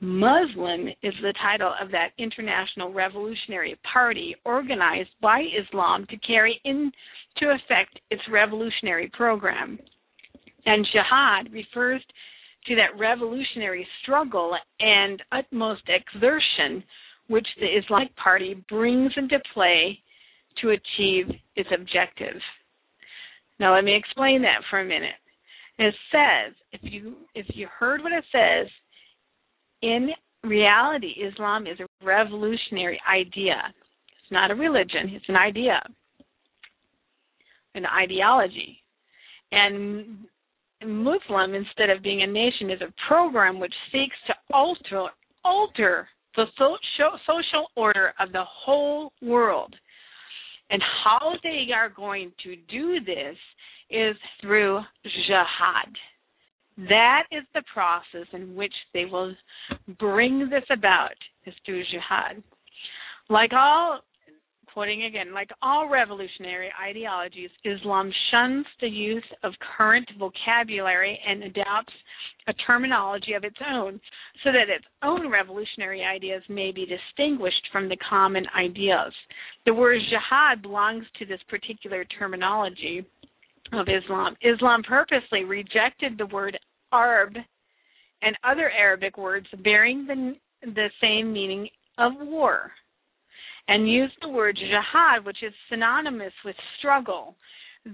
Muslim 0.02 0.88
is 1.04 1.14
the 1.22 1.34
title 1.42 1.74
of 1.82 1.92
that 1.92 2.12
international 2.18 2.94
revolutionary 2.94 3.78
party 3.92 4.34
organized 4.46 5.10
by 5.22 5.42
Islam 5.42 6.06
to 6.10 6.18
carry 6.18 6.60
into 6.64 7.54
effect 7.54 8.00
its 8.10 8.22
revolutionary 8.32 9.12
program. 9.14 9.78
And 10.66 10.88
jihad 10.94 11.52
refers 11.52 12.02
to 12.68 12.76
that 12.76 12.98
revolutionary 12.98 13.88
struggle 14.02 14.56
and 14.80 15.22
utmost 15.32 15.82
exertion 15.88 16.84
which 17.28 17.48
the 17.60 17.68
Islamic 17.68 18.16
Party 18.16 18.64
brings 18.70 19.12
into 19.18 19.38
play 19.54 20.00
to 20.62 20.70
achieve 20.70 21.34
its 21.56 21.70
objective. 21.74 22.36
Now 23.60 23.76
let 23.76 23.84
me 23.84 23.96
explain 23.96 24.42
that 24.44 24.62
for 24.70 24.80
a 24.80 24.86
minute. 24.86 25.16
It 25.78 25.94
says, 26.12 26.54
if 26.72 26.82
you 26.84 27.16
if 27.36 27.46
you 27.56 27.68
heard 27.68 28.02
what 28.02 28.12
it 28.12 28.24
says, 28.32 28.68
in 29.82 30.10
reality 30.44 31.14
Islam 31.22 31.68
is 31.68 31.80
a 31.80 32.06
revolutionary 32.06 33.00
idea. 33.10 33.56
It's 34.22 34.32
not 34.32 34.52
a 34.52 34.56
religion, 34.56 35.10
it's 35.10 35.30
an 35.30 35.36
idea. 35.36 35.82
An 37.76 37.86
ideology. 37.86 38.82
And 39.52 40.26
Muslim, 40.86 41.56
instead 41.56 41.90
of 41.90 42.04
being 42.04 42.22
a 42.24 42.28
nation, 42.28 42.70
is 42.70 42.82
a 42.82 42.94
program 43.08 43.60
which 43.60 43.74
seeks 43.92 44.16
to 44.28 44.34
alter 44.52 45.10
alter 45.44 46.08
the 46.36 46.46
social 46.58 47.68
order 47.76 48.14
of 48.20 48.32
the 48.32 48.44
whole 48.46 49.12
world. 49.22 49.76
And 50.70 50.82
how 51.04 51.34
they 51.44 51.68
are 51.74 51.90
going 51.90 52.32
to 52.44 52.56
do 52.70 53.00
this 53.04 53.36
is 53.90 54.16
through 54.42 54.82
jihad. 55.04 55.94
That 56.78 57.24
is 57.32 57.44
the 57.54 57.64
process 57.74 58.28
in 58.34 58.56
which 58.56 58.74
they 58.94 59.06
will 59.06 59.34
bring 60.00 60.50
this 60.50 60.64
about, 60.72 61.16
is 61.46 61.54
through 61.66 61.84
jihad. 61.92 62.42
Like 63.30 63.52
all 63.54 64.00
quoting 64.74 65.06
again, 65.06 65.34
like 65.34 65.50
all 65.62 65.90
revolutionary 65.90 66.70
ideologies, 66.82 67.50
Islam 67.64 68.12
shuns 68.32 68.66
the 68.82 68.88
use 68.88 69.24
of 69.44 69.54
current 69.78 70.10
vocabulary 70.18 71.20
and 71.28 71.44
adopts 71.44 71.94
a 72.48 72.54
terminology 72.66 73.34
of 73.34 73.44
its 73.44 73.58
own 73.72 74.00
so 74.44 74.52
that 74.52 74.74
its 74.74 74.86
own 75.04 75.30
revolutionary 75.30 76.04
ideas 76.04 76.42
may 76.50 76.72
be 76.72 76.86
distinguished 76.86 77.68
from 77.72 77.90
the 77.90 77.98
common 78.10 78.46
ideas. 78.58 79.14
The 79.66 79.74
word 79.74 80.00
jihad 80.10 80.62
belongs 80.62 81.06
to 81.20 81.26
this 81.26 81.42
particular 81.48 82.06
terminology 82.06 83.06
of 83.74 83.88
Islam. 83.88 84.36
Islam 84.42 84.82
purposely 84.84 85.44
rejected 85.44 86.18
the 86.18 86.26
word 86.28 86.58
harb 86.92 87.36
and 88.22 88.36
other 88.44 88.72
Arabic 88.72 89.18
words 89.18 89.48
bearing 89.64 90.08
the, 90.08 90.36
the 90.72 90.90
same 91.02 91.32
meaning 91.32 91.70
of 91.98 92.14
war 92.20 92.72
and 93.70 93.90
use 93.90 94.12
the 94.22 94.30
word 94.30 94.58
jihad, 94.58 95.24
which 95.24 95.44
is 95.44 95.54
synonymous 95.70 96.34
with 96.44 96.56
struggle. 96.78 97.36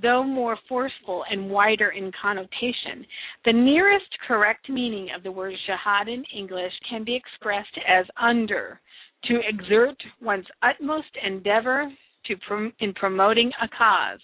though 0.02 0.24
more 0.24 0.58
forceful 0.68 1.24
and 1.30 1.48
wider 1.48 1.92
in 1.92 2.12
connotation. 2.20 3.06
The 3.46 3.54
nearest 3.54 4.08
correct 4.28 4.68
meaning 4.68 5.10
of 5.16 5.22
the 5.22 5.32
word 5.32 5.54
jihad 5.68 6.08
in 6.08 6.24
English 6.36 6.74
can 6.90 7.04
be 7.04 7.16
expressed 7.16 7.78
as 7.88 8.06
under, 8.20 8.82
to 9.26 9.40
exert 9.48 9.96
one's 10.20 10.48
utmost 10.64 11.14
endeavor 11.24 11.92
to 12.26 12.36
prom- 12.48 12.74
in 12.80 12.94
promoting 12.94 13.52
a 13.62 13.68
cause. 13.68 14.20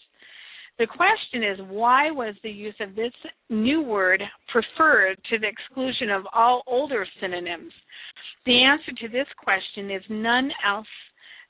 The 0.79 0.87
question 0.87 1.43
is 1.43 1.59
why 1.69 2.09
was 2.09 2.33
the 2.41 2.49
use 2.49 2.75
of 2.79 2.95
this 2.95 3.13
new 3.49 3.83
word 3.83 4.23
preferred 4.47 5.17
to 5.29 5.37
the 5.37 5.47
exclusion 5.47 6.09
of 6.09 6.23
all 6.33 6.63
older 6.65 7.05
synonyms? 7.19 7.73
The 8.47 8.63
answer 8.63 8.91
to 9.01 9.07
this 9.07 9.27
question 9.37 9.91
is 9.91 10.01
none 10.09 10.49
else 10.65 10.87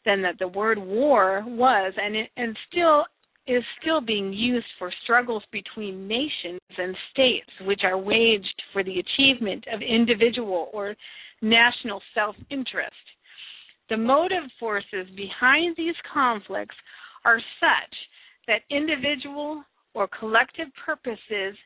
than 0.05 0.21
that 0.21 0.39
the 0.39 0.47
word 0.47 0.77
war 0.77 1.43
was 1.47 1.93
and, 1.97 2.15
and 2.37 2.57
still 2.69 3.05
is 3.47 3.63
still 3.81 4.01
being 4.01 4.31
used 4.31 4.67
for 4.77 4.91
struggles 5.03 5.43
between 5.51 6.07
nations 6.07 6.59
and 6.77 6.95
states 7.11 7.49
which 7.65 7.81
are 7.83 7.97
waged 7.97 8.61
for 8.71 8.83
the 8.83 8.99
achievement 8.99 9.65
of 9.73 9.81
individual 9.81 10.69
or 10.73 10.95
national 11.41 12.01
self-interest. 12.13 12.95
The 13.89 13.97
motive 13.97 14.43
forces 14.59 15.07
behind 15.15 15.75
these 15.75 15.95
conflicts 16.13 16.75
are 17.25 17.39
such 17.59 17.95
that 18.47 18.61
individual 18.69 19.63
or 19.93 20.07
collective 20.19 20.67
purposes 20.85 21.57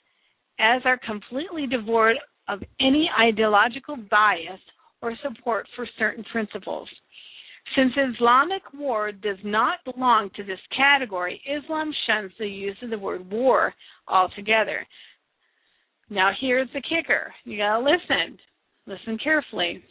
as 0.60 0.82
are 0.86 1.00
completely 1.06 1.68
devoid 1.68 2.16
of 2.48 2.64
any 2.80 3.10
ideological 3.20 3.98
bias 4.10 4.60
or 5.02 5.14
support 5.22 5.68
for 5.76 5.88
certain 6.00 6.24
principles. 6.32 6.88
Since 7.74 7.94
Islamic 7.98 8.62
war 8.74 9.12
does 9.12 9.38
not 9.44 9.80
belong 9.84 10.30
to 10.36 10.44
this 10.44 10.60
category, 10.76 11.42
Islam 11.46 11.92
shuns 12.08 12.32
the 12.38 12.48
use 12.48 12.78
of 12.84 12.90
the 12.90 12.98
word 12.98 13.30
war 13.30 13.74
altogether. 14.08 14.86
Now, 16.10 16.32
here's 16.40 16.70
the 16.74 16.82
kicker 16.82 17.34
you 17.44 17.58
gotta 17.58 17.84
listen. 17.84 18.38
Listen 18.86 19.18
carefully. 19.18 19.84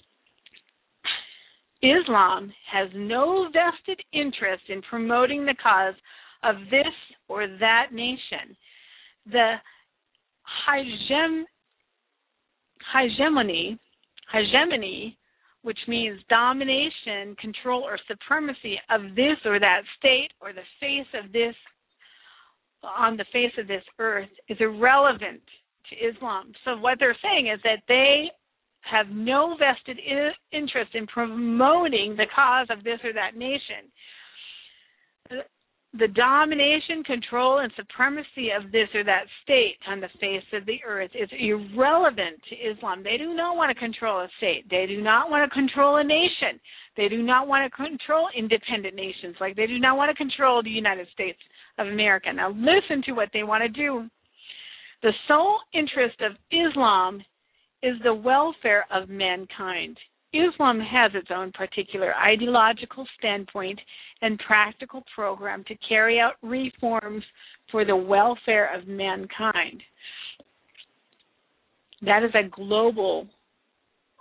Islam 1.82 2.52
has 2.70 2.88
no 2.94 3.48
vested 3.52 4.00
interest 4.12 4.62
in 4.68 4.80
promoting 4.82 5.44
the 5.44 5.56
cause 5.62 5.94
of 6.42 6.56
this 6.70 6.94
or 7.28 7.46
that 7.58 7.86
nation. 7.92 8.56
The 9.26 9.54
hegemony, 12.92 13.78
hegemony 14.32 15.18
which 15.64 15.78
means 15.88 16.20
domination, 16.28 17.34
control, 17.40 17.82
or 17.82 17.98
supremacy 18.06 18.78
of 18.90 19.16
this 19.16 19.38
or 19.46 19.58
that 19.58 19.80
state 19.98 20.28
or 20.40 20.52
the 20.52 20.60
face 20.78 21.08
of 21.14 21.32
this 21.32 21.54
on 22.82 23.16
the 23.16 23.24
face 23.32 23.52
of 23.58 23.66
this 23.66 23.82
earth 23.98 24.28
is 24.50 24.58
irrelevant 24.60 25.40
to 25.88 25.96
Islam. 25.96 26.52
So 26.66 26.76
what 26.76 26.98
they're 27.00 27.16
saying 27.22 27.48
is 27.48 27.60
that 27.64 27.82
they 27.88 28.30
have 28.82 29.06
no 29.08 29.56
vested 29.58 29.98
interest 30.52 30.94
in 30.94 31.06
promoting 31.06 32.14
the 32.14 32.26
cause 32.34 32.66
of 32.68 32.84
this 32.84 32.98
or 33.02 33.14
that 33.14 33.34
nation 33.34 33.88
the 35.97 36.09
domination, 36.09 37.05
control, 37.05 37.61
and 37.61 37.72
supremacy 37.76 38.51
of 38.51 38.72
this 38.72 38.88
or 38.95 39.05
that 39.05 39.26
state 39.45 39.78
on 39.86 40.01
the 40.01 40.09
face 40.20 40.42
of 40.53 40.66
the 40.66 40.78
earth 40.84 41.11
is 41.14 41.28
irrelevant 41.38 42.40
to 42.51 42.57
Islam. 42.57 43.05
They 43.05 43.16
do 43.16 43.32
not 43.32 43.57
want 43.57 43.70
to 43.70 43.78
control 43.78 44.20
a 44.20 44.28
state. 44.38 44.68
They 44.68 44.86
do 44.86 45.01
not 45.01 45.30
want 45.30 45.49
to 45.49 45.55
control 45.55 45.99
a 45.99 46.05
nation. 46.05 46.59
They 46.97 47.09
do 47.09 47.22
not 47.22 47.47
want 47.47 47.70
to 47.70 47.76
control 47.76 48.28
independent 48.36 48.97
nations. 48.97 49.36
Like 49.40 49.55
they 49.55 49.68
do 49.68 49.78
not 49.78 49.97
want 49.97 50.11
to 50.11 50.16
control 50.16 50.62
the 50.62 50.70
United 50.70 51.07
States 51.12 51.38
of 51.78 51.86
America. 51.86 52.32
Now, 52.32 52.51
listen 52.51 53.03
to 53.07 53.12
what 53.12 53.28
they 53.32 53.45
want 53.45 53.62
to 53.62 53.68
do. 53.68 54.09
The 55.03 55.12
sole 55.28 55.59
interest 55.74 56.20
of 56.22 56.32
Islam 56.51 57.22
is 57.82 57.95
the 58.03 58.14
welfare 58.14 58.86
of 58.90 59.09
mankind. 59.09 59.97
Islam 60.35 60.80
has 60.80 61.12
its 61.14 61.28
own 61.35 61.53
particular 61.53 62.14
ideological 62.16 63.07
standpoint 63.18 63.78
and 64.20 64.39
practical 64.41 65.05
program 65.14 65.64
to 65.68 65.76
carry 65.89 66.18
out 66.18 66.35
reforms 66.43 67.22
for 67.70 67.85
the 67.85 67.97
welfare 67.97 68.74
of 68.76 68.89
mankind. 68.89 69.82
That 72.03 72.24
is 72.24 72.32
a 72.35 72.49
global 72.49 73.28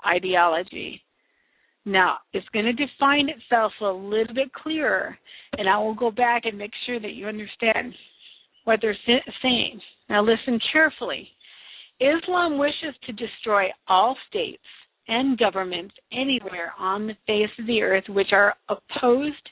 ideology. 0.07 1.01
Now, 1.86 2.18
it's 2.32 2.47
going 2.49 2.66
to 2.66 2.74
define 2.74 3.28
itself 3.30 3.74
a 3.82 3.86
little 3.86 4.36
bit 4.36 4.53
clearer, 4.53 5.18
and 5.57 5.68
I 5.68 5.78
will 5.80 5.95
go 5.95 6.11
back 6.11 6.43
and 6.45 6.57
make 6.57 6.72
sure 6.86 6.99
that 6.99 7.14
you 7.14 7.28
understand 7.28 7.93
what 8.64 8.80
they're 8.82 8.97
saying. 9.41 9.82
Now, 10.09 10.24
listen 10.24 10.59
carefully. 10.72 11.28
Islam 11.99 12.57
wishes 12.57 12.95
to 13.05 13.14
destroy 13.14 13.66
all 13.88 14.16
states 14.30 14.64
and 15.07 15.37
governments 15.37 15.93
anywhere 16.11 16.73
on 16.79 17.07
the 17.07 17.15
face 17.27 17.49
of 17.59 17.67
the 17.67 17.81
earth 17.81 18.05
which 18.09 18.31
are 18.31 18.55
opposed 18.69 19.49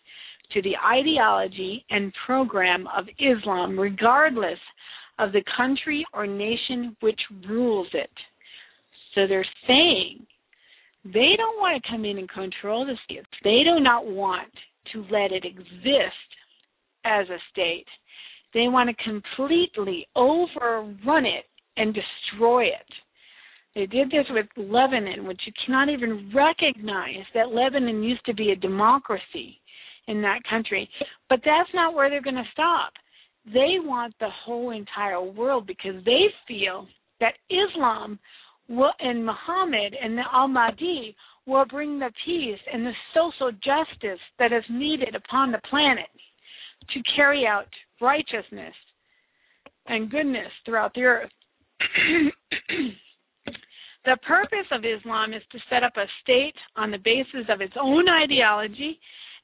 to 0.53 0.61
the 0.61 0.75
ideology 0.85 1.85
and 1.89 2.13
program 2.25 2.87
of 2.95 3.05
Islam, 3.19 3.79
regardless 3.79 4.59
of 5.19 5.31
the 5.31 5.43
country 5.55 6.05
or 6.13 6.27
nation 6.27 6.95
which 6.99 7.19
rules 7.47 7.87
it. 7.93 8.09
So 9.13 9.27
they're 9.27 9.45
saying 9.67 10.25
they 11.03 11.33
don't 11.37 11.59
want 11.59 11.81
to 11.81 11.89
come 11.89 12.05
in 12.05 12.17
and 12.17 12.29
control 12.29 12.85
the 12.85 12.97
state. 13.05 13.25
They 13.43 13.61
do 13.63 13.81
not 13.81 14.05
want 14.05 14.51
to 14.93 15.05
let 15.11 15.31
it 15.31 15.45
exist 15.45 16.29
as 17.05 17.27
a 17.29 17.37
state. 17.51 17.87
They 18.53 18.67
want 18.67 18.89
to 18.89 19.03
completely 19.03 20.07
overrun 20.15 21.25
it 21.25 21.45
and 21.77 21.95
destroy 21.95 22.65
it. 22.65 22.93
They 23.75 23.85
did 23.85 24.09
this 24.09 24.25
with 24.29 24.47
Lebanon, 24.57 25.25
which 25.25 25.41
you 25.45 25.53
cannot 25.65 25.89
even 25.89 26.31
recognize 26.35 27.25
that 27.33 27.53
Lebanon 27.53 28.03
used 28.03 28.25
to 28.25 28.33
be 28.33 28.51
a 28.51 28.55
democracy 28.55 29.59
in 30.07 30.21
that 30.21 30.39
country. 30.49 30.89
But 31.29 31.39
that's 31.45 31.69
not 31.73 31.93
where 31.93 32.09
they're 32.09 32.21
going 32.21 32.35
to 32.35 32.43
stop. 32.51 32.91
They 33.45 33.77
want 33.79 34.13
the 34.19 34.29
whole 34.45 34.71
entire 34.71 35.21
world 35.21 35.65
because 35.67 36.03
they 36.05 36.25
feel 36.47 36.87
that 37.19 37.33
Islam 37.49 38.19
will, 38.67 38.91
and 38.99 39.25
Muhammad 39.25 39.95
and 40.01 40.17
the 40.17 40.23
Al 40.31 40.47
Mahdi 40.47 41.15
will 41.45 41.65
bring 41.65 41.97
the 41.97 42.11
peace 42.25 42.59
and 42.71 42.85
the 42.85 42.91
social 43.13 43.51
justice 43.51 44.19
that 44.37 44.51
is 44.51 44.63
needed 44.69 45.15
upon 45.15 45.51
the 45.51 45.61
planet 45.69 46.09
to 46.93 47.01
carry 47.15 47.45
out 47.47 47.67
righteousness 47.99 48.73
and 49.87 50.11
goodness 50.11 50.51
throughout 50.65 50.93
the 50.93 51.03
earth. 51.03 51.31
The 54.05 54.17
purpose 54.27 54.65
of 54.71 54.83
Islam 54.83 55.33
is 55.33 55.43
to 55.51 55.59
set 55.69 55.83
up 55.83 55.93
a 55.95 56.05
state 56.23 56.55
on 56.75 56.89
the 56.89 56.97
basis 56.97 57.45
of 57.49 57.61
its 57.61 57.73
own 57.79 58.09
ideology 58.09 58.99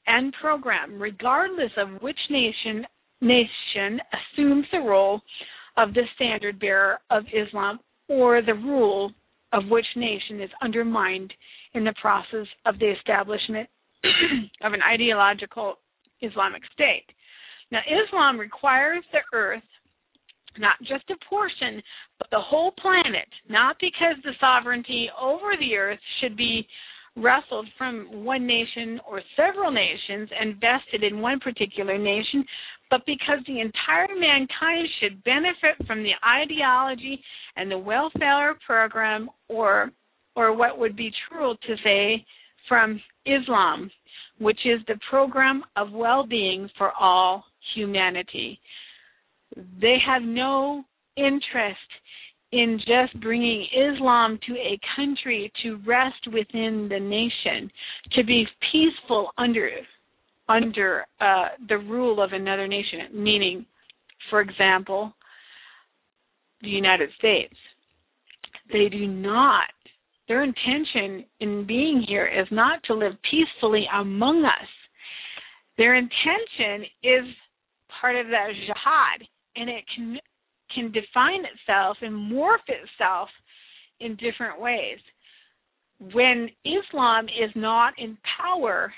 and 0.06 0.32
program, 0.40 1.00
regardless 1.00 1.70
of 1.76 2.02
which 2.02 2.18
nation 2.30 2.86
nation 3.20 4.00
assumes 4.12 4.66
the 4.70 4.78
role 4.78 5.20
of 5.76 5.92
the 5.94 6.02
standard 6.14 6.58
bearer 6.58 6.98
of 7.10 7.24
Islam 7.32 7.80
or 8.08 8.42
the 8.42 8.54
rule 8.54 9.12
of 9.52 9.66
which 9.68 9.86
nation 9.96 10.40
is 10.40 10.50
undermined 10.62 11.32
in 11.74 11.84
the 11.84 11.94
process 12.00 12.46
of 12.66 12.78
the 12.78 12.90
establishment 12.92 13.68
of 14.62 14.72
an 14.72 14.80
ideological 14.82 15.78
Islamic 16.20 16.62
state. 16.72 17.06
Now, 17.70 17.80
Islam 17.86 18.38
requires 18.38 19.04
the 19.12 19.20
earth 19.36 19.62
not 20.58 20.78
just 20.80 21.08
a 21.10 21.16
portion, 21.28 21.82
but 22.18 22.28
the 22.30 22.40
whole 22.40 22.72
planet, 22.72 23.28
not 23.48 23.76
because 23.80 24.16
the 24.24 24.32
sovereignty 24.40 25.08
over 25.20 25.56
the 25.58 25.76
earth 25.76 25.98
should 26.20 26.36
be 26.36 26.66
wrestled 27.16 27.66
from 27.76 28.24
one 28.24 28.46
nation 28.46 29.00
or 29.08 29.20
several 29.36 29.70
nations 29.70 30.28
and 30.38 30.60
vested 30.60 31.02
in 31.02 31.20
one 31.20 31.40
particular 31.40 31.98
nation, 31.98 32.44
but 32.90 33.04
because 33.06 33.38
the 33.46 33.60
entire 33.60 34.08
mankind 34.18 34.88
should 35.00 35.22
benefit 35.24 35.86
from 35.86 36.02
the 36.02 36.12
ideology 36.26 37.20
and 37.56 37.70
the 37.70 37.78
welfare 37.78 38.56
program 38.66 39.28
or 39.48 39.90
or 40.36 40.56
what 40.56 40.78
would 40.78 40.96
be 40.96 41.10
true 41.28 41.54
to 41.66 41.74
say 41.82 42.24
from 42.68 43.00
Islam, 43.26 43.90
which 44.38 44.60
is 44.64 44.80
the 44.86 44.98
program 45.10 45.64
of 45.76 45.90
well-being 45.90 46.70
for 46.78 46.92
all 46.92 47.44
humanity. 47.74 48.60
They 49.80 49.96
have 50.06 50.22
no 50.22 50.84
interest 51.16 51.78
in 52.52 52.78
just 52.78 53.20
bringing 53.20 53.66
Islam 53.76 54.38
to 54.46 54.54
a 54.54 54.78
country 54.96 55.52
to 55.62 55.80
rest 55.86 56.26
within 56.32 56.88
the 56.88 56.98
nation, 56.98 57.70
to 58.12 58.24
be 58.24 58.46
peaceful 58.72 59.30
under 59.36 59.68
under 60.48 61.04
uh, 61.20 61.48
the 61.68 61.76
rule 61.76 62.22
of 62.22 62.32
another 62.32 62.66
nation. 62.66 63.00
Meaning, 63.12 63.66
for 64.30 64.40
example, 64.40 65.12
the 66.62 66.68
United 66.68 67.10
States. 67.18 67.54
They 68.72 68.88
do 68.88 69.06
not. 69.06 69.68
Their 70.26 70.42
intention 70.42 71.24
in 71.40 71.66
being 71.66 72.04
here 72.06 72.26
is 72.26 72.46
not 72.50 72.82
to 72.84 72.94
live 72.94 73.12
peacefully 73.30 73.86
among 73.94 74.44
us. 74.44 74.68
Their 75.76 75.96
intention 75.96 76.86
is 77.02 77.24
part 78.00 78.16
of 78.16 78.26
that 78.26 78.48
jihad 78.66 79.28
and 79.58 79.68
it 79.68 79.84
can 79.94 80.18
can 80.74 80.92
define 80.92 81.44
itself 81.44 81.96
and 82.02 82.14
morph 82.32 82.66
itself 82.68 83.28
in 84.00 84.16
different 84.16 84.60
ways. 84.60 84.98
When 86.12 86.48
Islam 86.64 87.24
is 87.24 87.50
not 87.54 87.94
in 87.98 88.16
power, 88.38 88.92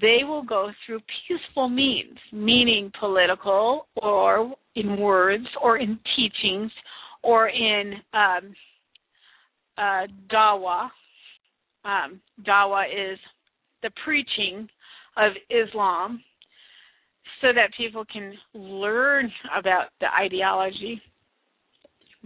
they 0.00 0.20
will 0.26 0.42
go 0.42 0.70
through 0.84 1.00
peaceful 1.26 1.68
means, 1.68 2.18
meaning 2.32 2.90
political 2.98 3.86
or 4.02 4.54
in 4.74 4.98
words 4.98 5.46
or 5.62 5.78
in 5.78 5.98
teachings 6.16 6.72
or 7.22 7.48
in 7.48 7.94
um, 8.12 8.54
uh, 9.76 10.06
dawa. 10.32 10.88
Um, 11.84 12.20
dawa 12.46 12.84
is 12.86 13.18
the 13.82 13.90
preaching 14.04 14.68
of 15.16 15.32
Islam 15.50 16.22
so 17.40 17.48
that 17.54 17.70
people 17.76 18.04
can 18.12 18.32
learn 18.54 19.30
about 19.56 19.88
the 20.00 20.06
ideology. 20.14 21.00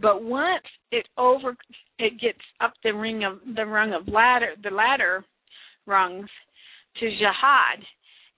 But 0.01 0.23
once 0.23 0.65
it 0.91 1.07
over 1.19 1.57
it 1.99 2.21
gets 2.21 2.39
up 2.61 2.73
the 2.83 2.93
ring 2.93 3.25
of 3.25 3.39
the 3.55 3.65
rung 3.65 3.93
of 3.93 4.09
ladder 4.09 4.55
the 4.63 4.71
ladder 4.71 5.25
rungs 5.87 6.29
to 6.99 7.11
jihad 7.11 7.85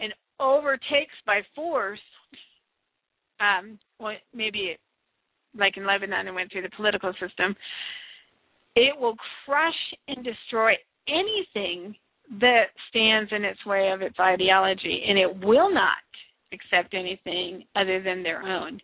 and 0.01 0.13
overtakes 0.41 1.15
by 1.25 1.41
force 1.55 2.01
um 3.41 3.79
well 3.99 4.15
maybe 4.35 4.77
like 5.59 5.77
in 5.77 5.87
Lebanon 5.87 6.27
and 6.27 6.35
went 6.35 6.51
through 6.51 6.63
the 6.63 6.77
political 6.77 7.13
system, 7.13 7.55
it 8.77 8.99
will 8.99 9.17
crush 9.45 9.73
and 10.09 10.25
destroy 10.25 10.73
anything 11.09 11.95
that 12.41 12.67
stands 12.89 13.31
in 13.33 13.45
its 13.45 13.65
way 13.67 13.91
of 13.93 14.03
its 14.03 14.19
ideology, 14.19 15.05
and 15.07 15.19
it 15.19 15.47
will 15.47 15.73
not 15.73 15.99
accept 16.55 16.95
anything 16.95 17.65
other 17.77 18.03
than 18.03 18.23
their 18.23 18.43
own. 18.43 18.81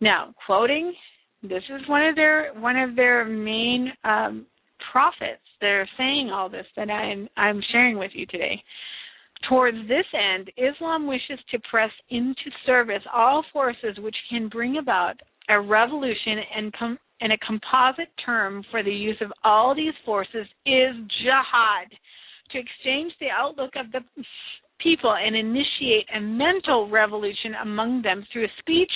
Now, 0.00 0.34
quoting, 0.46 0.94
this 1.42 1.62
is 1.68 1.88
one 1.88 2.04
of 2.04 2.16
their 2.16 2.52
one 2.54 2.76
of 2.76 2.96
their 2.96 3.24
main 3.24 3.92
um, 4.04 4.46
prophets. 4.90 5.42
They're 5.60 5.88
saying 5.96 6.30
all 6.32 6.48
this 6.48 6.66
that 6.76 6.90
I'm 6.90 7.28
I'm 7.36 7.60
sharing 7.72 7.98
with 7.98 8.12
you 8.14 8.26
today. 8.26 8.62
Towards 9.48 9.78
this 9.86 10.06
end, 10.14 10.50
Islam 10.56 11.06
wishes 11.06 11.38
to 11.52 11.58
press 11.70 11.90
into 12.10 12.50
service 12.66 13.02
all 13.14 13.44
forces 13.52 13.96
which 13.98 14.16
can 14.28 14.48
bring 14.48 14.78
about 14.78 15.14
a 15.48 15.60
revolution 15.60 16.38
and, 16.56 16.72
com- 16.72 16.98
and 17.20 17.32
a 17.32 17.38
composite 17.38 18.10
term 18.24 18.64
for 18.70 18.82
the 18.82 18.92
use 18.92 19.16
of 19.20 19.32
all 19.44 19.74
these 19.74 19.94
forces 20.04 20.46
is 20.66 20.94
jihad. 21.22 21.88
To 22.52 22.58
exchange 22.58 23.12
the 23.20 23.28
outlook 23.30 23.72
of 23.76 23.92
the 23.92 24.00
people 24.80 25.14
and 25.14 25.36
initiate 25.36 26.06
a 26.14 26.20
mental 26.20 26.88
revolution 26.88 27.54
among 27.62 28.02
them 28.02 28.24
through 28.32 28.46
speech 28.58 28.92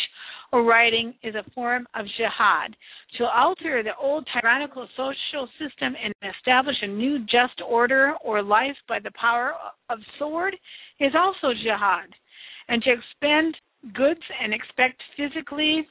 or 0.53 0.64
writing 0.64 1.14
is 1.22 1.35
a 1.35 1.51
form 1.53 1.87
of 1.95 2.07
jihad. 2.18 2.76
To 3.18 3.24
alter 3.24 3.83
the 3.83 3.97
old 4.01 4.26
tyrannical 4.33 4.87
social 4.97 5.49
system 5.59 5.95
and 6.03 6.14
establish 6.37 6.76
a 6.83 6.87
new 6.87 7.20
just 7.20 7.61
order 7.66 8.14
or 8.22 8.43
life 8.43 8.76
by 8.89 8.99
the 9.01 9.11
power 9.18 9.55
of 9.89 9.99
sword 10.18 10.55
is 11.01 11.12
also 11.16 11.53
jihad. 11.62 12.09
And 12.68 12.83
to 12.83 12.91
expend 12.91 13.57
goods 13.95 14.20
and 14.43 14.55
expect 14.55 15.03
physically 15.16 15.87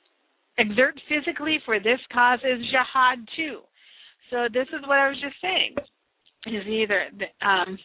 exert 0.58 1.00
physically 1.10 1.60
for 1.66 1.80
this 1.80 2.00
cause 2.14 2.40
is 2.44 2.60
jihad 2.72 3.28
too. 3.36 3.60
So 4.30 4.48
this 4.54 4.68
is 4.68 4.82
what 4.88 5.00
I 5.00 5.10
was 5.10 5.20
just 5.22 5.36
saying. 5.42 5.76
Is 6.48 6.66
either 6.68 7.06
the, 7.18 7.48
um, 7.48 7.78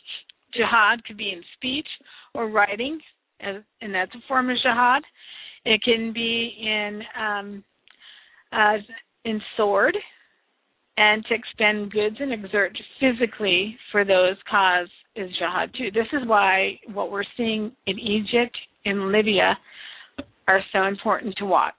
jihad 0.57 1.05
could 1.05 1.17
be 1.17 1.33
in 1.33 1.43
speech 1.57 1.89
or 2.35 2.49
writing, 2.49 2.99
and 3.41 3.95
that's 3.95 4.15
a 4.15 4.27
form 4.27 4.51
of 4.51 4.57
jihad. 4.63 5.03
It 5.65 5.83
can 5.83 6.13
be 6.13 6.57
in 6.61 7.03
um, 7.21 7.65
in 9.25 9.41
sword, 9.57 9.97
and 10.97 11.25
to 11.27 11.35
expend 11.35 11.93
goods 11.93 12.17
and 12.21 12.33
exert 12.33 12.77
physically 13.01 13.77
for 13.93 14.05
those 14.05 14.37
cause 14.51 14.89
is 15.17 15.31
jihad 15.39 15.71
too. 15.77 15.91
This 15.93 16.07
is 16.13 16.27
why 16.27 16.79
what 16.93 17.11
we're 17.11 17.25
seeing 17.37 17.73
in 17.87 17.99
Egypt, 17.99 18.57
in 18.85 19.11
Libya, 19.13 19.59
are 20.47 20.61
so 20.73 20.85
important 20.85 21.35
to 21.39 21.45
watch. 21.45 21.75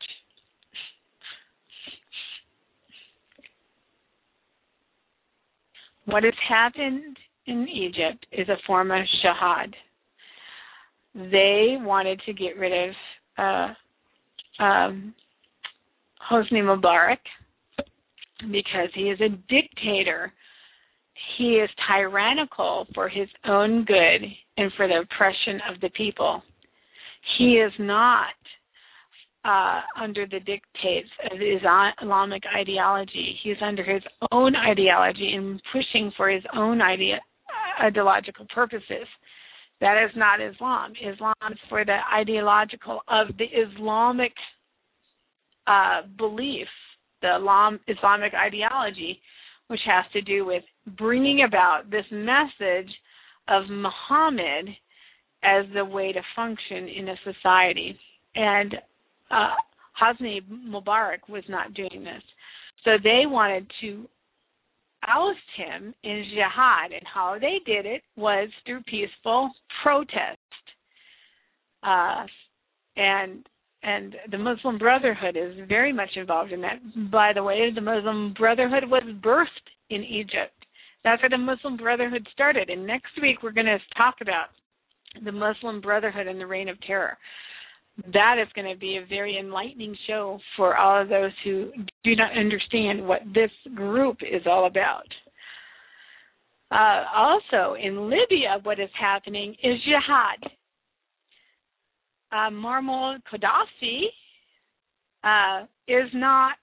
What 6.05 6.23
has 6.23 6.34
happened 6.47 7.17
in 7.47 7.67
Egypt 7.67 8.25
is 8.31 8.47
a 8.49 8.57
form 8.65 8.91
of 8.91 9.05
shahad. 9.23 9.73
They 11.15 11.77
wanted 11.79 12.21
to 12.25 12.33
get 12.33 12.57
rid 12.57 12.89
of 12.89 12.95
uh, 13.37 14.63
um, 14.63 15.15
Hosni 16.29 16.61
Mubarak 16.61 17.17
because 18.51 18.89
he 18.93 19.03
is 19.03 19.19
a 19.21 19.29
dictator. 19.49 20.31
He 21.37 21.55
is 21.55 21.69
tyrannical 21.89 22.85
for 22.93 23.09
his 23.09 23.27
own 23.45 23.85
good 23.85 24.27
and 24.57 24.71
for 24.75 24.87
the 24.87 24.99
oppression 24.99 25.59
of 25.73 25.79
the 25.81 25.89
people. 25.91 26.43
He 27.37 27.53
is 27.53 27.71
not 27.79 28.33
uh, 29.45 29.81
under 29.99 30.25
the 30.25 30.39
dictates 30.39 31.09
of 31.31 31.39
Islamic 31.41 32.43
ideology. 32.55 33.37
He's 33.43 33.55
under 33.61 33.83
his 33.83 34.03
own 34.31 34.55
ideology 34.55 35.33
and 35.35 35.61
pushing 35.71 36.11
for 36.17 36.29
his 36.29 36.43
own 36.53 36.81
idea, 36.81 37.19
ideological 37.82 38.45
purposes. 38.53 39.07
That 39.80 40.03
is 40.03 40.11
not 40.15 40.41
Islam. 40.41 40.93
Islam 41.01 41.36
is 41.51 41.59
for 41.69 41.86
the 41.86 41.97
ideological 42.13 43.01
of 43.07 43.28
the 43.38 43.45
Islamic 43.45 44.34
uh, 45.67 46.01
belief, 46.17 46.67
the 47.21 47.38
Islam, 47.38 47.80
Islamic 47.88 48.34
ideology, 48.34 49.21
which 49.67 49.82
has 49.86 50.05
to 50.13 50.21
do 50.21 50.45
with 50.45 50.63
bringing 50.97 51.43
about 51.47 51.91
this 51.91 52.05
message 52.11 52.89
of 53.47 53.63
Muhammad 53.69 54.69
as 55.43 55.65
the 55.73 55.86
way 55.86 56.11
to 56.11 56.21
function 56.36 56.88
in 56.88 57.09
a 57.09 57.15
society. 57.23 57.97
And 58.36 58.75
uh, 59.30 59.53
Hosni 60.01 60.41
Mubarak 60.49 61.30
was 61.30 61.43
not 61.49 61.73
doing 61.73 62.03
this. 62.03 62.23
So 62.84 62.91
they 63.03 63.23
wanted 63.25 63.69
to 63.82 64.07
oust 65.08 65.39
him 65.55 65.93
in 66.03 66.26
jihad, 66.34 66.91
and 66.91 67.03
how 67.12 67.38
they 67.39 67.60
did 67.66 67.86
it 67.86 68.03
was 68.16 68.49
through 68.66 68.82
peaceful 68.84 69.51
protest. 69.84 70.38
Uh, 71.84 72.26
and 72.95 73.47
and 73.84 74.16
the 74.32 74.38
Muslim 74.38 74.78
Brotherhood 74.78 75.38
is 75.38 75.55
very 75.70 75.93
much 75.93 76.10
involved 76.16 76.51
in 76.51 76.62
that. 76.62 76.80
By 77.12 77.32
the 77.34 77.43
way, 77.43 77.72
the 77.74 77.82
Muslim 77.82 78.34
Brotherhood 78.34 78.84
was 78.89 79.03
birthed 79.22 79.47
in 79.89 80.03
Egypt. 80.03 80.53
That's 81.03 81.22
where 81.22 81.30
the 81.30 81.38
Muslim 81.38 81.78
Brotherhood 81.78 82.28
started. 82.34 82.70
And 82.70 82.86
next 82.86 83.12
week 83.22 83.43
we're 83.43 83.51
going 83.51 83.68
to 83.68 83.80
talk 83.95 84.16
about 84.22 84.47
the 85.24 85.32
Muslim 85.32 85.80
Brotherhood 85.80 86.28
and 86.28 86.39
the 86.39 86.47
Reign 86.47 86.68
of 86.68 86.82
Terror 86.82 87.18
that 88.13 88.35
is 88.41 88.47
going 88.53 88.71
to 88.71 88.79
be 88.79 88.97
a 88.97 89.05
very 89.07 89.37
enlightening 89.39 89.95
show 90.07 90.39
for 90.55 90.77
all 90.77 91.01
of 91.01 91.09
those 91.09 91.31
who 91.43 91.71
do 92.03 92.15
not 92.15 92.37
understand 92.37 93.05
what 93.05 93.21
this 93.33 93.51
group 93.73 94.17
is 94.21 94.43
all 94.45 94.67
about. 94.67 95.07
Uh, 96.69 97.03
also, 97.15 97.75
in 97.75 98.09
Libya, 98.09 98.59
what 98.63 98.79
is 98.79 98.89
happening 98.99 99.55
is 99.63 99.79
jihad. 99.85 100.51
Uh, 102.31 102.49
Muammar 102.51 103.19
Gaddafi 103.31 104.01
uh, 105.23 105.65
is 105.87 106.09
not 106.13 106.57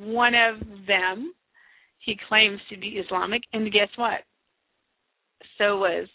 one 0.00 0.34
of 0.34 0.60
them. 0.86 1.32
He 2.00 2.16
claims 2.28 2.60
to 2.70 2.76
be 2.76 3.00
Islamic, 3.04 3.42
and 3.52 3.72
guess 3.72 3.88
what? 3.96 4.20
So 5.56 5.78
was 5.78 6.08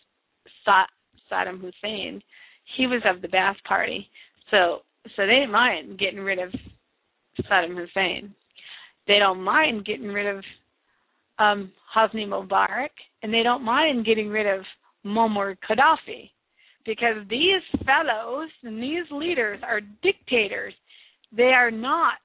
Sa- 0.64 0.86
Saddam 1.32 1.60
Hussein. 1.60 2.22
He 2.76 2.86
was 2.86 3.02
of 3.06 3.22
the 3.22 3.28
Ba'ath 3.28 3.62
Party. 3.68 4.10
So 4.52 4.80
so 5.16 5.26
they 5.26 5.34
didn't 5.34 5.52
mind 5.52 6.00
getting 6.00 6.20
rid 6.20 6.40
of 6.40 6.52
Saddam 7.50 7.76
Hussein. 7.78 8.34
They 9.08 9.20
don't 9.20 9.42
mind 9.42 9.86
getting 9.86 10.08
rid 10.08 10.28
of 10.28 10.44
um, 11.40 11.72
Hosni 11.96 12.28
Mubarak, 12.28 12.90
and 13.24 13.34
they 13.34 13.44
don't 13.44 13.64
mind 13.64 14.06
getting 14.06 14.30
rid 14.30 14.48
of 14.48 14.66
Muammar 15.06 15.56
Gaddafi, 15.70 16.32
because 16.86 17.16
these 17.30 17.62
fellows 17.86 18.50
and 18.64 18.82
these 18.82 19.06
leaders 19.12 19.60
are 19.64 19.82
dictators. 20.04 20.74
They 21.36 21.54
are 21.54 21.72
not 21.72 22.18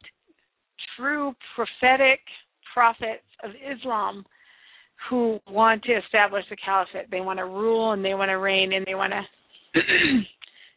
true 0.96 1.34
prophetic 1.54 2.20
prophets 2.72 3.22
of 3.44 3.50
Islam 3.76 4.24
who 5.10 5.40
want 5.48 5.82
to 5.84 5.92
establish 5.92 6.44
the 6.48 6.56
caliphate. 6.56 7.10
They 7.10 7.20
want 7.20 7.38
to 7.38 7.44
rule 7.44 7.92
and 7.92 8.04
they 8.04 8.14
want 8.14 8.30
to 8.30 8.38
reign 8.38 8.72
and 8.72 8.86
they 8.86 8.94
want 8.94 9.12
to 9.12 9.80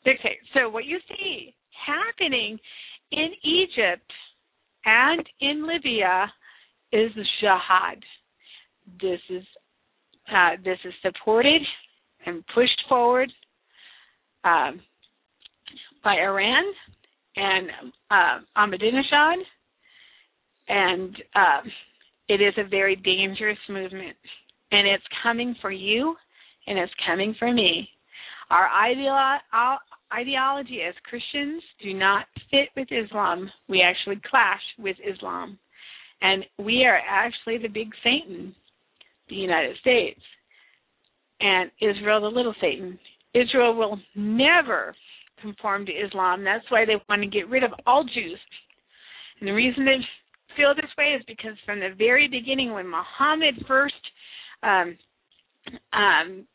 dictate. 0.06 0.40
So 0.54 0.70
what 0.70 0.86
you 0.86 1.00
see 1.10 1.54
happening 1.86 2.58
in 3.12 3.30
Egypt 3.44 4.12
and 4.86 5.24
in 5.42 5.68
Libya 5.68 6.32
is 6.92 7.12
jihad. 7.42 8.02
This 9.02 9.20
is 9.30 9.44
uh, 10.34 10.52
this 10.64 10.78
is 10.86 10.94
supported 11.02 11.62
and 12.26 12.44
pushed 12.54 12.82
forward 12.90 13.32
um, 14.44 14.82
by 16.04 16.16
Iran 16.16 16.64
and 17.36 17.70
uh, 18.10 18.40
Ahmadinejad, 18.58 19.38
and 20.68 21.16
uh, 21.36 21.62
it 22.30 22.42
is 22.42 22.54
a 22.58 22.68
very 22.68 22.96
dangerous 22.96 23.58
movement, 23.70 24.16
and 24.72 24.88
it's 24.88 25.04
coming 25.22 25.56
for 25.62 25.72
you, 25.72 26.16
and 26.68 26.80
it's 26.80 26.94
coming 27.06 27.36
for 27.38 27.52
me. 27.54 27.90
Our 28.50 28.70
ideolo- 28.70 29.78
ideology 30.14 30.82
as 30.88 30.94
Christians 31.04 31.64
do 31.82 31.94
not 31.94 32.26
fit 32.52 32.70
with 32.76 32.88
Islam. 32.92 33.50
We 33.68 33.82
actually 33.82 34.22
clash 34.30 34.62
with 34.78 34.98
Islam, 35.06 35.58
and 36.22 36.46
we 36.60 36.86
are 36.86 37.00
actually 37.08 37.58
the 37.58 37.68
big 37.68 37.90
Satan, 38.04 38.56
the 39.30 39.36
United 39.36 39.78
States, 39.78 40.22
and 41.40 41.72
Israel 41.82 42.22
the 42.22 42.28
little 42.28 42.56
Satan. 42.62 43.00
Israel 43.34 43.76
will 43.76 44.00
never 44.16 44.96
conform 45.42 45.86
to 45.86 45.92
Islam. 45.92 46.44
That's 46.44 46.70
why 46.70 46.86
they 46.86 46.96
want 47.10 47.22
to 47.22 47.28
get 47.28 47.50
rid 47.50 47.64
of 47.64 47.72
all 47.86 48.04
Jews. 48.04 48.40
And 49.40 49.50
the 49.50 49.54
reason 49.54 49.86
they 49.86 49.98
feel 50.56 50.74
this 50.74 50.92
way 50.98 51.16
is 51.18 51.24
because 51.28 51.58
from 51.66 51.80
the 51.80 51.94
very 51.98 52.28
beginning, 52.28 52.72
when 52.72 52.88
Muhammad 52.88 53.56
first 53.68 53.94
um, 54.64 54.98
um, 55.94 56.48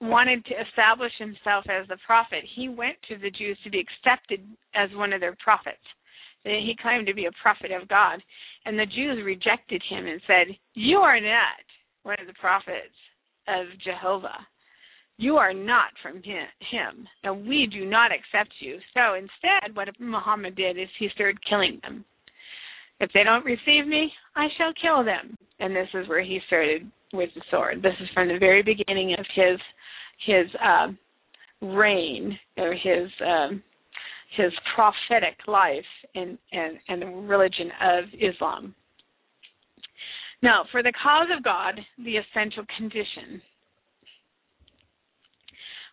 wanted 0.00 0.44
to 0.46 0.54
establish 0.60 1.12
himself 1.18 1.64
as 1.68 1.88
the 1.88 1.96
prophet, 2.06 2.44
he 2.54 2.68
went 2.68 2.96
to 3.08 3.16
the 3.16 3.30
Jews 3.30 3.58
to 3.64 3.70
be 3.70 3.80
accepted 3.80 4.40
as 4.74 4.90
one 4.94 5.12
of 5.12 5.20
their 5.20 5.36
prophets. 5.42 5.82
He 6.44 6.76
claimed 6.80 7.06
to 7.06 7.14
be 7.14 7.26
a 7.26 7.42
prophet 7.42 7.72
of 7.72 7.88
God. 7.88 8.22
And 8.66 8.78
the 8.78 8.86
Jews 8.86 9.24
rejected 9.24 9.82
him 9.88 10.06
and 10.06 10.20
said, 10.26 10.56
You 10.74 10.98
are 10.98 11.20
not 11.20 11.64
one 12.04 12.16
of 12.20 12.26
the 12.26 12.38
prophets 12.40 12.94
of 13.48 13.66
Jehovah 13.84 14.46
you 15.18 15.36
are 15.36 15.54
not 15.54 15.92
from 16.02 16.22
him, 16.22 17.08
and 17.24 17.46
we 17.46 17.66
do 17.66 17.86
not 17.86 18.10
accept 18.12 18.52
you. 18.60 18.78
So 18.94 19.14
instead, 19.14 19.74
what 19.74 19.88
Muhammad 19.98 20.56
did 20.56 20.78
is 20.78 20.88
he 20.98 21.08
started 21.14 21.38
killing 21.48 21.80
them. 21.82 22.04
If 23.00 23.10
they 23.12 23.24
don't 23.24 23.44
receive 23.44 23.86
me, 23.86 24.12
I 24.34 24.48
shall 24.56 24.72
kill 24.80 25.04
them. 25.04 25.36
And 25.58 25.74
this 25.74 25.88
is 25.94 26.08
where 26.08 26.22
he 26.22 26.40
started 26.46 26.90
with 27.12 27.30
the 27.34 27.42
sword. 27.50 27.82
This 27.82 27.94
is 28.00 28.08
from 28.12 28.28
the 28.28 28.38
very 28.38 28.62
beginning 28.62 29.14
of 29.18 29.24
his 29.34 29.58
his 30.24 30.46
uh, 30.62 30.88
reign 31.60 32.38
or 32.56 32.72
his 32.72 33.08
um, 33.24 33.62
his 34.36 34.52
prophetic 34.74 35.38
life 35.46 35.84
in, 36.14 36.36
in, 36.52 36.78
in 36.88 37.00
the 37.00 37.06
religion 37.06 37.70
of 37.82 38.04
Islam. 38.20 38.74
Now, 40.42 40.64
for 40.70 40.82
the 40.82 40.92
cause 41.02 41.28
of 41.34 41.42
God, 41.42 41.80
the 41.98 42.16
essential 42.16 42.64
condition 42.76 43.40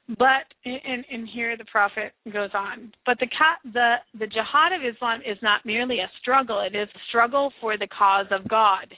but 0.10 0.46
and 0.66 1.06
and 1.10 1.28
here 1.30 1.56
the 1.58 1.66
prophet 1.66 2.14
goes 2.32 2.50
on. 2.54 2.92
But 3.06 3.20
the 3.20 3.28
the 3.74 3.96
the 4.20 4.28
jihad 4.28 4.74
of 4.74 4.82
Islam 4.84 5.22
is 5.26 5.38
not 5.42 5.66
merely 5.66 6.00
a 6.00 6.12
struggle; 6.22 6.60
it 6.60 6.76
is 6.76 6.90
a 6.94 7.00
struggle 7.08 7.54
for 7.62 7.78
the 7.78 7.88
cause 7.88 8.28
of 8.32 8.48
God. 8.48 8.94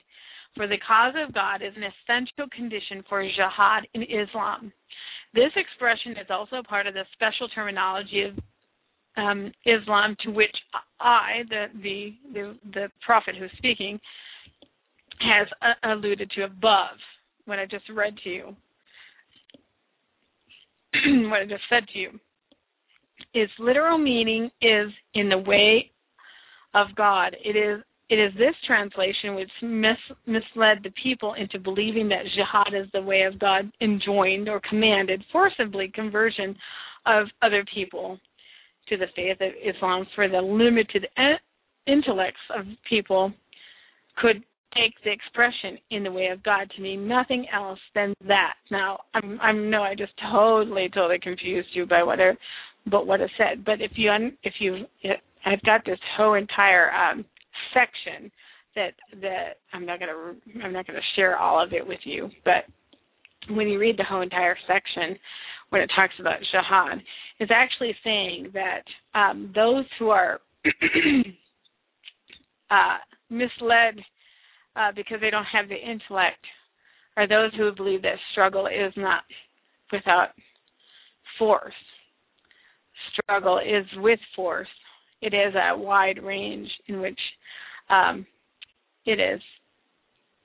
For 0.55 0.67
the 0.67 0.77
cause 0.87 1.13
of 1.21 1.33
God 1.33 1.61
is 1.61 1.73
an 1.75 1.83
essential 1.83 2.47
condition 2.55 3.03
for 3.09 3.21
jihad 3.23 3.87
in 3.93 4.03
Islam. 4.03 4.71
This 5.33 5.51
expression 5.55 6.13
is 6.13 6.27
also 6.29 6.63
part 6.67 6.87
of 6.87 6.93
the 6.93 7.03
special 7.13 7.49
terminology 7.49 8.23
of 8.23 8.37
um, 9.17 9.51
Islam 9.65 10.15
to 10.23 10.31
which 10.31 10.55
I, 10.99 11.43
the, 11.49 11.65
the 11.81 12.13
the 12.33 12.55
the 12.73 12.87
prophet 13.05 13.35
who's 13.37 13.51
speaking, 13.57 13.99
has 15.19 15.47
uh, 15.61 15.91
alluded 15.91 16.31
to 16.31 16.43
above. 16.43 16.97
What 17.45 17.59
I 17.59 17.65
just 17.65 17.85
read 17.93 18.15
to 18.23 18.29
you. 18.29 18.55
what 21.29 21.41
I 21.41 21.45
just 21.45 21.63
said 21.69 21.83
to 21.93 21.99
you. 21.99 22.19
Its 23.33 23.51
literal 23.59 23.97
meaning 23.97 24.49
is 24.61 24.89
in 25.13 25.29
the 25.29 25.37
way 25.37 25.91
of 26.73 26.87
God. 26.95 27.35
It 27.43 27.55
is 27.55 27.81
it 28.09 28.15
is 28.15 28.31
this 28.37 28.55
translation 28.67 29.35
which 29.35 29.49
mis- 29.61 30.17
misled 30.27 30.79
the 30.83 30.93
people 31.01 31.33
into 31.33 31.59
believing 31.59 32.07
that 32.09 32.25
jihad 32.35 32.73
is 32.79 32.87
the 32.93 33.01
way 33.01 33.23
of 33.23 33.39
God 33.39 33.71
enjoined 33.81 34.47
or 34.47 34.61
commanded 34.69 35.23
forcibly 35.31 35.91
conversion 35.93 36.55
of 37.05 37.27
other 37.41 37.65
people 37.73 38.19
to 38.89 38.97
the 38.97 39.07
faith 39.15 39.37
of 39.41 39.51
Islam 39.63 40.05
for 40.15 40.27
the 40.27 40.41
limited 40.41 41.07
intellects 41.87 42.39
of 42.55 42.65
people 42.87 43.33
could 44.17 44.43
take 44.75 44.93
the 45.03 45.11
expression 45.11 45.77
in 45.91 46.03
the 46.03 46.11
way 46.11 46.27
of 46.27 46.43
God 46.43 46.69
to 46.75 46.81
mean 46.81 47.07
nothing 47.07 47.45
else 47.53 47.79
than 47.93 48.13
that. 48.27 48.55
Now, 48.69 48.99
I'm 49.13 49.39
I'm 49.41 49.69
no, 49.69 49.83
I 49.83 49.95
just 49.95 50.13
totally 50.31 50.89
totally 50.93 51.19
confused 51.19 51.69
you 51.73 51.85
by 51.85 52.03
what 52.03 52.19
I, 52.19 52.31
but 52.85 53.07
what 53.07 53.21
I 53.21 53.27
said. 53.37 53.63
But 53.65 53.81
if 53.81 53.91
you 53.95 54.11
if 54.43 54.53
you 54.59 54.85
I've 55.45 55.61
got 55.63 55.85
this 55.85 55.99
whole 56.17 56.33
entire 56.33 56.91
um 56.91 57.25
section 57.73 58.31
that 58.75 58.91
that 59.21 59.59
I'm 59.73 59.85
not 59.85 59.99
gonna 59.99 60.35
I'm 60.63 60.73
not 60.73 60.87
gonna 60.87 60.99
share 61.15 61.37
all 61.37 61.63
of 61.63 61.73
it 61.73 61.85
with 61.85 61.99
you, 62.03 62.29
but 62.43 62.65
when 63.49 63.67
you 63.67 63.79
read 63.79 63.97
the 63.97 64.03
whole 64.03 64.21
entire 64.21 64.57
section 64.67 65.17
when 65.69 65.81
it 65.81 65.89
talks 65.95 66.13
about 66.19 66.39
jihad, 66.51 67.01
it's 67.39 67.51
actually 67.53 67.95
saying 68.03 68.51
that 68.53 68.83
um, 69.17 69.51
those 69.53 69.85
who 69.99 70.09
are 70.09 70.39
uh, 72.71 72.97
misled 73.29 73.99
uh, 74.75 74.91
because 74.95 75.19
they 75.21 75.29
don't 75.29 75.45
have 75.45 75.69
the 75.69 75.75
intellect 75.75 76.43
are 77.17 77.27
those 77.27 77.53
who 77.55 77.71
believe 77.73 78.01
that 78.01 78.17
struggle 78.31 78.67
is 78.67 78.93
not 78.97 79.23
without 79.91 80.29
force. 81.39 81.73
Struggle 83.13 83.59
is 83.59 83.85
with 83.97 84.19
force. 84.35 84.67
It 85.21 85.33
is 85.33 85.53
a 85.55 85.77
wide 85.77 86.21
range 86.21 86.69
in 86.87 86.99
which 86.99 87.19
um, 87.89 88.25
it 89.05 89.19
is, 89.19 89.41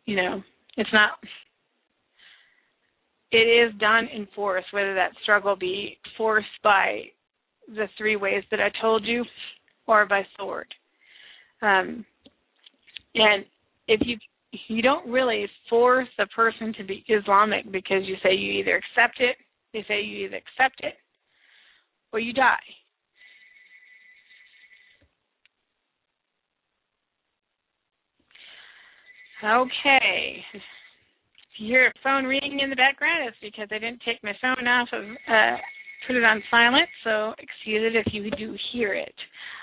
you 0.07 0.17
know, 0.17 0.43
it's 0.77 0.91
not. 0.93 1.13
It 3.33 3.37
is 3.37 3.73
done 3.79 4.09
in 4.13 4.27
force, 4.35 4.65
whether 4.73 4.95
that 4.95 5.13
struggle 5.23 5.55
be 5.55 5.99
forced 6.17 6.47
by 6.65 7.03
the 7.69 7.87
three 7.97 8.17
ways 8.17 8.43
that 8.51 8.61
I 8.61 8.71
told 8.81 9.05
you, 9.05 9.25
or 9.87 10.07
by 10.07 10.27
sword. 10.37 10.67
Um, 11.63 12.05
and 13.15 13.45
if 13.87 14.01
you 14.05 14.17
you 14.69 14.83
don't 14.83 15.09
really 15.09 15.47
force 15.69 16.09
a 16.19 16.27
person 16.27 16.73
to 16.77 16.85
be 16.85 17.05
Islamic 17.09 17.71
because 17.71 18.03
you 18.05 18.17
say 18.23 18.35
you 18.35 18.53
either 18.53 18.77
accept 18.77 19.21
it, 19.21 19.37
they 19.73 19.85
say 19.87 20.03
you 20.03 20.27
either 20.27 20.37
accept 20.37 20.81
it 20.83 20.95
or 22.13 22.19
you 22.19 22.33
die. 22.33 22.59
Okay. 29.43 30.45
If 30.55 30.63
you 31.59 31.67
hear 31.69 31.89
a 31.89 31.93
phone 32.03 32.25
ringing 32.25 32.61
in 32.61 32.71
the 32.71 32.77
background, 32.77 33.29
it's 33.29 33.37
because 33.43 33.69
I 33.71 33.79
didn't 33.79 34.01
take 34.05 34.23
my 34.23 34.33
phone 34.41 34.67
off 34.67 34.89
of 34.93 35.05
uh 35.05 35.57
put 36.07 36.17
it 36.17 36.25
on 36.25 36.43
silent, 36.51 36.89
so 37.05 37.35
excuse 37.39 37.83
it 37.85 37.95
if 37.97 38.07
you 38.13 38.31
do 38.31 38.57
hear 38.73 38.95
it. 38.95 39.15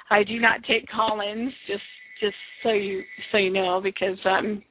I 0.09 0.23
do 0.23 0.39
not 0.39 0.63
take 0.67 0.87
call 0.87 1.21
ins 1.21 1.53
just 1.67 1.83
just 2.21 2.35
so 2.63 2.69
you 2.69 3.03
so 3.31 3.37
you 3.37 3.51
know 3.51 3.79
because 3.81 4.17
um 4.25 4.63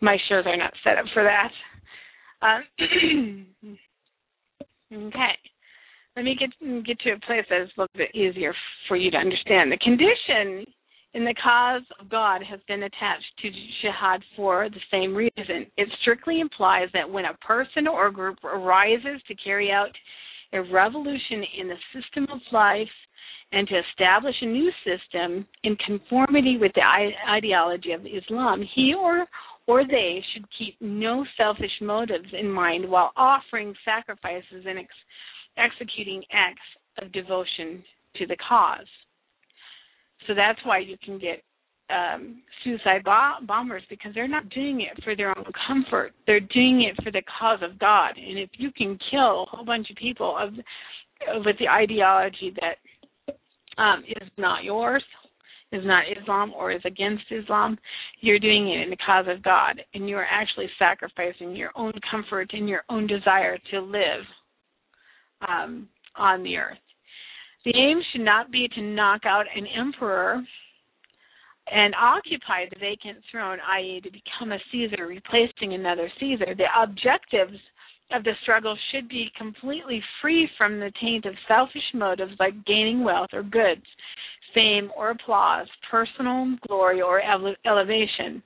my 0.00 0.16
shows 0.28 0.44
are 0.46 0.56
not 0.56 0.72
set 0.84 0.98
up 0.98 1.06
for 1.14 1.24
that. 1.24 1.50
Uh, 2.42 2.60
okay. 4.92 5.38
Let 6.16 6.24
me 6.24 6.36
get 6.38 6.50
get 6.84 7.00
to 7.00 7.12
a 7.12 7.20
place 7.26 7.44
that 7.50 7.62
is 7.62 7.70
a 7.76 7.80
little 7.80 7.96
bit 7.96 8.14
easier 8.14 8.54
for 8.86 8.96
you 8.96 9.10
to 9.10 9.16
understand. 9.16 9.72
The 9.72 9.78
condition 9.78 10.64
in 11.14 11.24
the 11.24 11.34
cause 11.42 11.82
of 12.00 12.10
God 12.10 12.42
has 12.48 12.60
been 12.66 12.82
attached 12.82 13.24
to 13.40 13.50
jihad 13.82 14.20
for 14.36 14.68
the 14.68 14.80
same 14.90 15.14
reason. 15.14 15.66
It 15.76 15.88
strictly 16.02 16.40
implies 16.40 16.88
that 16.92 17.08
when 17.08 17.24
a 17.24 17.34
person 17.34 17.86
or 17.86 18.10
group 18.10 18.42
arises 18.44 19.20
to 19.28 19.34
carry 19.36 19.70
out 19.70 19.90
a 20.52 20.62
revolution 20.62 21.44
in 21.58 21.68
the 21.68 21.76
system 21.94 22.26
of 22.32 22.40
life 22.52 22.88
and 23.52 23.68
to 23.68 23.80
establish 23.90 24.34
a 24.42 24.46
new 24.46 24.70
system 24.84 25.46
in 25.62 25.76
conformity 25.86 26.58
with 26.60 26.72
the 26.74 26.82
ideology 27.30 27.92
of 27.92 28.04
Islam, 28.04 28.64
he 28.74 28.94
or 28.94 29.26
or 29.66 29.86
they 29.86 30.22
should 30.32 30.44
keep 30.58 30.76
no 30.80 31.24
selfish 31.38 31.70
motives 31.80 32.28
in 32.38 32.50
mind 32.50 32.86
while 32.86 33.12
offering 33.16 33.72
sacrifices 33.82 34.66
and 34.66 34.78
ex- 34.78 34.94
executing 35.56 36.22
acts 36.30 36.60
of 37.00 37.10
devotion 37.12 37.82
to 38.16 38.26
the 38.26 38.36
cause. 38.46 38.86
So 40.26 40.34
that's 40.34 40.58
why 40.64 40.78
you 40.78 40.96
can 41.04 41.18
get 41.18 41.42
um, 41.90 42.42
suicide 42.62 43.04
bo- 43.04 43.46
bombers 43.46 43.82
because 43.90 44.12
they're 44.14 44.28
not 44.28 44.48
doing 44.50 44.80
it 44.80 45.02
for 45.04 45.14
their 45.14 45.36
own 45.36 45.44
comfort. 45.66 46.12
They're 46.26 46.40
doing 46.40 46.82
it 46.82 47.02
for 47.02 47.10
the 47.10 47.22
cause 47.38 47.60
of 47.62 47.78
God. 47.78 48.12
And 48.16 48.38
if 48.38 48.50
you 48.56 48.70
can 48.72 48.98
kill 49.10 49.42
a 49.42 49.46
whole 49.46 49.64
bunch 49.64 49.90
of 49.90 49.96
people 49.96 50.36
of 50.38 50.54
with 51.44 51.56
the 51.58 51.68
ideology 51.68 52.54
that 52.60 53.34
um, 53.80 54.02
is 54.08 54.28
not 54.36 54.64
yours, 54.64 55.02
is 55.72 55.82
not 55.84 56.04
Islam, 56.20 56.52
or 56.56 56.72
is 56.72 56.82
against 56.84 57.24
Islam, 57.30 57.78
you're 58.20 58.38
doing 58.38 58.68
it 58.68 58.82
in 58.82 58.90
the 58.90 58.96
cause 59.04 59.26
of 59.28 59.42
God, 59.42 59.80
and 59.94 60.08
you 60.08 60.16
are 60.16 60.26
actually 60.30 60.68
sacrificing 60.78 61.56
your 61.56 61.70
own 61.76 61.92
comfort 62.10 62.50
and 62.52 62.68
your 62.68 62.82
own 62.88 63.06
desire 63.06 63.58
to 63.70 63.80
live 63.80 64.24
um, 65.48 65.88
on 66.16 66.42
the 66.42 66.56
earth. 66.56 66.78
The 67.64 67.74
aim 67.74 68.00
should 68.12 68.24
not 68.24 68.50
be 68.50 68.68
to 68.74 68.82
knock 68.82 69.22
out 69.24 69.46
an 69.54 69.66
emperor 69.66 70.42
and 71.72 71.94
occupy 71.94 72.66
the 72.68 72.78
vacant 72.78 73.18
throne, 73.30 73.58
i.e., 73.76 74.00
to 74.02 74.10
become 74.10 74.52
a 74.52 74.58
Caesar, 74.70 75.06
replacing 75.06 75.72
another 75.72 76.10
Caesar. 76.20 76.54
The 76.56 76.66
objectives 76.78 77.58
of 78.12 78.22
the 78.22 78.32
struggle 78.42 78.76
should 78.92 79.08
be 79.08 79.30
completely 79.36 80.02
free 80.20 80.48
from 80.58 80.78
the 80.78 80.92
taint 81.00 81.24
of 81.24 81.34
selfish 81.48 81.82
motives 81.94 82.32
like 82.38 82.66
gaining 82.66 83.02
wealth 83.02 83.30
or 83.32 83.42
goods, 83.42 83.84
fame 84.54 84.90
or 84.96 85.10
applause, 85.10 85.66
personal 85.90 86.54
glory 86.68 87.00
or 87.00 87.22
ele- 87.22 87.56
elevation. 87.64 88.42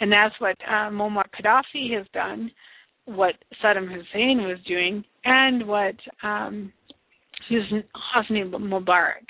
And 0.00 0.10
that's 0.10 0.34
what 0.38 0.56
uh, 0.66 0.88
Muammar 0.90 1.26
Gaddafi 1.38 1.96
has 1.96 2.06
done, 2.14 2.50
what 3.04 3.34
Saddam 3.62 3.86
Hussein 3.86 4.38
was 4.38 4.58
doing, 4.66 5.04
and 5.24 5.68
what 5.68 5.94
um, 6.22 6.72
Hosni 7.50 8.50
Mubarak. 8.50 9.26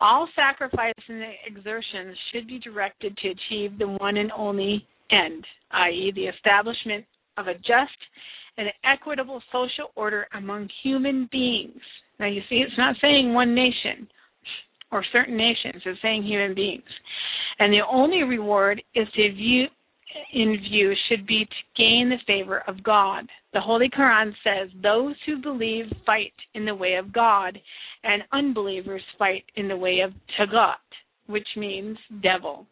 All 0.00 0.28
sacrifice 0.34 0.94
and 1.08 1.22
exertions 1.46 2.16
should 2.32 2.46
be 2.46 2.58
directed 2.58 3.16
to 3.18 3.28
achieve 3.28 3.78
the 3.78 3.88
one 3.88 4.16
and 4.16 4.32
only 4.32 4.86
end, 5.10 5.44
i.e., 5.72 6.12
the 6.14 6.26
establishment 6.26 7.04
of 7.36 7.48
a 7.48 7.54
just 7.54 7.98
and 8.56 8.68
equitable 8.84 9.42
social 9.52 9.90
order 9.96 10.26
among 10.34 10.68
human 10.82 11.28
beings. 11.30 11.80
Now, 12.18 12.26
you 12.26 12.40
see, 12.48 12.56
it's 12.56 12.76
not 12.78 12.96
saying 13.00 13.32
one 13.32 13.54
nation 13.54 14.08
or 14.92 15.04
certain 15.12 15.36
nations, 15.36 15.82
it's 15.84 16.00
saying 16.02 16.24
human 16.24 16.54
beings. 16.54 16.82
And 17.58 17.72
the 17.72 17.82
only 17.90 18.22
reward 18.22 18.82
is 18.94 19.06
to 19.16 19.32
view 19.32 19.66
in 20.32 20.58
view 20.68 20.92
should 21.08 21.26
be 21.26 21.44
to 21.44 21.82
gain 21.82 22.10
the 22.10 22.18
favor 22.26 22.62
of 22.66 22.82
God. 22.82 23.28
The 23.52 23.60
Holy 23.60 23.88
Quran 23.88 24.32
says, 24.44 24.70
Those 24.82 25.14
who 25.26 25.40
believe 25.40 25.86
fight 26.06 26.32
in 26.54 26.64
the 26.64 26.74
way 26.74 26.94
of 26.94 27.12
God, 27.12 27.58
and 28.04 28.22
unbelievers 28.32 29.02
fight 29.18 29.44
in 29.56 29.68
the 29.68 29.76
way 29.76 30.00
of 30.00 30.12
Taghut, 30.38 30.74
which 31.26 31.48
means 31.56 31.98
devil. 32.22 32.66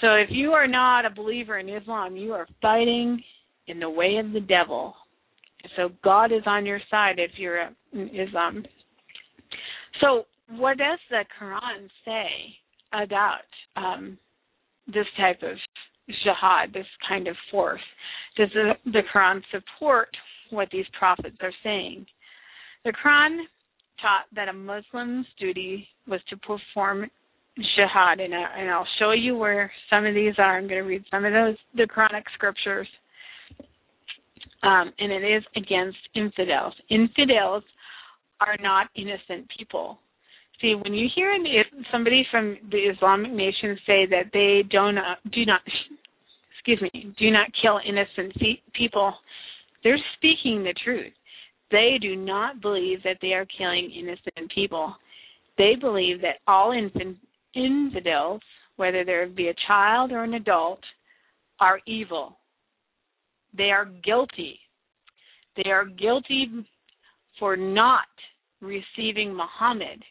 So 0.00 0.14
if 0.14 0.28
you 0.30 0.52
are 0.52 0.68
not 0.68 1.04
a 1.04 1.10
believer 1.10 1.58
in 1.58 1.68
Islam, 1.68 2.16
you 2.16 2.32
are 2.32 2.46
fighting 2.62 3.22
in 3.66 3.80
the 3.80 3.90
way 3.90 4.16
of 4.16 4.32
the 4.32 4.40
devil. 4.40 4.94
So 5.76 5.90
God 6.04 6.32
is 6.32 6.42
on 6.46 6.64
your 6.64 6.80
side 6.90 7.18
if 7.18 7.32
you're 7.36 7.68
in 7.92 8.08
Islam. 8.14 8.64
So 10.00 10.24
what 10.50 10.78
does 10.78 10.98
the 11.10 11.24
Quran 11.40 11.88
say 12.04 12.28
about 12.92 13.40
um, 13.76 14.16
this 14.88 15.06
type 15.16 15.42
of 15.42 15.56
jihad, 16.24 16.72
this 16.72 16.86
kind 17.08 17.28
of 17.28 17.36
force? 17.50 17.80
Does 18.36 18.48
the, 18.54 18.72
the 18.90 19.02
Quran 19.14 19.42
support 19.50 20.08
what 20.50 20.68
these 20.72 20.86
prophets 20.98 21.36
are 21.40 21.52
saying? 21.62 22.06
The 22.84 22.92
Quran 22.92 23.38
taught 24.00 24.26
that 24.34 24.48
a 24.48 24.52
Muslim's 24.52 25.26
duty 25.38 25.88
was 26.06 26.20
to 26.30 26.36
perform 26.36 27.10
jihad, 27.56 28.20
and, 28.20 28.34
I, 28.34 28.44
and 28.58 28.70
I'll 28.70 28.86
show 28.98 29.12
you 29.12 29.36
where 29.36 29.70
some 29.90 30.06
of 30.06 30.14
these 30.14 30.34
are. 30.38 30.56
I'm 30.56 30.68
going 30.68 30.82
to 30.82 30.88
read 30.88 31.04
some 31.10 31.24
of 31.24 31.32
those 31.32 31.56
the 31.74 31.84
Quranic 31.84 32.22
scriptures, 32.34 32.88
um, 34.62 34.92
and 34.98 35.12
it 35.12 35.24
is 35.24 35.42
against 35.56 35.98
infidels. 36.14 36.74
Infidels 36.90 37.64
are 38.40 38.56
not 38.60 38.88
innocent 38.94 39.48
people. 39.56 39.98
See, 40.60 40.74
when 40.74 40.92
you 40.92 41.08
hear 41.14 41.36
somebody 41.92 42.26
from 42.30 42.56
the 42.70 42.78
Islamic 42.78 43.30
nation 43.32 43.78
say 43.86 44.06
that 44.06 44.30
they 44.32 44.64
don't 44.70 44.98
uh, 44.98 45.14
do 45.32 45.46
not, 45.46 45.60
excuse 46.52 46.82
me, 46.82 47.14
do 47.18 47.30
not 47.30 47.46
kill 47.62 47.78
innocent 47.86 48.32
people, 48.74 49.14
they're 49.84 49.98
speaking 50.16 50.64
the 50.64 50.74
truth. 50.84 51.12
They 51.70 51.98
do 52.00 52.16
not 52.16 52.60
believe 52.60 53.02
that 53.04 53.18
they 53.22 53.34
are 53.34 53.46
killing 53.56 53.92
innocent 53.96 54.50
people. 54.52 54.94
They 55.58 55.76
believe 55.80 56.20
that 56.22 56.38
all 56.48 56.72
infant, 56.72 57.18
infidels, 57.54 58.40
whether 58.76 59.04
there 59.04 59.26
be 59.28 59.48
a 59.48 59.54
child 59.66 60.10
or 60.10 60.24
an 60.24 60.34
adult, 60.34 60.80
are 61.60 61.80
evil. 61.86 62.38
They 63.56 63.70
are 63.70 63.84
guilty. 63.84 64.58
They 65.56 65.70
are 65.70 65.84
guilty 65.84 66.48
for 67.38 67.56
not 67.56 68.06
receiving 68.60 69.34
Muhammad 69.34 70.02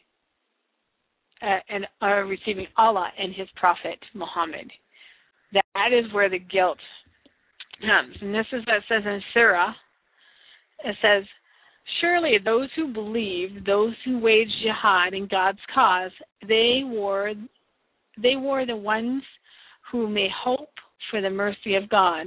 uh, 1.42 1.58
and 1.68 1.86
uh, 2.02 2.22
receiving 2.22 2.66
Allah 2.76 3.08
and 3.18 3.34
His 3.34 3.48
Prophet 3.56 3.98
Muhammad. 4.14 4.70
That 5.52 5.92
is 5.92 6.12
where 6.12 6.28
the 6.28 6.38
guilt 6.38 6.78
comes, 7.80 8.16
and 8.20 8.34
this 8.34 8.46
is 8.52 8.66
what 8.66 8.76
it 8.76 8.82
says 8.88 9.02
in 9.04 9.20
Surah. 9.32 9.72
It 10.84 10.96
says, 11.00 11.24
Surely 12.00 12.36
those 12.44 12.68
who 12.76 12.92
believe, 12.92 13.64
those 13.64 13.94
who 14.04 14.18
wage 14.18 14.48
jihad 14.62 15.14
in 15.14 15.26
God's 15.26 15.58
cause, 15.74 16.10
they 16.46 16.82
were 16.84 17.32
they 18.20 18.36
were 18.36 18.66
the 18.66 18.76
ones 18.76 19.22
who 19.90 20.08
may 20.08 20.28
hope 20.44 20.70
for 21.10 21.20
the 21.20 21.30
mercy 21.30 21.76
of 21.76 21.88
God. 21.88 22.26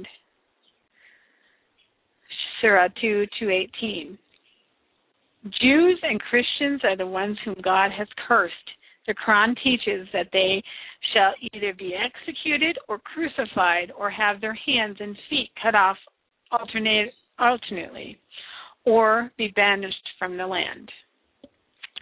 Surah 2.60 2.88
2 3.00 3.26
218. 3.38 4.18
Jews 5.60 6.00
and 6.02 6.20
Christians 6.20 6.80
are 6.84 6.96
the 6.96 7.06
ones 7.06 7.36
whom 7.44 7.56
God 7.62 7.90
has 7.96 8.06
cursed. 8.28 8.54
The 9.06 9.14
Quran 9.14 9.56
teaches 9.62 10.06
that 10.12 10.28
they 10.32 10.62
shall 11.12 11.32
either 11.52 11.74
be 11.74 11.94
executed 11.94 12.78
or 12.88 12.98
crucified 12.98 13.92
or 13.98 14.10
have 14.10 14.40
their 14.40 14.54
hands 14.54 14.96
and 15.00 15.16
feet 15.28 15.50
cut 15.60 15.74
off 15.74 15.96
alternate, 16.50 17.12
alternately 17.38 18.18
or 18.84 19.30
be 19.38 19.48
banished 19.54 20.08
from 20.18 20.36
the 20.36 20.46
land. 20.46 20.90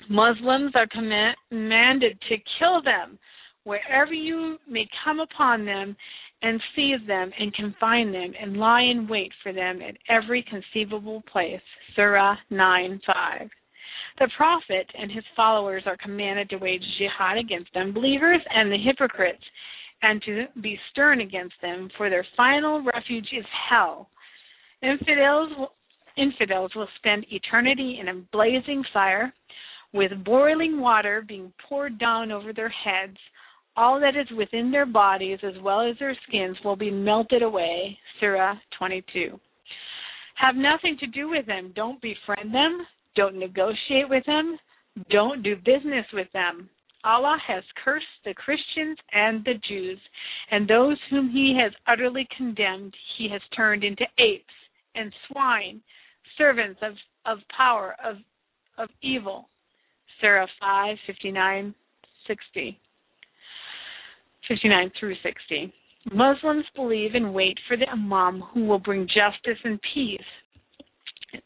Muslims 0.08 0.72
are 0.74 0.86
commanded 0.86 2.18
to 2.28 2.36
kill 2.58 2.82
them 2.82 3.18
wherever 3.64 4.12
you 4.12 4.58
may 4.68 4.88
come 5.04 5.20
upon 5.20 5.64
them 5.64 5.96
and 6.42 6.60
seize 6.74 7.06
them 7.06 7.30
and 7.38 7.54
confine 7.54 8.10
them 8.10 8.32
and 8.40 8.56
lie 8.56 8.82
in 8.82 9.06
wait 9.06 9.30
for 9.42 9.52
them 9.52 9.80
at 9.82 9.96
every 10.08 10.42
conceivable 10.48 11.22
place. 11.30 11.60
Surah 11.94 12.36
9 12.48 13.00
5. 13.06 13.50
The 14.18 14.30
Prophet 14.36 14.86
and 14.98 15.10
his 15.10 15.24
followers 15.34 15.82
are 15.86 15.96
commanded 15.96 16.50
to 16.50 16.56
wage 16.56 16.82
jihad 16.98 17.38
against 17.38 17.76
unbelievers 17.76 18.40
and 18.54 18.70
the 18.70 18.78
hypocrites 18.78 19.44
and 20.02 20.22
to 20.22 20.46
be 20.62 20.78
stern 20.90 21.20
against 21.20 21.54
them, 21.60 21.90
for 21.96 22.08
their 22.08 22.26
final 22.36 22.82
refuge 22.82 23.28
is 23.36 23.44
hell. 23.68 24.08
Infidels 24.82 25.68
infidels 26.16 26.72
will 26.74 26.88
spend 26.96 27.24
eternity 27.30 27.98
in 28.00 28.08
a 28.08 28.22
blazing 28.32 28.82
fire 28.92 29.32
with 29.92 30.12
boiling 30.24 30.80
water 30.80 31.24
being 31.26 31.52
poured 31.68 31.98
down 31.98 32.30
over 32.30 32.52
their 32.52 32.68
heads. 32.68 33.16
All 33.76 34.00
that 34.00 34.16
is 34.16 34.26
within 34.36 34.70
their 34.70 34.86
bodies 34.86 35.38
as 35.42 35.54
well 35.62 35.80
as 35.80 35.96
their 35.98 36.16
skins 36.28 36.56
will 36.64 36.76
be 36.76 36.90
melted 36.90 37.42
away. 37.42 37.96
Surah 38.18 38.54
22. 38.78 39.38
Have 40.36 40.56
nothing 40.56 40.96
to 41.00 41.06
do 41.06 41.28
with 41.28 41.46
them. 41.46 41.72
Don't 41.74 42.00
befriend 42.00 42.54
them. 42.54 42.86
Don't 43.20 43.38
negotiate 43.38 44.08
with 44.08 44.24
them. 44.24 44.58
Don't 45.10 45.42
do 45.42 45.54
business 45.54 46.06
with 46.14 46.28
them. 46.32 46.70
Allah 47.04 47.36
has 47.46 47.62
cursed 47.84 48.06
the 48.24 48.32
Christians 48.32 48.96
and 49.12 49.44
the 49.44 49.60
Jews, 49.68 49.98
and 50.50 50.66
those 50.66 50.96
whom 51.10 51.28
he 51.28 51.54
has 51.62 51.70
utterly 51.86 52.26
condemned, 52.34 52.94
he 53.18 53.28
has 53.30 53.42
turned 53.54 53.84
into 53.84 54.06
apes 54.18 54.54
and 54.94 55.12
swine 55.28 55.82
servants 56.38 56.80
of, 56.82 56.94
of 57.26 57.40
power, 57.54 57.94
of, 58.02 58.16
of 58.78 58.88
evil. 59.02 59.50
Surah 60.22 60.46
5, 60.58 60.96
59, 61.06 61.74
60. 62.26 62.80
59 64.48 64.92
through 64.98 65.14
60. 65.22 65.74
Muslims 66.10 66.64
believe 66.74 67.10
and 67.14 67.34
wait 67.34 67.58
for 67.68 67.76
the 67.76 67.88
Imam 67.90 68.42
who 68.54 68.64
will 68.64 68.78
bring 68.78 69.06
justice 69.06 69.60
and 69.62 69.78
peace. 69.92 70.20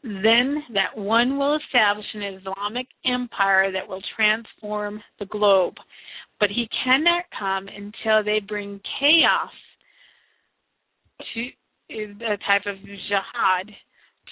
Then 0.02 0.62
that 0.72 0.96
one 0.96 1.38
will 1.38 1.56
establish 1.56 2.06
an 2.14 2.22
Islamic 2.22 2.86
empire 3.04 3.70
that 3.72 3.86
will 3.86 4.02
transform 4.16 5.02
the 5.18 5.26
globe. 5.26 5.74
But 6.40 6.50
he 6.50 6.68
cannot 6.84 7.24
come 7.38 7.68
until 7.68 8.24
they 8.24 8.40
bring 8.40 8.80
chaos 9.00 9.50
to 11.34 11.46
uh, 11.90 12.32
a 12.32 12.36
type 12.46 12.66
of 12.66 12.76
jihad 12.82 13.68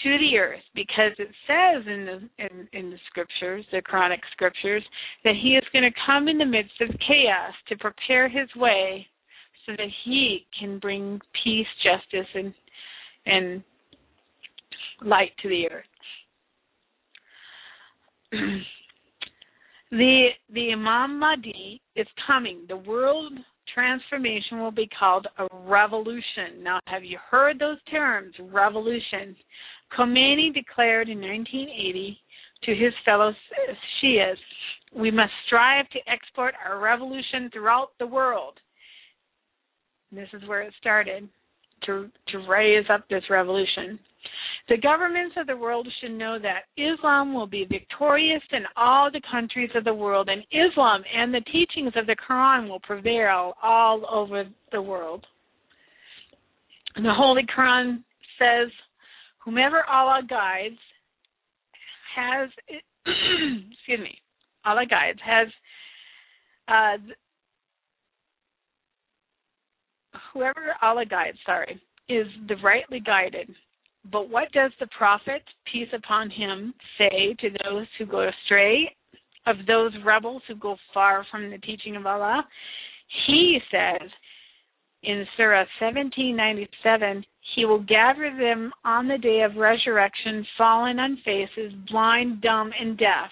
to 0.03 0.19
the 0.19 0.39
earth 0.39 0.63
because 0.75 1.13
it 1.19 1.29
says 1.47 1.85
in 1.87 2.07
the 2.07 2.45
in, 2.45 2.69
in 2.73 2.91
the 2.91 2.97
scriptures, 3.09 3.65
the 3.71 3.83
Quranic 3.83 4.21
scriptures, 4.33 4.83
that 5.23 5.35
he 5.41 5.51
is 5.51 5.65
going 5.73 5.85
to 5.85 6.01
come 6.07 6.29
in 6.29 6.39
the 6.39 6.47
midst 6.47 6.81
of 6.81 6.89
chaos 7.07 7.53
to 7.69 7.77
prepare 7.77 8.29
his 8.29 8.49
way 8.57 9.07
so 9.67 9.73
that 9.73 9.89
he 10.05 10.47
can 10.59 10.79
bring 10.79 11.21
peace, 11.45 11.67
justice 11.85 12.29
and 12.35 12.55
and 13.27 13.63
light 15.05 15.33
to 15.43 15.49
the 15.49 15.69
earth. 15.71 15.85
the 19.91 20.29
the 20.53 20.73
Imam 20.73 21.19
Mahdi 21.19 21.81
is 21.97 22.07
coming. 22.27 22.65
The 22.69 22.77
world 22.77 23.33
transformation 23.75 24.61
will 24.61 24.71
be 24.71 24.89
called 24.99 25.27
a 25.39 25.47
revolution. 25.65 26.63
Now, 26.63 26.81
have 26.87 27.05
you 27.05 27.19
heard 27.31 27.59
those 27.59 27.83
terms? 27.91 28.35
Revolution. 28.41 29.37
Khomeini 29.97 30.53
declared 30.55 31.09
in 31.09 31.21
1980 31.21 32.19
to 32.65 32.75
his 32.75 32.93
fellow 33.05 33.33
Shias. 34.03 34.37
We 34.95 35.11
must 35.11 35.33
strive 35.47 35.89
to 35.91 35.99
export 36.07 36.55
our 36.65 36.79
revolution 36.79 37.51
throughout 37.53 37.91
the 37.99 38.07
world. 38.07 38.59
This 40.11 40.29
is 40.35 40.47
where 40.47 40.63
it 40.63 40.75
started 40.79 41.29
to 41.87 42.09
to 42.29 42.39
raise 42.49 42.85
up 42.91 43.09
this 43.09 43.25
revolution. 43.31 43.99
The 44.69 44.79
governments 44.79 45.35
of 45.37 45.47
the 45.47 45.57
world 45.57 45.89
should 46.01 46.13
know 46.13 46.39
that 46.39 46.65
Islam 46.77 47.35
will 47.35 47.49
be 47.49 47.65
victorious 47.65 48.43
in 48.53 48.63
all 48.77 49.11
the 49.11 49.21
countries 49.31 49.71
of 49.75 49.85
the 49.85 49.95
world, 49.95 50.29
and 50.29 50.43
Islam 50.53 51.03
and 51.15 51.35
the 51.35 51.41
teachings 51.41 51.93
of 51.97 52.07
the 52.07 52.17
Quran 52.29 52.69
will 52.69 52.81
prevail 52.81 53.55
all 53.63 54.07
over 54.11 54.45
the 54.71 54.81
world. 54.81 55.27
And 56.95 57.05
the 57.05 57.15
Holy 57.15 57.43
Quran 57.57 58.03
says, 58.39 58.71
Whomever 59.45 59.85
Allah 59.91 60.23
guides 60.29 60.79
has, 62.15 62.49
excuse 63.07 64.01
me, 64.01 64.19
Allah 64.65 64.87
guides 64.89 65.19
has, 65.25 65.49
uh, 66.69 66.99
whoever 70.33 70.75
Allah 70.81 71.05
guides, 71.05 71.39
sorry, 71.45 71.81
is 72.09 72.27
the 72.49 72.57
rightly 72.63 73.01
guided. 73.01 73.51
But 74.11 74.29
what 74.29 74.51
does 74.53 74.73
the 74.81 74.89
Prophet, 74.97 75.43
peace 75.71 75.89
upon 75.95 76.31
him, 76.31 76.75
say 76.99 77.35
to 77.41 77.51
those 77.65 77.87
who 77.99 78.07
go 78.07 78.29
astray, 78.29 78.95
of 79.47 79.57
those 79.67 79.93
rebels 80.05 80.43
who 80.47 80.55
go 80.57 80.77
far 80.95 81.27
from 81.31 81.51
the 81.51 81.59
teaching 81.59 81.97
of 81.97 82.07
Allah? 82.07 82.45
He 83.27 83.59
says 83.71 84.09
in 85.03 85.27
Surah 85.37 85.67
1797, 85.81 87.25
He 87.55 87.65
will 87.65 87.81
gather 87.81 88.35
them 88.39 88.73
on 88.85 89.09
the 89.09 89.19
day 89.19 89.43
of 89.43 89.57
resurrection, 89.57 90.47
fallen 90.57 90.99
on 90.99 91.19
faces, 91.25 91.73
blind, 91.91 92.41
dumb, 92.41 92.71
and 92.79 92.97
deaf. 92.97 93.31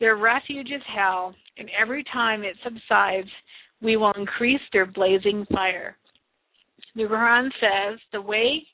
Their 0.00 0.16
refuge 0.16 0.70
is 0.74 0.82
hell, 0.94 1.34
and 1.56 1.70
every 1.80 2.04
time 2.12 2.42
it 2.42 2.56
subsides, 2.64 3.28
we 3.80 3.96
will 3.96 4.12
increase 4.12 4.60
their 4.72 4.86
blazing 4.86 5.46
fire. 5.52 5.96
The 6.96 7.02
Quran 7.02 7.48
says, 7.60 7.98
The 8.12 8.20
way 8.20 8.66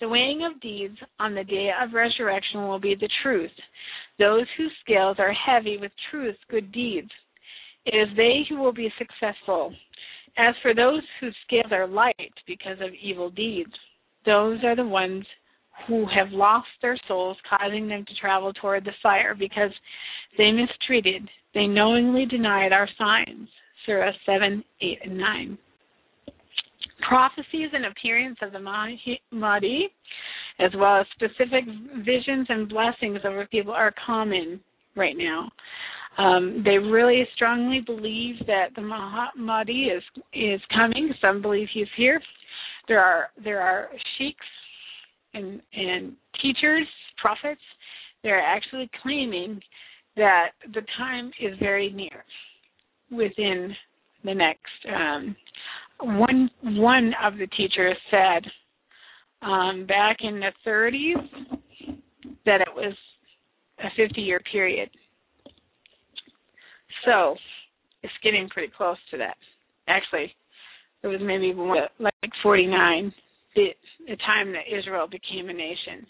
the 0.00 0.08
weighing 0.08 0.44
of 0.44 0.60
deeds 0.60 0.96
on 1.18 1.34
the 1.34 1.44
day 1.44 1.70
of 1.82 1.92
resurrection 1.92 2.66
will 2.68 2.78
be 2.78 2.94
the 2.94 3.08
truth. 3.22 3.50
Those 4.18 4.46
whose 4.56 4.72
scales 4.84 5.16
are 5.18 5.32
heavy 5.32 5.76
with 5.76 5.92
truth, 6.10 6.36
good 6.50 6.70
deeds. 6.72 7.10
It 7.84 7.96
is 7.96 8.16
they 8.16 8.42
who 8.48 8.58
will 8.58 8.72
be 8.72 8.92
successful. 8.98 9.72
As 10.36 10.54
for 10.62 10.74
those 10.74 11.02
whose 11.20 11.34
scales 11.46 11.72
are 11.72 11.86
light 11.86 12.34
because 12.46 12.78
of 12.80 12.94
evil 13.02 13.30
deeds, 13.30 13.72
those 14.24 14.58
are 14.64 14.76
the 14.76 14.86
ones 14.86 15.24
who 15.86 16.06
have 16.06 16.30
lost 16.30 16.68
their 16.82 16.98
souls, 17.08 17.36
causing 17.48 17.88
them 17.88 18.04
to 18.06 18.14
travel 18.20 18.52
toward 18.52 18.84
the 18.84 18.92
fire 19.02 19.34
because 19.34 19.70
they 20.36 20.50
mistreated, 20.50 21.28
they 21.54 21.66
knowingly 21.66 22.26
denied 22.26 22.72
our 22.72 22.88
signs. 22.98 23.48
Surah 23.86 24.12
7, 24.26 24.62
8, 24.80 24.98
and 25.04 25.18
9 25.18 25.58
prophecies 27.06 27.70
and 27.72 27.86
appearance 27.86 28.38
of 28.42 28.52
the 28.52 28.60
Mahdi, 28.60 29.88
as 30.58 30.70
well 30.76 31.00
as 31.00 31.06
specific 31.14 31.64
visions 32.04 32.46
and 32.48 32.68
blessings 32.68 33.20
over 33.24 33.46
people, 33.46 33.72
are 33.72 33.94
common 34.04 34.60
right 34.96 35.16
now. 35.16 35.50
Um, 36.18 36.62
they 36.64 36.78
really 36.78 37.26
strongly 37.36 37.80
believe 37.80 38.36
that 38.46 38.70
the 38.74 38.82
Mahdi 39.36 39.84
is 39.84 40.02
is 40.34 40.60
coming. 40.74 41.12
Some 41.20 41.40
believe 41.40 41.68
he's 41.72 41.86
here. 41.96 42.20
There 42.88 43.00
are 43.00 43.28
there 43.42 43.60
are 43.60 43.90
sheiks 44.16 44.46
and 45.34 45.62
and 45.72 46.14
teachers, 46.42 46.86
prophets. 47.20 47.60
They're 48.24 48.40
actually 48.40 48.90
claiming 49.00 49.60
that 50.16 50.48
the 50.74 50.82
time 50.96 51.30
is 51.40 51.56
very 51.60 51.90
near, 51.92 52.24
within 53.12 53.72
the 54.24 54.34
next 54.34 54.60
um, 54.92 55.36
one 56.00 56.50
one 56.62 57.12
of 57.24 57.38
the 57.38 57.46
teachers 57.48 57.96
said 58.10 58.44
um, 59.42 59.86
back 59.86 60.18
in 60.20 60.40
the 60.40 60.52
30s 60.66 61.96
that 62.44 62.60
it 62.60 62.68
was 62.74 62.94
a 63.80 63.88
50 63.96 64.20
year 64.20 64.40
period. 64.50 64.90
So 67.04 67.36
it's 68.02 68.12
getting 68.22 68.48
pretty 68.48 68.72
close 68.76 68.96
to 69.10 69.18
that. 69.18 69.36
Actually, 69.88 70.32
it 71.02 71.06
was 71.06 71.20
maybe 71.22 71.54
like 71.98 72.32
49, 72.42 73.12
the, 73.54 73.68
the 74.06 74.16
time 74.16 74.52
that 74.52 74.76
Israel 74.76 75.06
became 75.06 75.48
a 75.48 75.52
nation, 75.52 76.06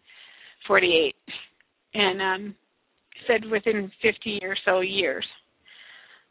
48, 0.66 1.14
and 1.94 2.22
um, 2.22 2.54
said 3.26 3.44
within 3.50 3.90
50 4.02 4.40
or 4.42 4.56
so 4.64 4.80
years. 4.80 5.26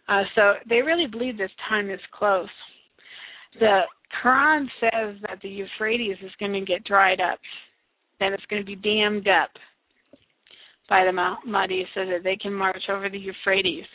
Uh, 0.09 0.23
so 0.35 0.53
they 0.67 0.81
really 0.81 1.07
believe 1.07 1.38
this 1.38 1.51
time 1.69 1.89
is 1.89 1.99
close 2.17 2.49
the 3.59 3.81
Quran 4.23 4.65
says 4.79 5.15
that 5.27 5.39
the 5.41 5.49
Euphrates 5.49 6.17
is 6.23 6.31
going 6.39 6.53
to 6.53 6.61
get 6.61 6.84
dried 6.84 7.19
up, 7.19 7.39
that 8.19 8.34
it's 8.34 8.45
going 8.49 8.61
to 8.61 8.65
be 8.65 8.75
dammed 8.75 9.27
up 9.27 9.49
by 10.89 11.03
the 11.03 11.11
Mahdi 11.11 11.85
so 11.93 12.05
that 12.05 12.23
they 12.23 12.38
can 12.38 12.53
march 12.53 12.84
over 12.89 13.09
the 13.09 13.19
Euphrates. 13.19 13.85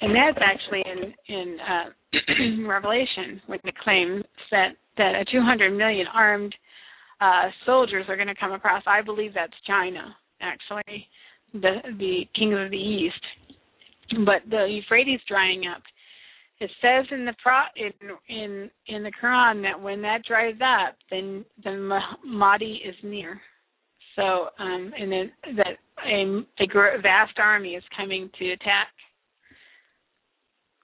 And 0.00 0.14
that's 0.14 0.38
actually 0.40 0.82
in 0.84 1.14
in 1.34 1.56
uh, 1.60 2.66
Revelation 2.68 3.40
when 3.46 3.60
the 3.64 3.72
claim 3.82 4.22
that 4.50 4.70
that 4.96 5.14
a 5.14 5.24
200 5.30 5.76
million 5.76 6.06
armed 6.12 6.54
uh, 7.20 7.48
soldiers 7.64 8.04
are 8.08 8.16
going 8.16 8.28
to 8.28 8.34
come 8.34 8.52
across. 8.52 8.82
I 8.86 9.02
believe 9.02 9.32
that's 9.34 9.52
China, 9.66 10.14
actually, 10.40 11.06
the 11.52 11.76
the 11.98 12.24
kings 12.36 12.56
of 12.58 12.70
the 12.70 12.76
east. 12.76 13.24
But 14.26 14.48
the 14.50 14.66
Euphrates 14.68 15.20
drying 15.28 15.62
up 15.74 15.82
it 16.60 16.70
says 16.80 17.06
in 17.10 17.24
the 17.24 17.34
pro 17.42 17.60
in 17.76 17.90
in 18.28 18.70
in 18.86 19.02
the 19.02 19.12
Quran 19.22 19.62
that 19.62 19.80
when 19.80 20.00
that 20.02 20.24
dries 20.26 20.54
up, 20.62 20.96
then 21.10 21.44
the 21.62 21.98
Mahdi 22.24 22.80
is 22.86 22.94
near. 23.02 23.40
So 24.16 24.48
um, 24.58 24.92
and 24.98 25.10
then 25.10 25.32
that 25.56 25.76
a, 26.06 26.22
a 26.62 27.00
vast 27.02 27.38
army 27.38 27.70
is 27.70 27.82
coming 27.96 28.30
to 28.38 28.52
attack. 28.52 28.88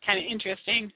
Kind 0.05 0.19
of 0.19 0.25
interesting. 0.31 0.91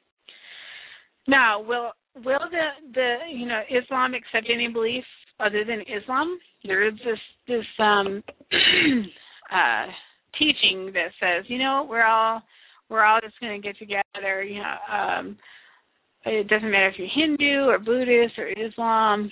Now, 1.28 1.62
will 1.62 1.92
will 2.16 2.46
the 2.51 2.68
the 2.92 3.16
you 3.32 3.46
know 3.46 3.60
Islam 3.70 4.14
accept 4.14 4.51
any 4.52 4.68
belief 4.68 5.05
other 5.38 5.64
than 5.64 5.82
Islam? 5.82 6.38
There 6.64 6.86
is 6.86 6.94
this 7.05 7.18
this 7.46 7.66
um 7.78 8.22
uh 9.52 9.86
teaching 10.38 10.92
that 10.94 11.10
says, 11.20 11.44
you 11.48 11.59
know, 11.59 11.86
we're 11.88 12.05
all 12.05 12.42
we're 12.89 13.05
all 13.05 13.20
just 13.20 13.39
going 13.40 13.61
to 13.61 13.66
get 13.66 13.78
together. 13.78 14.43
You 14.43 14.61
know, 14.61 14.77
um, 14.93 15.36
it 16.27 16.48
doesn't 16.48 16.70
matter 16.70 16.89
if 16.89 16.98
you're 16.98 17.09
Hindu 17.15 17.69
or 17.69 17.78
Buddhist 17.78 18.39
or 18.39 18.48
Islam. 18.48 19.31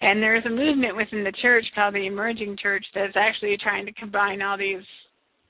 And 0.00 0.22
there's 0.22 0.44
a 0.44 0.50
movement 0.50 0.96
within 0.96 1.24
the 1.24 1.32
church 1.40 1.64
called 1.74 1.94
the 1.94 2.06
Emerging 2.06 2.56
Church 2.60 2.84
that's 2.94 3.16
actually 3.16 3.56
trying 3.62 3.86
to 3.86 3.92
combine 3.92 4.42
all 4.42 4.58
these 4.58 4.82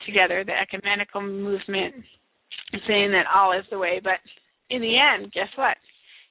together, 0.06 0.44
the 0.44 0.52
ecumenical 0.52 1.22
movement, 1.22 1.94
saying 2.86 3.10
that 3.12 3.24
all 3.34 3.52
is 3.52 3.64
the 3.70 3.78
way. 3.78 4.00
But 4.02 4.20
in 4.70 4.80
the 4.82 4.96
end, 4.98 5.32
guess 5.32 5.48
what? 5.56 5.76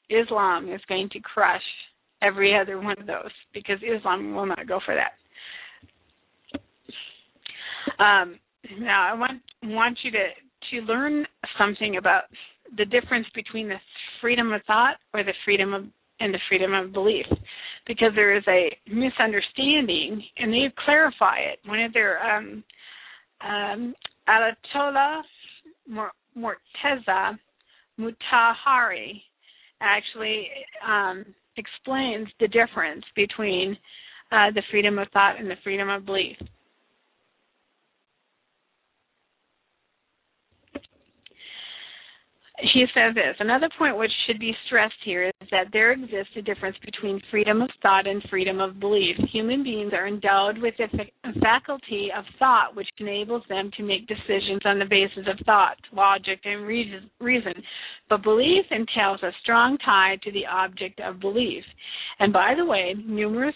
Islam 0.09 0.71
is 0.71 0.81
going 0.87 1.09
to 1.09 1.19
crush 1.19 1.61
every 2.21 2.55
other 2.57 2.79
one 2.79 2.99
of 2.99 3.07
those 3.07 3.31
because 3.53 3.77
Islam 3.81 4.35
will 4.35 4.45
not 4.45 4.67
go 4.67 4.79
for 4.85 4.95
that. 4.95 5.13
Um, 7.99 8.39
now, 8.79 9.11
I 9.11 9.13
want 9.13 9.41
want 9.63 9.97
you 10.03 10.11
to 10.11 10.27
to 10.71 10.81
learn 10.81 11.25
something 11.57 11.97
about 11.97 12.23
the 12.77 12.85
difference 12.85 13.27
between 13.35 13.67
the 13.67 13.77
freedom 14.21 14.51
of 14.53 14.61
thought 14.65 14.95
or 15.13 15.23
the 15.23 15.33
freedom 15.45 15.73
of 15.73 15.85
and 16.19 16.33
the 16.33 16.39
freedom 16.47 16.73
of 16.73 16.93
belief 16.93 17.25
because 17.87 18.11
there 18.15 18.35
is 18.37 18.43
a 18.47 18.69
misunderstanding 18.87 20.23
and 20.37 20.53
they 20.53 20.71
clarify 20.85 21.37
it 21.39 21.59
one 21.65 21.81
of 21.81 21.91
their 21.91 22.23
um 22.23 22.63
um 23.45 23.93
Morteza 26.37 27.37
Mutahari 27.99 29.21
actually 29.81 30.47
um, 30.87 31.25
explains 31.57 32.27
the 32.39 32.47
difference 32.47 33.03
between 33.15 33.77
uh, 34.31 34.49
the 34.55 34.63
freedom 34.71 34.97
of 34.97 35.07
thought 35.09 35.39
and 35.39 35.49
the 35.49 35.55
freedom 35.63 35.89
of 35.89 36.05
belief. 36.05 36.37
He 42.59 42.85
says 42.93 43.15
this 43.15 43.35
another 43.39 43.67
point 43.79 43.97
which 43.97 44.11
should 44.27 44.39
be 44.39 44.55
stressed 44.67 44.93
here 45.03 45.25
is 45.27 45.47
that 45.49 45.67
there 45.73 45.91
exists 45.91 46.33
a 46.37 46.41
difference 46.41 46.77
between 46.85 47.19
freedom 47.31 47.61
of 47.61 47.69
thought 47.81 48.05
and 48.05 48.21
freedom 48.29 48.59
of 48.59 48.79
belief. 48.79 49.15
Human 49.31 49.63
beings 49.63 49.91
are 49.93 50.07
endowed 50.07 50.59
with 50.59 50.75
a 50.79 51.39
faculty 51.39 52.09
of 52.15 52.25
thought 52.37 52.75
which 52.75 52.89
enables 52.99 53.43
them 53.49 53.71
to 53.75 53.83
make 53.83 54.07
decisions 54.07 54.61
on 54.65 54.77
the 54.77 54.85
basis 54.85 55.25
of 55.27 55.43
thought, 55.45 55.77
logic, 55.91 56.41
and 56.45 56.65
reason. 56.67 57.53
But 58.09 58.21
belief 58.21 58.65
entails 58.69 59.23
a 59.23 59.31
strong 59.41 59.77
tie 59.79 60.17
to 60.23 60.31
the 60.31 60.45
object 60.45 60.99
of 60.99 61.19
belief. 61.19 61.63
And 62.19 62.31
by 62.31 62.53
the 62.55 62.65
way, 62.65 62.93
numerous 63.03 63.55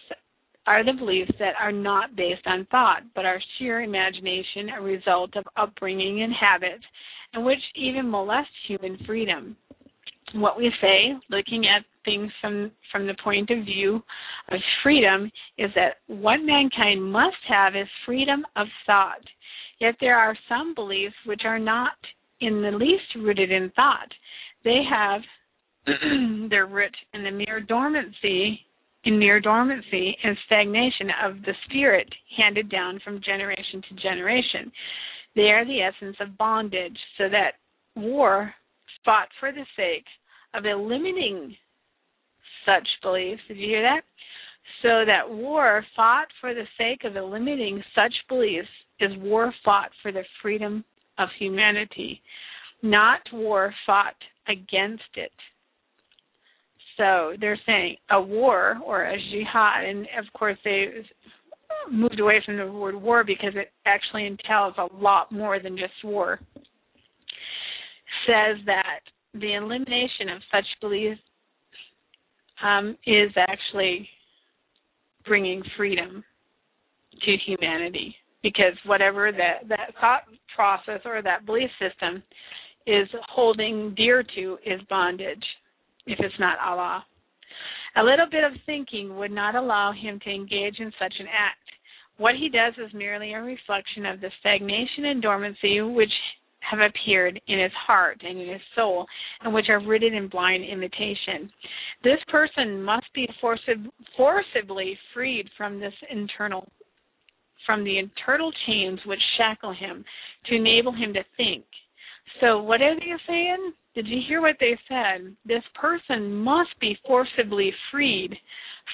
are 0.66 0.84
the 0.84 0.94
beliefs 0.94 1.32
that 1.40 1.54
are 1.62 1.72
not 1.72 2.16
based 2.16 2.46
on 2.46 2.68
thought, 2.72 3.04
but 3.16 3.26
are 3.26 3.40
sheer 3.58 3.82
imagination, 3.82 4.70
a 4.78 4.82
result 4.82 5.36
of 5.38 5.46
upbringing 5.56 6.24
and 6.24 6.34
habits, 6.34 6.84
and 7.34 7.46
which 7.46 7.60
even 7.76 8.10
molest 8.10 8.50
human 8.68 8.98
freedom. 9.06 9.56
What 10.34 10.58
we 10.58 10.72
say, 10.82 11.14
looking 11.30 11.66
at 11.68 11.86
things 12.04 12.32
from, 12.42 12.72
from 12.92 13.08
the 13.08 13.16
point 13.24 13.50
of 13.50 13.64
view 13.64 14.02
of 14.50 14.60
freedom, 14.84 15.32
is 15.58 15.70
that 15.76 15.98
what 16.08 16.38
mankind 16.38 17.02
must 17.04 17.38
have 17.48 17.76
is 17.76 17.88
freedom 18.06 18.46
of 18.56 18.68
thought. 18.86 19.24
Yet 19.80 19.96
there 20.02 20.18
are 20.18 20.38
some 20.50 20.74
beliefs 20.74 21.16
which 21.26 21.42
are 21.46 21.60
not 21.60 21.94
in 22.42 22.62
the 22.62 22.72
least 22.72 23.16
rooted 23.16 23.52
in 23.52 23.72
thought. 23.76 24.12
They 24.64 24.82
have 24.90 25.22
their 26.50 26.66
root 26.66 26.96
in 27.14 27.24
the 27.24 27.32
mere 27.32 27.62
dormancy 27.62 28.60
in 29.08 29.18
mere 29.18 29.40
dormancy 29.40 30.18
and 30.24 30.38
stagnation 30.46 31.10
of 31.24 31.42
the 31.44 31.54
spirit 31.66 32.08
handed 32.36 32.70
down 32.70 33.00
from 33.04 33.22
generation 33.24 33.82
to 33.88 33.96
generation. 33.96 34.72
They 35.38 35.52
are 35.52 35.64
the 35.64 35.82
essence 35.82 36.18
of 36.20 36.36
bondage, 36.36 36.98
so 37.20 37.30
that 37.30 37.52
war 37.96 38.52
fought 39.06 39.30
for 39.40 39.52
the 39.52 39.66
sake 39.76 40.06
of 40.56 40.66
eliminating 40.66 41.56
such 42.66 42.88
beliefs. 43.04 43.42
Did 43.48 43.58
you 43.58 43.68
hear 43.68 43.84
that? 43.84 44.02
So 44.82 45.06
that 45.06 45.30
war 45.30 45.86
fought 45.96 46.26
for 46.42 46.56
the 46.56 46.66
sake 46.76 47.04
of 47.04 47.16
eliminating 47.16 47.84
such 47.94 48.14
beliefs 48.28 48.68
is 49.00 49.12
war 49.20 49.54
fought 49.64 49.92
for 50.02 50.12
the 50.12 50.24
freedom 50.42 50.84
of 51.20 51.30
humanity, 51.38 52.20
not 52.82 53.22
war 53.32 53.72
fought 53.86 54.16
against 54.48 55.04
it. 55.16 55.32
So 56.98 57.34
they're 57.40 57.60
saying 57.68 57.98
a 58.10 58.20
war 58.20 58.80
or 58.84 59.04
a 59.04 59.18
jihad, 59.30 59.86
and 59.86 60.08
of 60.18 60.26
course 60.34 60.58
they 60.66 60.88
moved 61.92 62.20
away 62.20 62.42
from 62.46 62.58
the 62.58 62.72
word 62.72 62.96
war 62.96 63.24
because 63.24 63.54
it 63.56 63.72
actually 63.86 64.26
entails 64.26 64.74
a 64.78 64.88
lot 64.96 65.32
more 65.32 65.60
than 65.60 65.78
just 65.78 65.94
war. 66.04 66.40
Says 68.26 68.58
that 68.66 69.00
the 69.34 69.56
elimination 69.56 70.30
of 70.36 70.42
such 70.52 70.66
beliefs 70.82 71.20
um, 72.64 72.98
is 73.06 73.32
actually 73.38 74.08
bringing 75.26 75.62
freedom 75.76 76.24
to 77.26 77.36
humanity 77.46 78.16
because 78.44 78.74
whatever 78.86 79.32
that 79.32 79.68
that 79.68 79.94
thought 80.00 80.24
process 80.56 81.02
or 81.06 81.22
that 81.22 81.46
belief 81.46 81.70
system 81.80 82.24
is 82.86 83.08
holding 83.30 83.94
dear 83.96 84.24
to 84.36 84.58
is 84.66 84.80
bondage 84.90 85.44
if 86.06 86.20
it's 86.20 86.40
not 86.40 86.58
Allah. 86.66 87.04
A 87.98 88.04
little 88.04 88.28
bit 88.30 88.44
of 88.44 88.52
thinking 88.66 89.18
would 89.18 89.32
not 89.32 89.56
allow 89.56 89.92
him 89.92 90.20
to 90.24 90.30
engage 90.30 90.80
in 90.80 90.92
such 91.00 91.14
an 91.20 91.26
act. 91.28 91.58
What 92.18 92.36
he 92.36 92.50
does 92.50 92.74
is 92.84 92.94
merely 92.94 93.34
a 93.34 93.42
reflection 93.42 94.06
of 94.06 94.22
the 94.22 94.32
stagnation 94.40 95.06
and 95.06 95.22
dormancy 95.22 95.82
which 95.82 96.12
have 96.70 96.80
appeared 96.80 97.40
in 97.48 97.60
his 97.60 97.72
heart 97.86 98.22
and 98.28 98.40
in 98.40 98.50
his 98.50 98.62
soul, 98.76 99.06
and 99.42 99.54
which 99.54 99.70
are 99.70 99.80
rooted 99.80 100.14
in 100.14 100.28
blind 100.28 100.66
imitation. 100.66 101.52
This 102.04 102.20
person 102.28 102.82
must 102.82 103.06
be 103.14 103.30
forcib- 103.42 103.90
forcibly 104.16 104.98
freed 105.14 105.48
from 105.58 105.80
this 105.80 105.94
internal 106.10 106.68
from 107.66 107.84
the 107.84 108.00
internal 108.00 108.50
chains 108.66 109.00
which 109.06 109.20
shackle 109.38 109.74
him 109.74 110.04
to 110.46 110.56
enable 110.56 110.94
him 110.94 111.14
to 111.14 111.24
think. 111.36 111.66
So 112.40 112.62
what 112.62 112.82
are 112.82 112.96
they 112.96 113.12
saying? 113.28 113.74
Did 113.94 114.08
you 114.08 114.22
hear 114.26 114.42
what 114.42 114.56
they 114.62 114.78
said? 114.88 115.36
This 115.46 115.64
person 115.76 116.34
must 116.34 116.70
be 116.80 116.98
forcibly 117.06 117.74
freed 117.92 118.38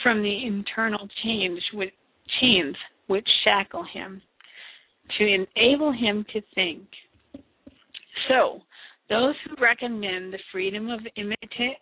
from 0.02 0.24
the 0.24 0.45
internal 0.48 1.08
chains 1.24 1.60
which, 1.74 1.94
chains 2.41 2.76
which 3.07 3.27
shackle 3.43 3.85
him 3.93 4.21
to 5.17 5.25
enable 5.25 5.91
him 5.91 6.25
to 6.34 6.41
think. 6.55 6.84
So, 8.30 8.61
those 9.09 9.35
who 9.45 9.61
recommend 9.61 10.34
the 10.34 10.39
freedom 10.51 10.89
of 10.89 11.01
imita- 11.17 11.77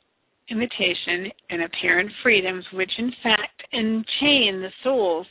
imitation 0.50 1.32
and 1.50 1.64
apparent 1.64 2.12
freedoms, 2.24 2.66
which 2.74 2.92
in 2.98 3.12
fact 3.24 3.64
enchain 3.74 4.62
the 4.62 4.72
souls, 4.84 5.28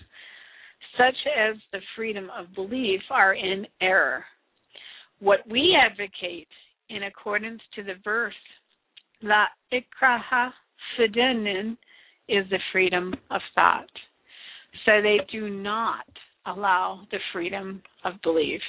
such 0.96 1.16
as 1.36 1.56
the 1.72 1.80
freedom 1.96 2.30
of 2.36 2.54
belief, 2.54 3.00
are 3.10 3.34
in 3.34 3.66
error. 3.80 4.24
What 5.20 5.40
we 5.48 5.76
advocate 5.76 6.48
in 6.88 7.04
accordance 7.04 7.60
to 7.74 7.82
the 7.82 7.94
verse, 8.02 8.34
La 9.22 9.46
ikraha 9.72 10.50
fidinin 10.98 11.76
is 12.28 12.48
the 12.50 12.58
freedom 12.72 13.14
of 13.30 13.40
thought. 13.54 13.90
So 14.86 15.02
they 15.02 15.18
do 15.30 15.51
not 15.51 16.06
allow 16.47 17.06
the 17.10 17.18
freedom 17.32 17.82
of 18.05 18.14
belief. 18.22 18.60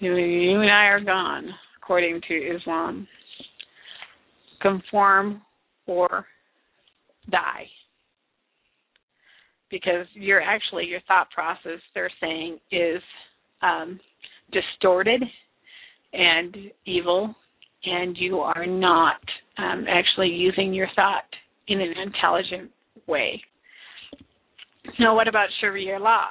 You, 0.00 0.14
and 0.16 0.70
I 0.70 0.86
are 0.86 1.00
gone, 1.00 1.48
according 1.82 2.20
to 2.28 2.34
Islam. 2.34 3.06
Conform 4.62 5.42
or 5.86 6.26
die. 7.30 7.66
Because 9.70 10.06
you're 10.14 10.40
actually, 10.40 10.86
your 10.86 11.00
thought 11.06 11.30
process, 11.30 11.80
they're 11.94 12.10
saying, 12.20 12.58
is 12.72 13.00
um, 13.62 14.00
distorted 14.52 15.22
and 16.12 16.56
evil, 16.86 17.34
and 17.84 18.16
you 18.18 18.38
are 18.38 18.66
not 18.66 19.20
um, 19.58 19.84
actually 19.88 20.28
using 20.28 20.74
your 20.74 20.88
thought 20.96 21.24
in 21.68 21.80
an 21.80 21.94
intelligent 22.04 22.70
way. 23.06 23.40
Now, 25.00 25.16
what 25.16 25.26
about 25.26 25.48
Sharia 25.60 25.98
law? 25.98 26.26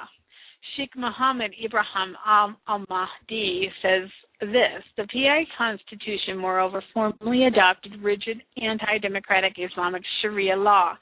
Sheikh 0.76 0.90
Muhammad 0.96 1.52
Ibrahim 1.62 2.16
al 2.24 2.56
Mahdi 2.88 3.68
says 3.82 4.08
this 4.40 4.82
The 4.96 5.06
PI 5.12 5.44
Constitution, 5.58 6.38
moreover, 6.38 6.82
formally 6.94 7.46
adopted 7.46 8.00
rigid 8.02 8.40
anti 8.56 8.98
democratic 9.02 9.54
Islamic 9.58 10.02
Sharia 10.22 10.56
law 10.56 10.94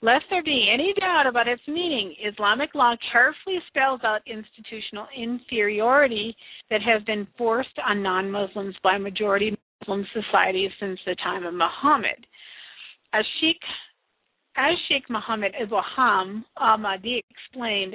Lest 0.00 0.26
there 0.30 0.44
be 0.44 0.70
any 0.72 0.94
doubt 1.00 1.26
about 1.26 1.48
its 1.48 1.62
meaning, 1.66 2.14
Islamic 2.24 2.72
law 2.76 2.94
carefully 3.10 3.58
spells 3.66 4.00
out 4.04 4.20
institutional 4.26 5.08
inferiority 5.16 6.36
that 6.70 6.82
has 6.82 7.02
been 7.02 7.26
forced 7.36 7.76
on 7.84 8.00
non 8.00 8.30
Muslims 8.30 8.76
by 8.84 8.96
majority 8.96 9.56
Muslim 9.80 10.06
societies 10.14 10.70
since 10.78 11.00
the 11.04 11.16
time 11.16 11.44
of 11.44 11.52
Muhammad. 11.52 12.26
As 13.12 13.24
Sheikh, 13.40 13.60
as 14.58 14.74
Sheikh 14.88 15.08
Mohammed 15.08 15.54
Ibrahim 15.60 16.44
al-Mahdi 16.60 17.22
explained 17.30 17.94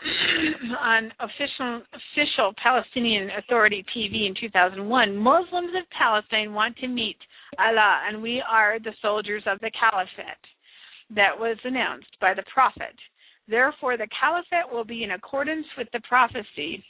on 0.80 1.10
official, 1.18 1.82
official 1.90 2.54
Palestinian 2.62 3.30
Authority 3.38 3.84
TV 3.94 4.28
in 4.28 4.34
2001, 4.40 5.16
Muslims 5.16 5.70
of 5.76 5.90
Palestine 5.90 6.54
want 6.54 6.76
to 6.78 6.86
meet 6.86 7.16
Allah, 7.58 8.02
and 8.06 8.22
we 8.22 8.40
are 8.48 8.78
the 8.78 8.92
soldiers 9.02 9.42
of 9.46 9.58
the 9.60 9.70
Caliphate 9.78 10.46
that 11.10 11.36
was 11.36 11.56
announced 11.64 12.16
by 12.20 12.32
the 12.32 12.44
prophet. 12.52 12.94
Therefore, 13.48 13.96
the 13.96 14.08
caliphate 14.20 14.72
will 14.72 14.84
be 14.84 15.02
in 15.02 15.12
accordance 15.12 15.66
with 15.76 15.88
the 15.92 16.00
prophecy 16.08 16.84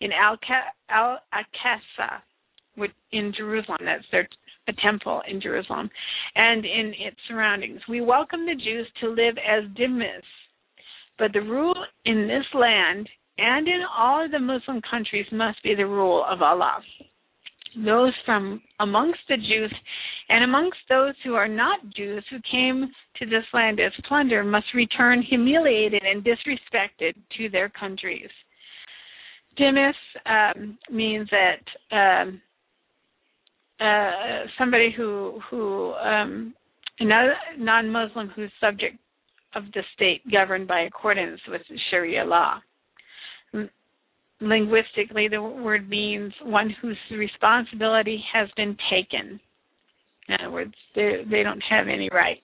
in 0.00 0.10
In 3.12 3.32
Jerusalem. 3.36 3.78
That's 3.84 4.04
their 4.10 4.28
a 4.68 4.72
temple 4.82 5.22
in 5.30 5.40
Jerusalem 5.40 5.90
and 6.34 6.64
in 6.64 6.94
its 6.98 7.16
surroundings. 7.28 7.80
We 7.88 8.00
welcome 8.00 8.46
the 8.46 8.54
Jews 8.54 8.88
to 9.00 9.08
live 9.08 9.36
as 9.38 9.64
dhimmis, 9.76 10.22
but 11.18 11.32
the 11.32 11.40
rule 11.40 11.76
in 12.04 12.26
this 12.26 12.46
land 12.54 13.08
and 13.38 13.68
in 13.68 13.82
all 13.96 14.24
of 14.24 14.30
the 14.30 14.38
Muslim 14.38 14.80
countries 14.88 15.26
must 15.32 15.62
be 15.62 15.74
the 15.74 15.86
rule 15.86 16.24
of 16.28 16.40
Allah. 16.40 16.78
Those 17.84 18.12
from 18.24 18.62
amongst 18.80 19.20
the 19.28 19.36
Jews 19.36 19.74
and 20.28 20.44
amongst 20.44 20.78
those 20.88 21.14
who 21.24 21.34
are 21.34 21.48
not 21.48 21.80
Jews 21.94 22.24
who 22.30 22.38
came 22.50 22.90
to 23.18 23.26
this 23.26 23.44
land 23.52 23.80
as 23.80 23.92
plunder 24.08 24.44
must 24.44 24.72
return 24.74 25.22
humiliated 25.22 26.02
and 26.04 26.24
disrespected 26.24 27.14
to 27.36 27.48
their 27.50 27.68
countries. 27.68 28.30
Dhimmis 29.58 29.94
um, 30.26 30.78
means 30.90 31.28
that 31.30 31.60
um, 31.96 32.40
uh, 33.84 34.46
somebody 34.58 34.92
who 34.96 35.40
who 35.50 35.92
um, 35.94 36.54
non-Muslim 37.00 38.28
who's 38.34 38.50
subject 38.60 38.96
of 39.54 39.64
the 39.72 39.82
state 39.94 40.22
governed 40.30 40.66
by 40.66 40.80
accordance 40.82 41.40
with 41.48 41.62
Sharia 41.90 42.24
law. 42.24 42.60
Linguistically, 44.40 45.28
the 45.28 45.40
word 45.40 45.88
means 45.88 46.32
one 46.42 46.74
whose 46.82 46.98
responsibility 47.12 48.22
has 48.32 48.48
been 48.56 48.76
taken. 48.90 49.40
In 50.28 50.34
other 50.40 50.50
words, 50.50 50.74
they, 50.94 51.22
they 51.30 51.42
don't 51.42 51.62
have 51.70 51.86
any 51.88 52.08
rights. 52.12 52.40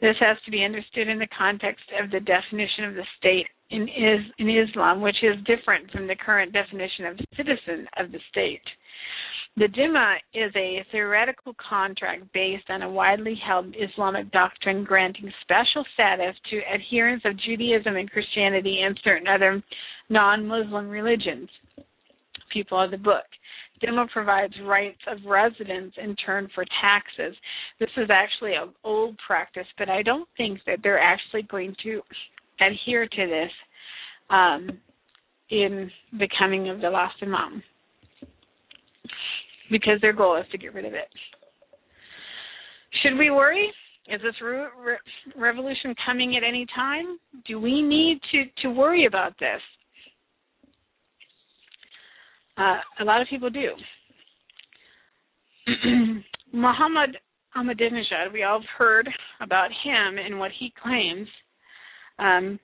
This 0.00 0.16
has 0.20 0.36
to 0.44 0.50
be 0.50 0.64
understood 0.64 1.08
in 1.08 1.18
the 1.18 1.28
context 1.36 1.84
of 2.00 2.10
the 2.10 2.20
definition 2.20 2.84
of 2.84 2.94
the 2.94 3.06
state 3.18 3.46
in, 3.70 3.82
is, 3.82 4.20
in 4.38 4.48
Islam, 4.48 5.00
which 5.00 5.16
is 5.22 5.36
different 5.44 5.90
from 5.90 6.06
the 6.06 6.14
current 6.14 6.52
definition 6.52 7.06
of 7.06 7.18
citizen 7.36 7.86
of 7.98 8.12
the 8.12 8.20
state. 8.30 8.62
The 9.58 9.66
Dhimma 9.66 10.16
is 10.34 10.52
a 10.54 10.86
theoretical 10.92 11.52
contract 11.68 12.22
based 12.32 12.70
on 12.70 12.82
a 12.82 12.90
widely 12.90 13.34
held 13.44 13.74
Islamic 13.76 14.30
doctrine 14.30 14.84
granting 14.84 15.32
special 15.42 15.84
status 15.94 16.36
to 16.50 16.60
adherents 16.72 17.24
of 17.24 17.36
Judaism 17.40 17.96
and 17.96 18.08
Christianity 18.08 18.82
and 18.82 18.96
certain 19.02 19.26
other 19.26 19.60
non 20.08 20.46
Muslim 20.46 20.88
religions. 20.88 21.48
People 22.52 22.80
of 22.80 22.92
the 22.92 22.98
book. 22.98 23.24
Dhimma 23.82 24.08
provides 24.10 24.54
rights 24.64 25.00
of 25.08 25.18
residence 25.26 25.92
in 26.00 26.14
turn 26.24 26.48
for 26.54 26.64
taxes. 26.80 27.36
This 27.80 27.90
is 27.96 28.10
actually 28.10 28.54
an 28.54 28.68
old 28.84 29.16
practice, 29.26 29.66
but 29.76 29.88
I 29.88 30.02
don't 30.02 30.28
think 30.36 30.60
that 30.66 30.78
they're 30.84 31.00
actually 31.00 31.42
going 31.42 31.74
to 31.82 32.00
adhere 32.60 33.08
to 33.08 33.26
this 33.26 33.50
um, 34.30 34.68
in 35.50 35.90
the 36.12 36.28
coming 36.38 36.68
of 36.68 36.80
the 36.80 36.90
last 36.90 37.16
Imam 37.22 37.60
because 39.70 40.00
their 40.00 40.12
goal 40.12 40.36
is 40.36 40.46
to 40.52 40.58
get 40.58 40.74
rid 40.74 40.84
of 40.84 40.94
it. 40.94 41.08
Should 43.02 43.18
we 43.18 43.30
worry? 43.30 43.70
Is 44.08 44.20
this 44.22 44.34
re- 44.42 44.66
re- 44.82 44.96
revolution 45.36 45.94
coming 46.06 46.36
at 46.36 46.42
any 46.42 46.66
time? 46.74 47.18
Do 47.46 47.60
we 47.60 47.82
need 47.82 48.20
to, 48.32 48.44
to 48.62 48.70
worry 48.70 49.04
about 49.06 49.34
this? 49.38 49.60
Uh, 52.56 52.78
a 53.00 53.04
lot 53.04 53.20
of 53.20 53.28
people 53.28 53.50
do. 53.50 53.70
Muhammad 56.52 57.18
Ahmadinejad, 57.56 58.32
we 58.32 58.42
all 58.42 58.60
have 58.60 58.68
heard 58.78 59.08
about 59.40 59.70
him 59.84 60.18
and 60.18 60.38
what 60.38 60.50
he 60.58 60.72
claims, 60.82 61.28
um, 62.18 62.58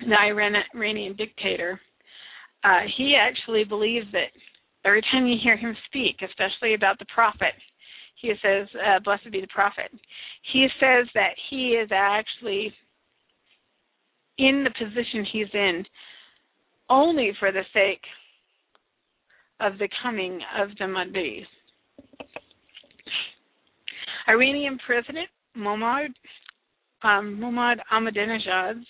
the 0.00 0.16
Iranian 0.16 1.16
dictator. 1.16 1.80
Uh, 2.62 2.80
he 2.96 3.14
actually 3.20 3.64
believes 3.64 4.06
that 4.12 4.30
every 4.84 5.02
time 5.10 5.26
you 5.26 5.36
hear 5.42 5.56
him 5.56 5.76
speak, 5.86 6.16
especially 6.22 6.74
about 6.74 6.98
the 6.98 7.06
prophet, 7.14 7.54
he 8.20 8.32
says, 8.42 8.66
uh, 8.74 9.00
Blessed 9.00 9.30
be 9.32 9.40
the 9.40 9.46
prophet. 9.48 9.90
He 10.52 10.66
says 10.80 11.06
that 11.14 11.34
he 11.50 11.70
is 11.70 11.90
actually 11.92 12.72
in 14.38 14.64
the 14.64 14.70
position 14.70 15.26
he's 15.32 15.52
in 15.52 15.84
only 16.90 17.32
for 17.38 17.52
the 17.52 17.62
sake 17.72 18.02
of 19.60 19.78
the 19.78 19.88
coming 20.02 20.40
of 20.60 20.68
the 20.78 20.86
Mahdi. 20.86 21.46
Iranian 24.28 24.78
President 24.86 25.28
Mohammad 25.54 26.12
um, 27.02 27.38
Muhammad 27.38 27.80
Ahmadinejad's 27.92 28.86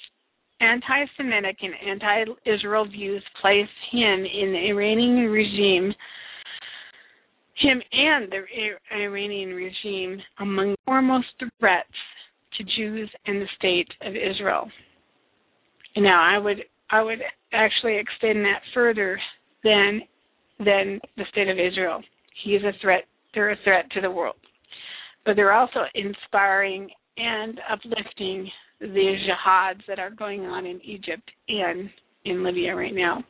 anti-Semitic 0.65 1.57
and 1.63 1.75
anti-Israel 1.89 2.87
views 2.87 3.23
place 3.41 3.69
him 3.93 4.25
in 4.25 4.53
the 4.53 4.69
Iranian 4.71 5.31
regime, 5.31 5.95
him 7.57 7.83
and 7.93 8.31
the 8.33 8.43
Iranian 8.97 9.51
regime 9.51 10.21
among 10.41 10.71
the 10.73 10.77
foremost 10.85 11.27
threats 11.61 11.89
to 12.57 12.65
Jews 12.77 13.11
and 13.27 13.41
the 13.41 13.49
state 13.57 13.89
of 14.03 14.15
Israel. 14.15 14.71
Now, 15.97 16.23
I 16.23 16.39
would 16.39 16.59
I 16.91 17.03
would 17.03 17.21
actually 17.53 17.97
extend 17.99 18.45
that 18.45 18.61
further 18.73 19.19
than 19.63 20.01
than 20.59 21.01
the 21.17 21.25
state 21.31 21.49
of 21.49 21.59
Israel. 21.59 22.03
He 22.45 22.51
is 22.51 22.63
a 22.65 22.73
threat. 22.81 23.05
They're 23.35 23.53
a 23.53 23.57
threat 23.65 23.91
to 23.93 24.01
the 24.01 24.11
world, 24.11 24.37
but 25.25 25.37
they're 25.37 25.53
also 25.53 25.81
inspiring 25.95 26.91
and 27.17 27.61
uplifting 27.71 28.51
the 28.93 29.17
jihads 29.27 29.81
that 29.89 29.99
are 29.99 30.11
going 30.11 30.43
on 30.43 30.67
in 30.67 30.81
Egypt 30.83 31.31
and 31.49 31.89
in 32.25 32.45
Libya 32.45 32.75
right 32.75 32.95
now. 32.95 33.23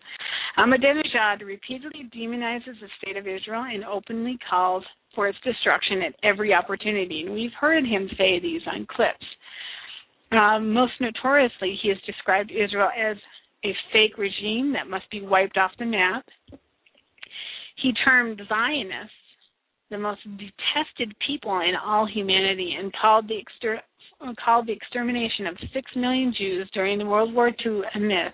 Ahmadinejad 0.58 1.44
repeatedly 1.44 2.08
demonizes 2.16 2.78
the 2.80 2.88
state 3.02 3.16
of 3.16 3.26
Israel 3.26 3.64
and 3.64 3.84
openly 3.84 4.38
calls 4.48 4.84
for 5.14 5.28
its 5.28 5.38
destruction 5.44 6.02
at 6.02 6.14
every 6.22 6.52
opportunity. 6.52 7.22
And 7.22 7.34
we've 7.34 7.52
heard 7.60 7.84
him 7.84 8.08
say 8.16 8.38
these 8.40 8.62
on 8.72 8.86
clips. 8.88 9.26
Um, 10.32 10.72
most 10.72 10.92
notoriously, 11.00 11.78
he 11.82 11.88
has 11.88 11.98
described 12.06 12.50
Israel 12.50 12.88
as 12.88 13.16
a 13.64 13.72
fake 13.92 14.18
regime 14.18 14.72
that 14.72 14.88
must 14.88 15.08
be 15.10 15.22
wiped 15.22 15.56
off 15.56 15.70
the 15.78 15.86
map. 15.86 16.24
He 17.82 17.92
termed 18.04 18.40
Zionists 18.48 19.12
the 19.90 19.98
most 19.98 20.20
detested 20.24 21.14
people 21.26 21.60
in 21.60 21.74
all 21.76 22.06
humanity 22.06 22.76
and 22.78 22.92
called 23.00 23.28
the 23.28 23.38
exter- 23.38 23.82
called 24.42 24.66
the 24.66 24.72
extermination 24.72 25.46
of 25.46 25.56
six 25.72 25.90
million 25.96 26.32
Jews 26.36 26.68
during 26.72 27.06
World 27.06 27.34
War 27.34 27.48
II 27.48 27.82
a 27.94 27.98
myth, 28.00 28.32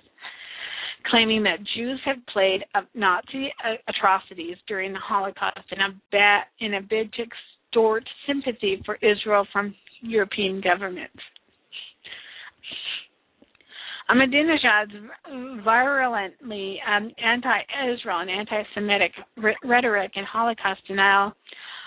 claiming 1.11 1.43
that 1.45 1.59
Jews 1.77 2.01
had 2.05 2.25
played 2.27 2.65
Nazi 2.95 3.53
atrocities 3.89 4.57
during 4.69 4.93
the 4.93 4.99
Holocaust 4.99 5.59
in 5.73 5.79
a, 5.81 6.41
in 6.65 6.75
a 6.75 6.81
bid 6.81 7.13
to 7.15 7.23
extort 7.23 8.05
sympathy 8.27 8.83
for 8.85 8.97
Israel 8.97 9.47
from 9.53 9.75
European 10.03 10.61
governments. 10.61 11.19
Ahmadinejad's 14.11 15.63
virulently 15.65 16.81
um, 16.89 17.13
anti-Israel 17.25 18.21
and 18.21 18.31
anti-Semitic 18.31 19.13
rhetoric 19.63 20.13
and 20.17 20.27
Holocaust 20.27 20.81
denial 20.89 21.33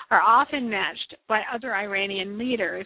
are 0.09 0.21
often 0.21 0.69
matched 0.69 1.15
by 1.27 1.41
other 1.53 1.75
Iranian 1.75 2.37
leaders 2.37 2.85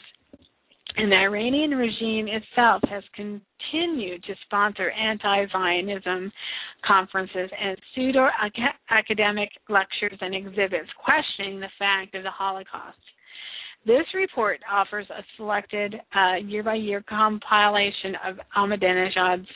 and 0.98 1.12
the 1.12 1.16
Iranian 1.16 1.72
regime 1.72 2.28
itself 2.28 2.82
has 2.90 3.04
continued 3.16 4.24
to 4.24 4.34
sponsor 4.46 4.90
anti 4.90 5.46
Zionism 5.52 6.32
conferences 6.86 7.50
and 7.60 7.78
pseudo 7.94 8.28
academic 8.90 9.50
lectures 9.70 10.18
and 10.20 10.34
exhibits 10.34 10.90
questioning 11.04 11.60
the 11.60 11.70
fact 11.78 12.16
of 12.16 12.24
the 12.24 12.32
Holocaust. 12.32 12.98
This 13.86 14.06
report 14.16 14.60
offers 14.70 15.08
a 15.10 15.24
selected 15.38 15.96
year 16.44 16.64
by 16.64 16.76
year 16.76 17.04
compilation 17.08 18.16
of 18.26 18.36
Ahmadinejad's 18.58 19.48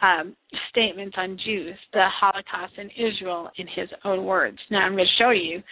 um, 0.00 0.36
statements 0.70 1.16
on 1.18 1.38
Jews, 1.44 1.76
the 1.92 2.06
Holocaust, 2.20 2.74
and 2.78 2.90
Israel 2.96 3.50
in 3.58 3.66
his 3.74 3.88
own 4.04 4.24
words. 4.24 4.58
Now, 4.70 4.80
I'm 4.80 4.92
going 4.92 5.06
to 5.06 5.22
show 5.22 5.30
you 5.30 5.62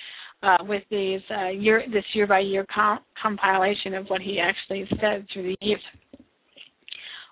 uh, 0.43 0.59
with 0.63 0.83
these 0.91 1.21
uh, 1.31 1.49
year 1.49 1.83
this 1.93 2.05
year 2.15 2.27
by 2.27 2.41
year 2.41 2.67
compilation 3.21 3.95
of 3.95 4.07
what 4.09 4.21
he 4.21 4.41
actually 4.41 4.87
said 5.01 5.27
through 5.33 5.43
the 5.43 5.57
years 5.61 5.81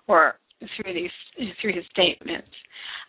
or 0.07 0.35
through 0.59 0.93
these 0.93 1.11
through 1.61 1.73
his 1.73 1.85
statements. 1.91 2.47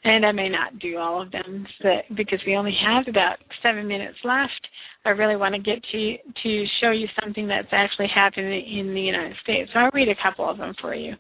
And 0.04 0.26
I 0.26 0.32
may 0.32 0.48
not 0.48 0.80
do 0.80 0.98
all 0.98 1.22
of 1.22 1.30
them 1.30 1.66
but 1.82 2.16
because 2.16 2.40
we 2.46 2.56
only 2.56 2.74
have 2.84 3.06
about 3.08 3.36
seven 3.62 3.86
minutes 3.86 4.18
left. 4.24 4.66
I 5.04 5.10
really 5.10 5.36
want 5.36 5.54
to 5.54 5.60
get 5.60 5.82
to 5.92 6.16
to 6.42 6.64
show 6.80 6.90
you 6.90 7.06
something 7.22 7.46
that's 7.46 7.68
actually 7.72 8.08
happening 8.14 8.78
in 8.78 8.94
the 8.94 9.00
United 9.00 9.36
States. 9.42 9.70
So 9.72 9.80
I'll 9.80 9.90
read 9.92 10.08
a 10.08 10.22
couple 10.22 10.48
of 10.48 10.58
them 10.58 10.74
for 10.80 10.94
you. 10.94 11.14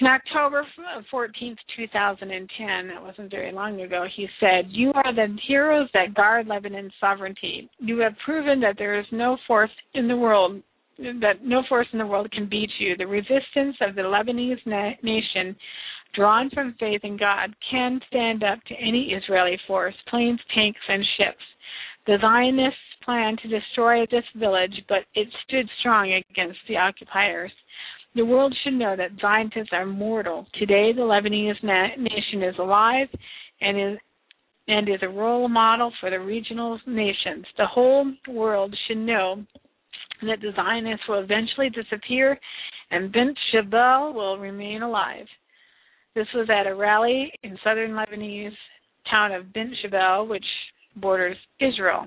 In 0.00 0.06
October 0.06 0.66
14th, 1.12 1.58
2010, 1.76 2.88
that 2.88 3.02
wasn't 3.02 3.30
very 3.30 3.52
long 3.52 3.80
ago, 3.82 4.06
he 4.16 4.26
said, 4.40 4.66
You 4.68 4.90
are 4.94 5.14
the 5.14 5.36
heroes 5.46 5.88
that 5.92 6.14
guard 6.14 6.46
Lebanon's 6.46 6.92
sovereignty. 6.98 7.68
You 7.78 7.98
have 7.98 8.14
proven 8.24 8.58
that 8.60 8.76
there 8.78 8.98
is 8.98 9.06
no 9.12 9.36
force 9.46 9.70
in 9.94 10.08
the 10.08 10.16
world, 10.16 10.62
that 10.98 11.44
no 11.44 11.62
force 11.68 11.86
in 11.92 11.98
the 11.98 12.06
world 12.06 12.32
can 12.32 12.48
beat 12.48 12.70
you. 12.78 12.96
The 12.96 13.06
resistance 13.06 13.76
of 13.80 13.94
the 13.94 14.02
Lebanese 14.02 14.64
na- 14.66 14.96
nation, 15.02 15.54
drawn 16.14 16.48
from 16.50 16.74
faith 16.80 17.02
in 17.04 17.18
God, 17.18 17.54
can 17.70 18.00
stand 18.08 18.42
up 18.42 18.64
to 18.68 18.74
any 18.74 19.12
Israeli 19.12 19.58
force, 19.66 19.94
planes, 20.08 20.40
tanks, 20.54 20.80
and 20.88 21.04
ships. 21.18 21.44
The 22.06 22.16
Zionists 22.20 22.78
planned 23.04 23.40
to 23.40 23.48
destroy 23.48 24.06
this 24.06 24.24
village, 24.36 24.74
but 24.88 25.04
it 25.14 25.28
stood 25.44 25.68
strong 25.80 26.20
against 26.30 26.58
the 26.66 26.76
occupiers. 26.76 27.52
The 28.14 28.24
world 28.24 28.54
should 28.62 28.74
know 28.74 28.94
that 28.96 29.10
Zionists 29.20 29.72
are 29.72 29.86
mortal. 29.86 30.46
Today, 30.58 30.92
the 30.92 31.00
Lebanese 31.00 31.62
na- 31.62 31.96
nation 31.96 32.42
is 32.42 32.54
alive 32.58 33.08
and 33.60 33.80
is 33.80 33.98
and 34.68 34.88
is 34.88 35.00
a 35.02 35.08
role 35.08 35.48
model 35.48 35.92
for 36.00 36.08
the 36.08 36.20
regional 36.20 36.78
nations. 36.86 37.44
The 37.58 37.66
whole 37.66 38.12
world 38.28 38.74
should 38.86 38.98
know 38.98 39.44
that 40.22 40.40
the 40.40 40.52
Zionists 40.54 41.08
will 41.08 41.20
eventually 41.20 41.68
disappear 41.68 42.38
and 42.92 43.10
Bint 43.12 43.36
Jbeil 43.52 44.14
will 44.14 44.38
remain 44.38 44.82
alive. 44.82 45.26
This 46.14 46.28
was 46.34 46.48
at 46.48 46.68
a 46.68 46.74
rally 46.74 47.32
in 47.42 47.58
southern 47.64 47.92
Lebanese 47.92 48.52
town 49.10 49.32
of 49.32 49.52
Bint 49.52 49.74
Jbeil, 49.84 50.28
which 50.28 50.44
borders 50.96 51.36
Israel 51.58 52.06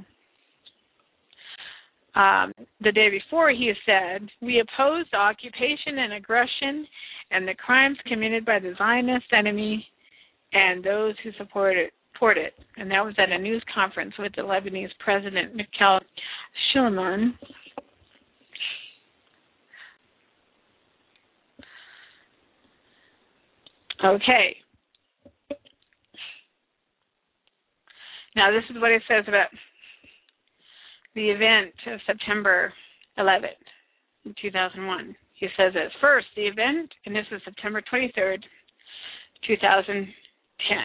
um, 2.16 2.54
the 2.82 2.92
day 2.92 3.10
before, 3.10 3.50
he 3.52 3.74
said, 3.86 4.28
We 4.42 4.62
oppose 4.62 5.06
the 5.12 5.18
occupation 5.18 6.00
and 6.00 6.14
aggression 6.14 6.88
and 7.32 7.48
the 7.48 7.56
crimes 7.56 7.98
committed 8.08 8.46
by 8.46 8.60
the 8.60 8.74
Zionist 8.78 9.26
enemy 9.38 9.86
and 10.54 10.84
those 10.84 11.16
who 11.24 11.32
support 11.38 11.76
it. 11.78 11.92
Support 12.14 12.38
it. 12.38 12.54
And 12.78 12.90
that 12.92 13.04
was 13.04 13.14
at 13.18 13.30
a 13.30 13.38
news 13.38 13.62
conference 13.74 14.14
with 14.18 14.32
the 14.38 14.42
Lebanese 14.42 14.88
president, 15.00 15.54
Michal 15.54 16.00
Schuman. 16.74 17.34
Okay. 24.04 24.56
Now, 28.38 28.52
this 28.52 28.64
is 28.70 28.82
what 28.82 28.92
it 28.92 29.02
says 29.10 29.26
about 29.28 29.48
the 31.16 31.30
event 31.30 31.74
of 31.88 32.00
September 32.06 32.74
11th, 33.18 33.48
2001. 34.42 35.16
He 35.34 35.48
says 35.58 35.74
at 35.76 35.92
first, 36.02 36.28
the 36.36 36.44
event, 36.44 36.92
and 37.06 37.16
this 37.16 37.26
is 37.32 37.42
September 37.44 37.82
23rd, 37.82 38.44
2010. 39.48 40.78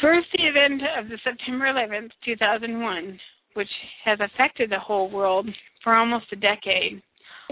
First, 0.00 0.26
the 0.36 0.46
event 0.46 0.82
of 0.98 1.08
the 1.08 1.18
September 1.24 1.66
11th, 1.66 2.10
2001, 2.24 3.18
which 3.54 3.68
has 4.04 4.18
affected 4.20 4.70
the 4.70 4.78
whole 4.78 5.10
world 5.10 5.48
for 5.82 5.94
almost 5.94 6.26
a 6.32 6.36
decade. 6.36 7.02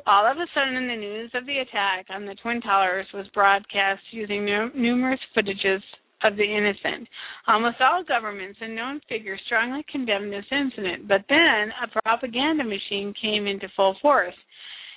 All 0.07 0.27
of 0.31 0.37
a 0.37 0.47
sudden, 0.55 0.87
the 0.87 0.97
news 0.97 1.31
of 1.35 1.47
the 1.47 1.59
attack 1.59 2.07
on 2.11 2.27
the 2.27 2.35
Twin 2.43 2.61
Towers 2.61 3.07
was 3.15 3.27
broadcast 3.33 4.03
using 4.11 4.45
numerous 4.45 5.21
footages 5.37 5.81
of 6.23 6.37
the 6.37 6.45
innocent. 6.45 7.09
Almost 7.47 7.81
all 7.81 8.05
governments 8.05 8.59
and 8.61 8.75
known 8.75 9.01
figures 9.09 9.41
strongly 9.47 9.85
condemned 9.91 10.33
this 10.33 10.45
incident, 10.51 11.09
but 11.09 11.25
then 11.29 11.73
a 11.83 12.01
propaganda 12.03 12.65
machine 12.65 13.13
came 13.21 13.47
into 13.47 13.69
full 13.77 13.97
force. 14.01 14.35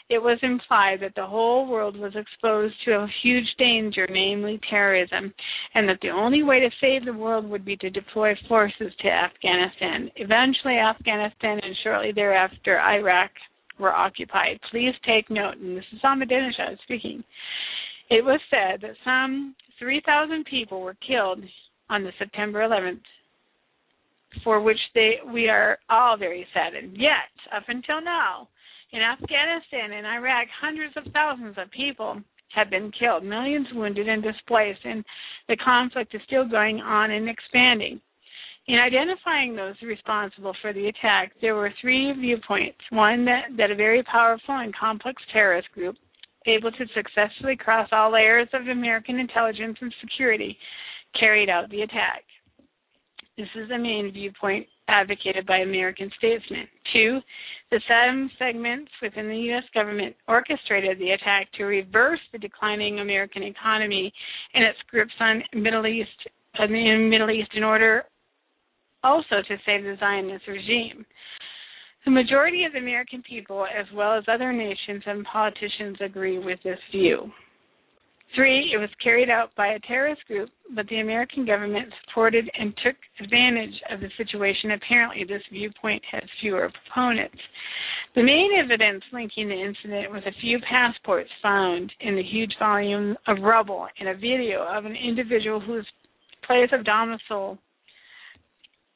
It 0.10 0.20
was 0.20 0.40
implied 0.42 1.02
that 1.02 1.16
the 1.16 1.26
whole 1.26 1.68
world 1.68 1.98
was 1.98 2.16
exposed 2.16 2.76
to 2.86 2.92
a 2.94 3.12
huge 3.24 3.48
danger, 3.60 4.08
namely 4.10 4.58
terrorism, 4.70 5.34
and 5.76 5.90
that 5.90 6.00
the 6.02 6.12
only 6.12 6.44
way 6.44 6.62
to 6.62 6.70
save 6.80 7.04
the 7.04 7.12
world 7.12 7.50
would 7.50 7.66
be 7.66 7.76
to 7.78 7.90
deploy 7.90 8.34
forces 8.48 8.94
to 9.00 9.10
Afghanistan. 9.10 10.10
Eventually, 10.16 10.78
Afghanistan 10.78 11.60
and 11.62 11.76
shortly 11.84 12.14
thereafter, 12.14 12.80
Iraq 12.80 13.32
were 13.80 13.94
occupied. 13.94 14.62
Please 14.72 14.94
take 15.06 15.30
note, 15.30 15.58
and 15.58 15.76
this 15.76 15.84
is 15.92 16.00
Ahmadinejad 16.02 16.80
speaking. 16.84 17.22
It 18.10 18.24
was 18.24 18.40
said 18.50 18.80
that 18.82 18.96
some 19.04 19.56
3,000 19.80 20.46
people 20.46 20.82
were 20.82 20.98
killed 21.06 21.44
on 21.90 22.04
the 22.04 22.12
September 22.20 22.60
11th, 22.60 23.02
for 24.44 24.62
which 24.62 24.80
they 24.94 25.16
we 25.32 25.48
are 25.48 25.78
all 25.90 26.18
very 26.18 26.46
saddened. 26.54 26.98
Yet, 26.98 27.32
up 27.56 27.64
until 27.68 28.02
now, 28.02 28.50
in 28.92 29.02
Afghanistan 29.02 29.92
and 29.94 30.06
Iraq, 30.06 30.48
hundreds 30.62 30.96
of 30.98 31.12
thousands 31.14 31.56
of 31.58 31.72
people 31.72 32.22
have 32.56 32.70
been 32.70 32.92
killed, 32.98 33.24
millions 33.24 33.68
wounded 33.74 34.08
and 34.08 34.24
displaced, 34.24 34.80
and 34.84 35.04
the 35.48 35.58
conflict 35.58 36.16
is 36.16 36.22
still 36.26 36.48
going 36.48 36.80
on 36.80 37.12
and 37.12 37.30
expanding. 37.30 38.00
In 38.68 38.80
identifying 38.80 39.56
those 39.56 39.76
responsible 39.82 40.54
for 40.62 40.74
the 40.74 40.88
attack, 40.88 41.32
there 41.42 41.56
were 41.56 41.72
three 41.80 42.12
viewpoints. 42.14 42.80
One, 42.90 43.24
that, 43.26 43.46
that 43.58 43.72
a 43.72 43.76
very 43.76 44.04
powerful 44.04 44.56
and 44.56 44.76
complex 44.76 45.22
terrorist 45.32 45.72
group 45.72 45.96
able 46.48 46.72
to 46.72 46.86
successfully 46.96 47.56
cross 47.56 47.90
all 47.92 48.12
layers 48.12 48.48
of 48.54 48.68
American 48.68 49.20
intelligence 49.20 49.78
and 49.82 49.94
security, 50.02 50.58
carried 51.20 51.50
out 51.50 51.70
the 51.70 51.82
attack. 51.82 52.24
This 53.38 53.48
is 53.56 53.70
the 53.70 53.78
main 53.78 54.12
viewpoint 54.12 54.66
advocated 54.88 55.46
by 55.46 55.58
American 55.58 56.10
statesmen. 56.18 56.68
Two, 56.92 57.20
the 57.70 57.82
seven 57.88 58.32
segments 58.40 58.90
within 59.02 59.28
the 59.28 59.38
U.S. 59.52 59.64
government 59.74 60.16
orchestrated 60.28 60.98
the 61.00 61.12
attack 61.12 61.52
to 61.54 61.66
reverse 61.66 62.20
the 62.32 62.40
declining 62.40 63.00
American 63.00 63.44
economy 63.44 64.12
and 64.54 64.64
its 64.64 64.80
grips 64.90 65.14
on 65.20 65.44
Middle 65.54 65.86
East 65.86 66.10
in 66.60 66.72
the 66.72 67.10
Middle 67.10 67.30
East 67.30 67.52
in 67.56 67.64
order 67.64 68.06
also 69.04 69.36
to 69.48 69.58
save 69.66 69.84
the 69.84 69.98
Zionist 70.00 70.48
regime. 70.48 71.06
The 72.08 72.12
majority 72.12 72.64
of 72.64 72.74
American 72.76 73.22
people, 73.22 73.66
as 73.66 73.86
well 73.94 74.18
as 74.18 74.24
other 74.30 74.54
nations 74.54 75.04
and 75.06 75.26
politicians, 75.26 75.98
agree 76.00 76.40
with 76.40 76.58
this 76.64 76.80
view. 76.90 77.30
Three, 78.34 78.72
it 78.74 78.78
was 78.78 78.90
carried 79.04 79.30
out 79.30 79.54
by 79.58 79.74
a 79.74 79.80
terrorist 79.80 80.26
group, 80.26 80.50
but 80.74 80.88
the 80.88 81.02
American 81.02 81.46
government 81.46 81.92
supported 82.06 82.50
and 82.58 82.74
took 82.82 82.96
advantage 83.20 83.74
of 83.92 84.00
the 84.00 84.08
situation. 84.16 84.72
Apparently, 84.72 85.26
this 85.26 85.42
viewpoint 85.52 86.02
has 86.10 86.24
fewer 86.40 86.72
proponents. 86.86 87.42
The 88.16 88.24
main 88.24 88.52
evidence 88.58 89.04
linking 89.12 89.50
the 89.50 89.62
incident 89.62 90.10
was 90.10 90.24
a 90.26 90.40
few 90.40 90.60
passports 90.62 91.30
found 91.44 91.92
in 92.00 92.16
the 92.16 92.24
huge 92.24 92.54
volume 92.58 93.18
of 93.28 93.40
rubble 93.44 93.86
and 94.00 94.08
a 94.08 94.16
video 94.16 94.66
of 94.66 94.86
an 94.86 94.96
individual 94.96 95.60
whose 95.60 95.86
place 96.46 96.70
of 96.72 96.86
domicile 96.86 97.58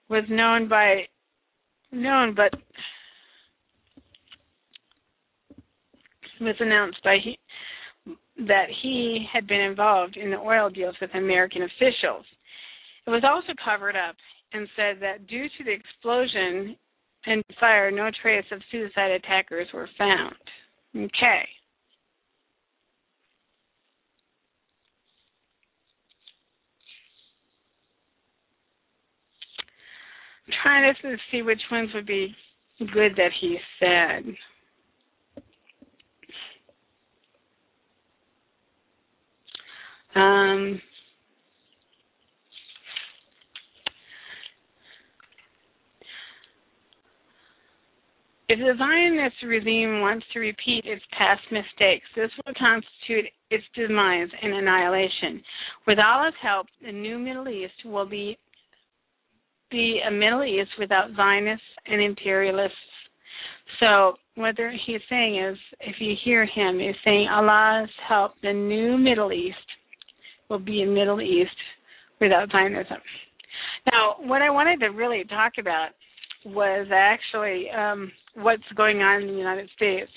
was 0.08 0.24
known 0.30 0.70
by 0.70 1.02
known 1.92 2.34
but 2.34 2.54
was 6.42 6.56
announced 6.60 7.00
by 7.04 7.18
he, 7.24 7.40
that 8.48 8.68
he 8.82 9.26
had 9.32 9.48
been 9.48 9.62
involved 9.62 10.18
in 10.18 10.32
the 10.32 10.38
oil 10.38 10.70
deals 10.70 10.96
with 11.00 11.14
American 11.14 11.64
officials. 11.64 12.26
It 13.06 13.10
was 13.10 13.24
also 13.24 13.54
covered 13.64 13.96
up 13.96 14.16
and 14.54 14.68
said 14.76 14.98
that 15.02 15.28
due 15.28 15.48
to 15.58 15.64
the 15.64 15.72
explosion 15.72 16.76
and 17.26 17.44
fire, 17.60 17.92
no 17.92 18.10
trace 18.22 18.46
of 18.52 18.62
suicide 18.72 19.12
attackers 19.12 19.68
were 19.74 19.90
found. 19.98 20.36
Okay. 20.96 21.48
I'm 30.48 30.54
trying 30.64 30.94
to 31.02 31.18
see 31.32 31.44
which 31.44 31.62
ones 31.72 31.90
would 31.94 32.08
be 32.08 32.36
good 32.80 33.14
that 33.16 33.32
he 33.40 33.58
said. 33.80 34.36
Um, 40.16 40.82
if 48.50 48.60
the 48.60 48.74
Zionist 48.78 49.36
regime 49.46 50.02
wants 50.02 50.26
to 50.34 50.40
repeat 50.40 50.84
its 50.86 51.02
past 51.18 51.42
mistakes, 51.52 52.06
this 52.16 52.30
will 52.46 52.54
constitute 52.60 53.32
its 53.50 53.64
demise 53.76 54.28
and 54.42 54.54
annihilation. 54.54 55.42
With 55.88 56.00
Allah's 56.00 56.34
help, 56.42 56.68
the 56.84 56.92
new 56.92 57.18
Middle 57.18 57.48
East 57.48 57.74
will 57.86 58.08
be 58.08 58.38
be 59.70 60.02
a 60.06 60.12
Middle 60.12 60.44
East 60.44 60.72
without 60.78 61.16
Zionists 61.16 61.64
and 61.86 62.02
imperialists. 62.02 62.76
So 63.80 64.16
what 64.36 64.56
he's 64.86 65.00
saying 65.10 65.38
is, 65.38 65.58
if 65.80 65.96
you 66.00 66.14
hear 66.26 66.46
him, 66.46 66.80
he's 66.80 66.96
saying 67.06 67.30
Allah's 67.32 67.90
help, 68.08 68.34
the 68.44 68.52
new 68.52 68.98
Middle 68.98 69.32
East 69.32 69.56
will 70.52 70.60
be 70.60 70.82
in 70.82 70.94
Middle 70.94 71.22
East 71.22 71.50
without 72.20 72.52
Zionism. 72.52 72.98
Now, 73.92 74.18
what 74.20 74.42
I 74.42 74.50
wanted 74.50 74.82
to 74.82 74.90
really 74.90 75.24
talk 75.24 75.54
about 75.58 75.90
was 76.46 76.88
actually 76.94 77.70
um, 77.72 78.12
what's 78.36 78.62
going 78.76 78.98
on 79.02 79.22
in 79.22 79.28
the 79.28 79.34
United 79.34 79.70
States. 79.76 80.12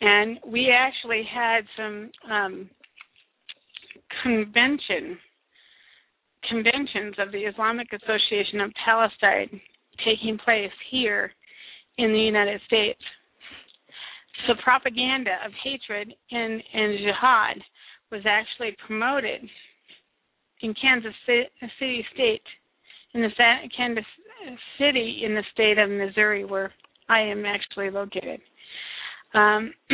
And 0.00 0.38
we 0.46 0.70
actually 0.72 1.24
had 1.34 1.64
some 1.76 2.10
um, 2.30 2.70
convention 4.22 5.18
conventions 6.48 7.14
of 7.18 7.30
the 7.32 7.40
Islamic 7.40 7.88
Association 7.92 8.60
of 8.60 8.70
Palestine 8.82 9.60
taking 10.06 10.38
place 10.42 10.70
here 10.90 11.32
in 11.98 12.12
the 12.12 12.18
United 12.18 12.60
States. 12.66 13.00
The 14.46 14.54
propaganda 14.62 15.32
of 15.44 15.52
hatred 15.62 16.14
and, 16.30 16.62
and 16.72 16.98
jihad 16.98 17.58
was 18.10 18.22
actually 18.26 18.76
promoted 18.86 19.48
in 20.62 20.74
Kansas 20.80 21.14
City 21.26 22.04
State, 22.14 22.42
in 23.14 23.22
the 23.22 23.30
Kansas 23.76 24.04
City 24.78 25.22
in 25.24 25.34
the 25.34 25.44
state 25.52 25.78
of 25.78 25.90
Missouri, 25.90 26.44
where 26.44 26.72
I 27.08 27.20
am 27.20 27.44
actually 27.44 27.90
located. 27.90 28.40
Um, 29.34 29.72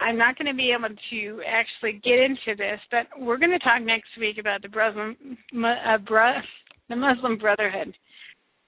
I'm 0.00 0.16
not 0.16 0.38
going 0.38 0.46
to 0.46 0.56
be 0.56 0.72
able 0.76 0.94
to 1.10 1.42
actually 1.46 2.00
get 2.02 2.18
into 2.18 2.56
this, 2.56 2.80
but 2.90 3.06
we're 3.18 3.36
going 3.36 3.50
to 3.50 3.58
talk 3.58 3.82
next 3.82 4.08
week 4.18 4.38
about 4.38 4.62
the 4.62 4.68
Muslim, 4.68 5.36
uh, 5.64 5.98
bro- 5.98 6.40
the 6.88 6.96
Muslim 6.96 7.36
Brotherhood. 7.36 7.94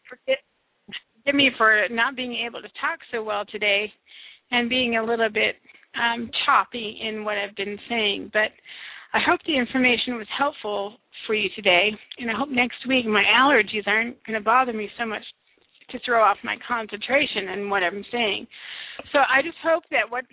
Forget, 0.08 0.38
forgive 0.86 1.34
me 1.34 1.50
for 1.56 1.86
not 1.90 2.16
being 2.16 2.36
able 2.46 2.60
to 2.60 2.68
talk 2.80 2.98
so 3.10 3.22
well 3.22 3.44
today 3.46 3.90
and 4.50 4.68
being 4.68 4.96
a 4.96 5.04
little 5.04 5.30
bit 5.30 5.56
um, 6.00 6.30
choppy 6.46 7.00
in 7.02 7.24
what 7.24 7.38
I've 7.38 7.56
been 7.56 7.78
saying, 7.88 8.30
but 8.32 8.50
I 9.12 9.20
hope 9.26 9.40
the 9.46 9.58
information 9.58 10.16
was 10.16 10.26
helpful 10.38 10.96
for 11.26 11.34
you 11.34 11.48
today, 11.54 11.90
and 12.18 12.30
I 12.30 12.34
hope 12.36 12.48
next 12.48 12.86
week 12.88 13.06
my 13.06 13.22
allergies 13.22 13.86
aren't 13.86 14.24
going 14.26 14.38
to 14.38 14.44
bother 14.44 14.72
me 14.72 14.88
so 14.98 15.06
much 15.06 15.22
to 15.90 15.98
throw 16.04 16.22
off 16.22 16.38
my 16.42 16.56
concentration 16.66 17.48
and 17.50 17.70
what 17.70 17.82
I'm 17.82 18.04
saying. 18.10 18.46
So 19.12 19.18
I 19.18 19.42
just 19.42 19.58
hope 19.62 19.84
that 19.90 20.10
what 20.10 20.24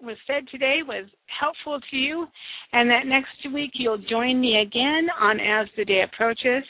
was 0.00 0.16
said 0.26 0.44
today 0.50 0.78
was 0.86 1.06
helpful 1.40 1.80
to 1.90 1.96
you, 1.96 2.26
and 2.72 2.88
that 2.88 3.06
next 3.06 3.52
week 3.52 3.72
you'll 3.74 4.02
join 4.08 4.40
me 4.40 4.60
again 4.62 5.08
on 5.20 5.40
As 5.40 5.66
the 5.76 5.84
Day 5.84 6.02
Approaches, 6.02 6.64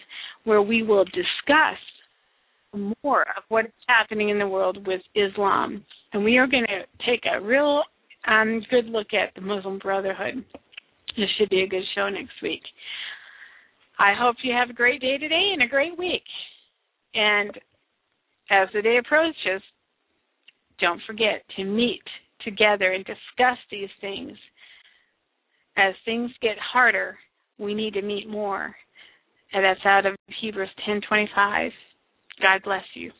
where 0.45 0.63
we 0.63 0.83
will 0.83 1.05
discuss 1.05 1.79
more 3.03 3.23
of 3.37 3.43
what 3.49 3.67
is 3.67 3.73
happening 3.87 4.31
in 4.31 4.39
the 4.39 4.49
world 4.49 4.87
with 4.87 5.03
Islam. 5.15 5.85
And 6.13 6.25
we 6.25 6.39
are 6.39 6.47
going 6.47 6.67
to 6.67 7.07
take 7.07 7.25
a 7.27 7.41
real 7.41 7.83
um, 8.29 8.63
good 8.71 8.87
look 8.87 9.09
at 9.13 9.35
the 9.35 9.41
Muslim 9.41 9.79
Brotherhood. 9.79 10.45
This 11.17 11.29
should 11.39 11.51
be 11.51 11.63
a 11.63 11.69
good 11.69 11.85
show 11.95 12.09
next 12.09 12.41
week. 12.43 12.63
I 13.99 14.15
hope 14.19 14.37
you 14.43 14.53
have 14.55 14.71
a 14.71 14.75
great 14.75 15.01
day 15.01 15.19
today 15.19 15.51
and 15.53 15.63
a 15.63 15.69
great 15.69 15.99
week. 15.99 16.23
And 17.15 17.51
as 18.51 18.69
the 18.73 18.83
day 18.83 18.99
approaches, 18.99 19.63
don't 20.81 21.01
forget 21.07 21.45
to 21.57 21.65
meet 21.65 22.03
together 22.45 22.93
and 22.93 23.05
discuss 23.05 23.59
these 23.71 23.91
things. 24.01 24.37
As 25.77 25.95
things 26.05 26.31
get 26.41 26.57
harder, 26.59 27.19
we 27.59 27.75
need 27.75 27.95
to 27.95 28.03
meet 28.03 28.29
more. 28.29 28.75
And 29.53 29.65
that's 29.65 29.85
out 29.85 30.07
of 30.07 30.17
Hebrews 30.41 30.71
10:25. 30.87 31.73
God 32.41 32.63
bless 32.63 32.85
you. 32.95 33.13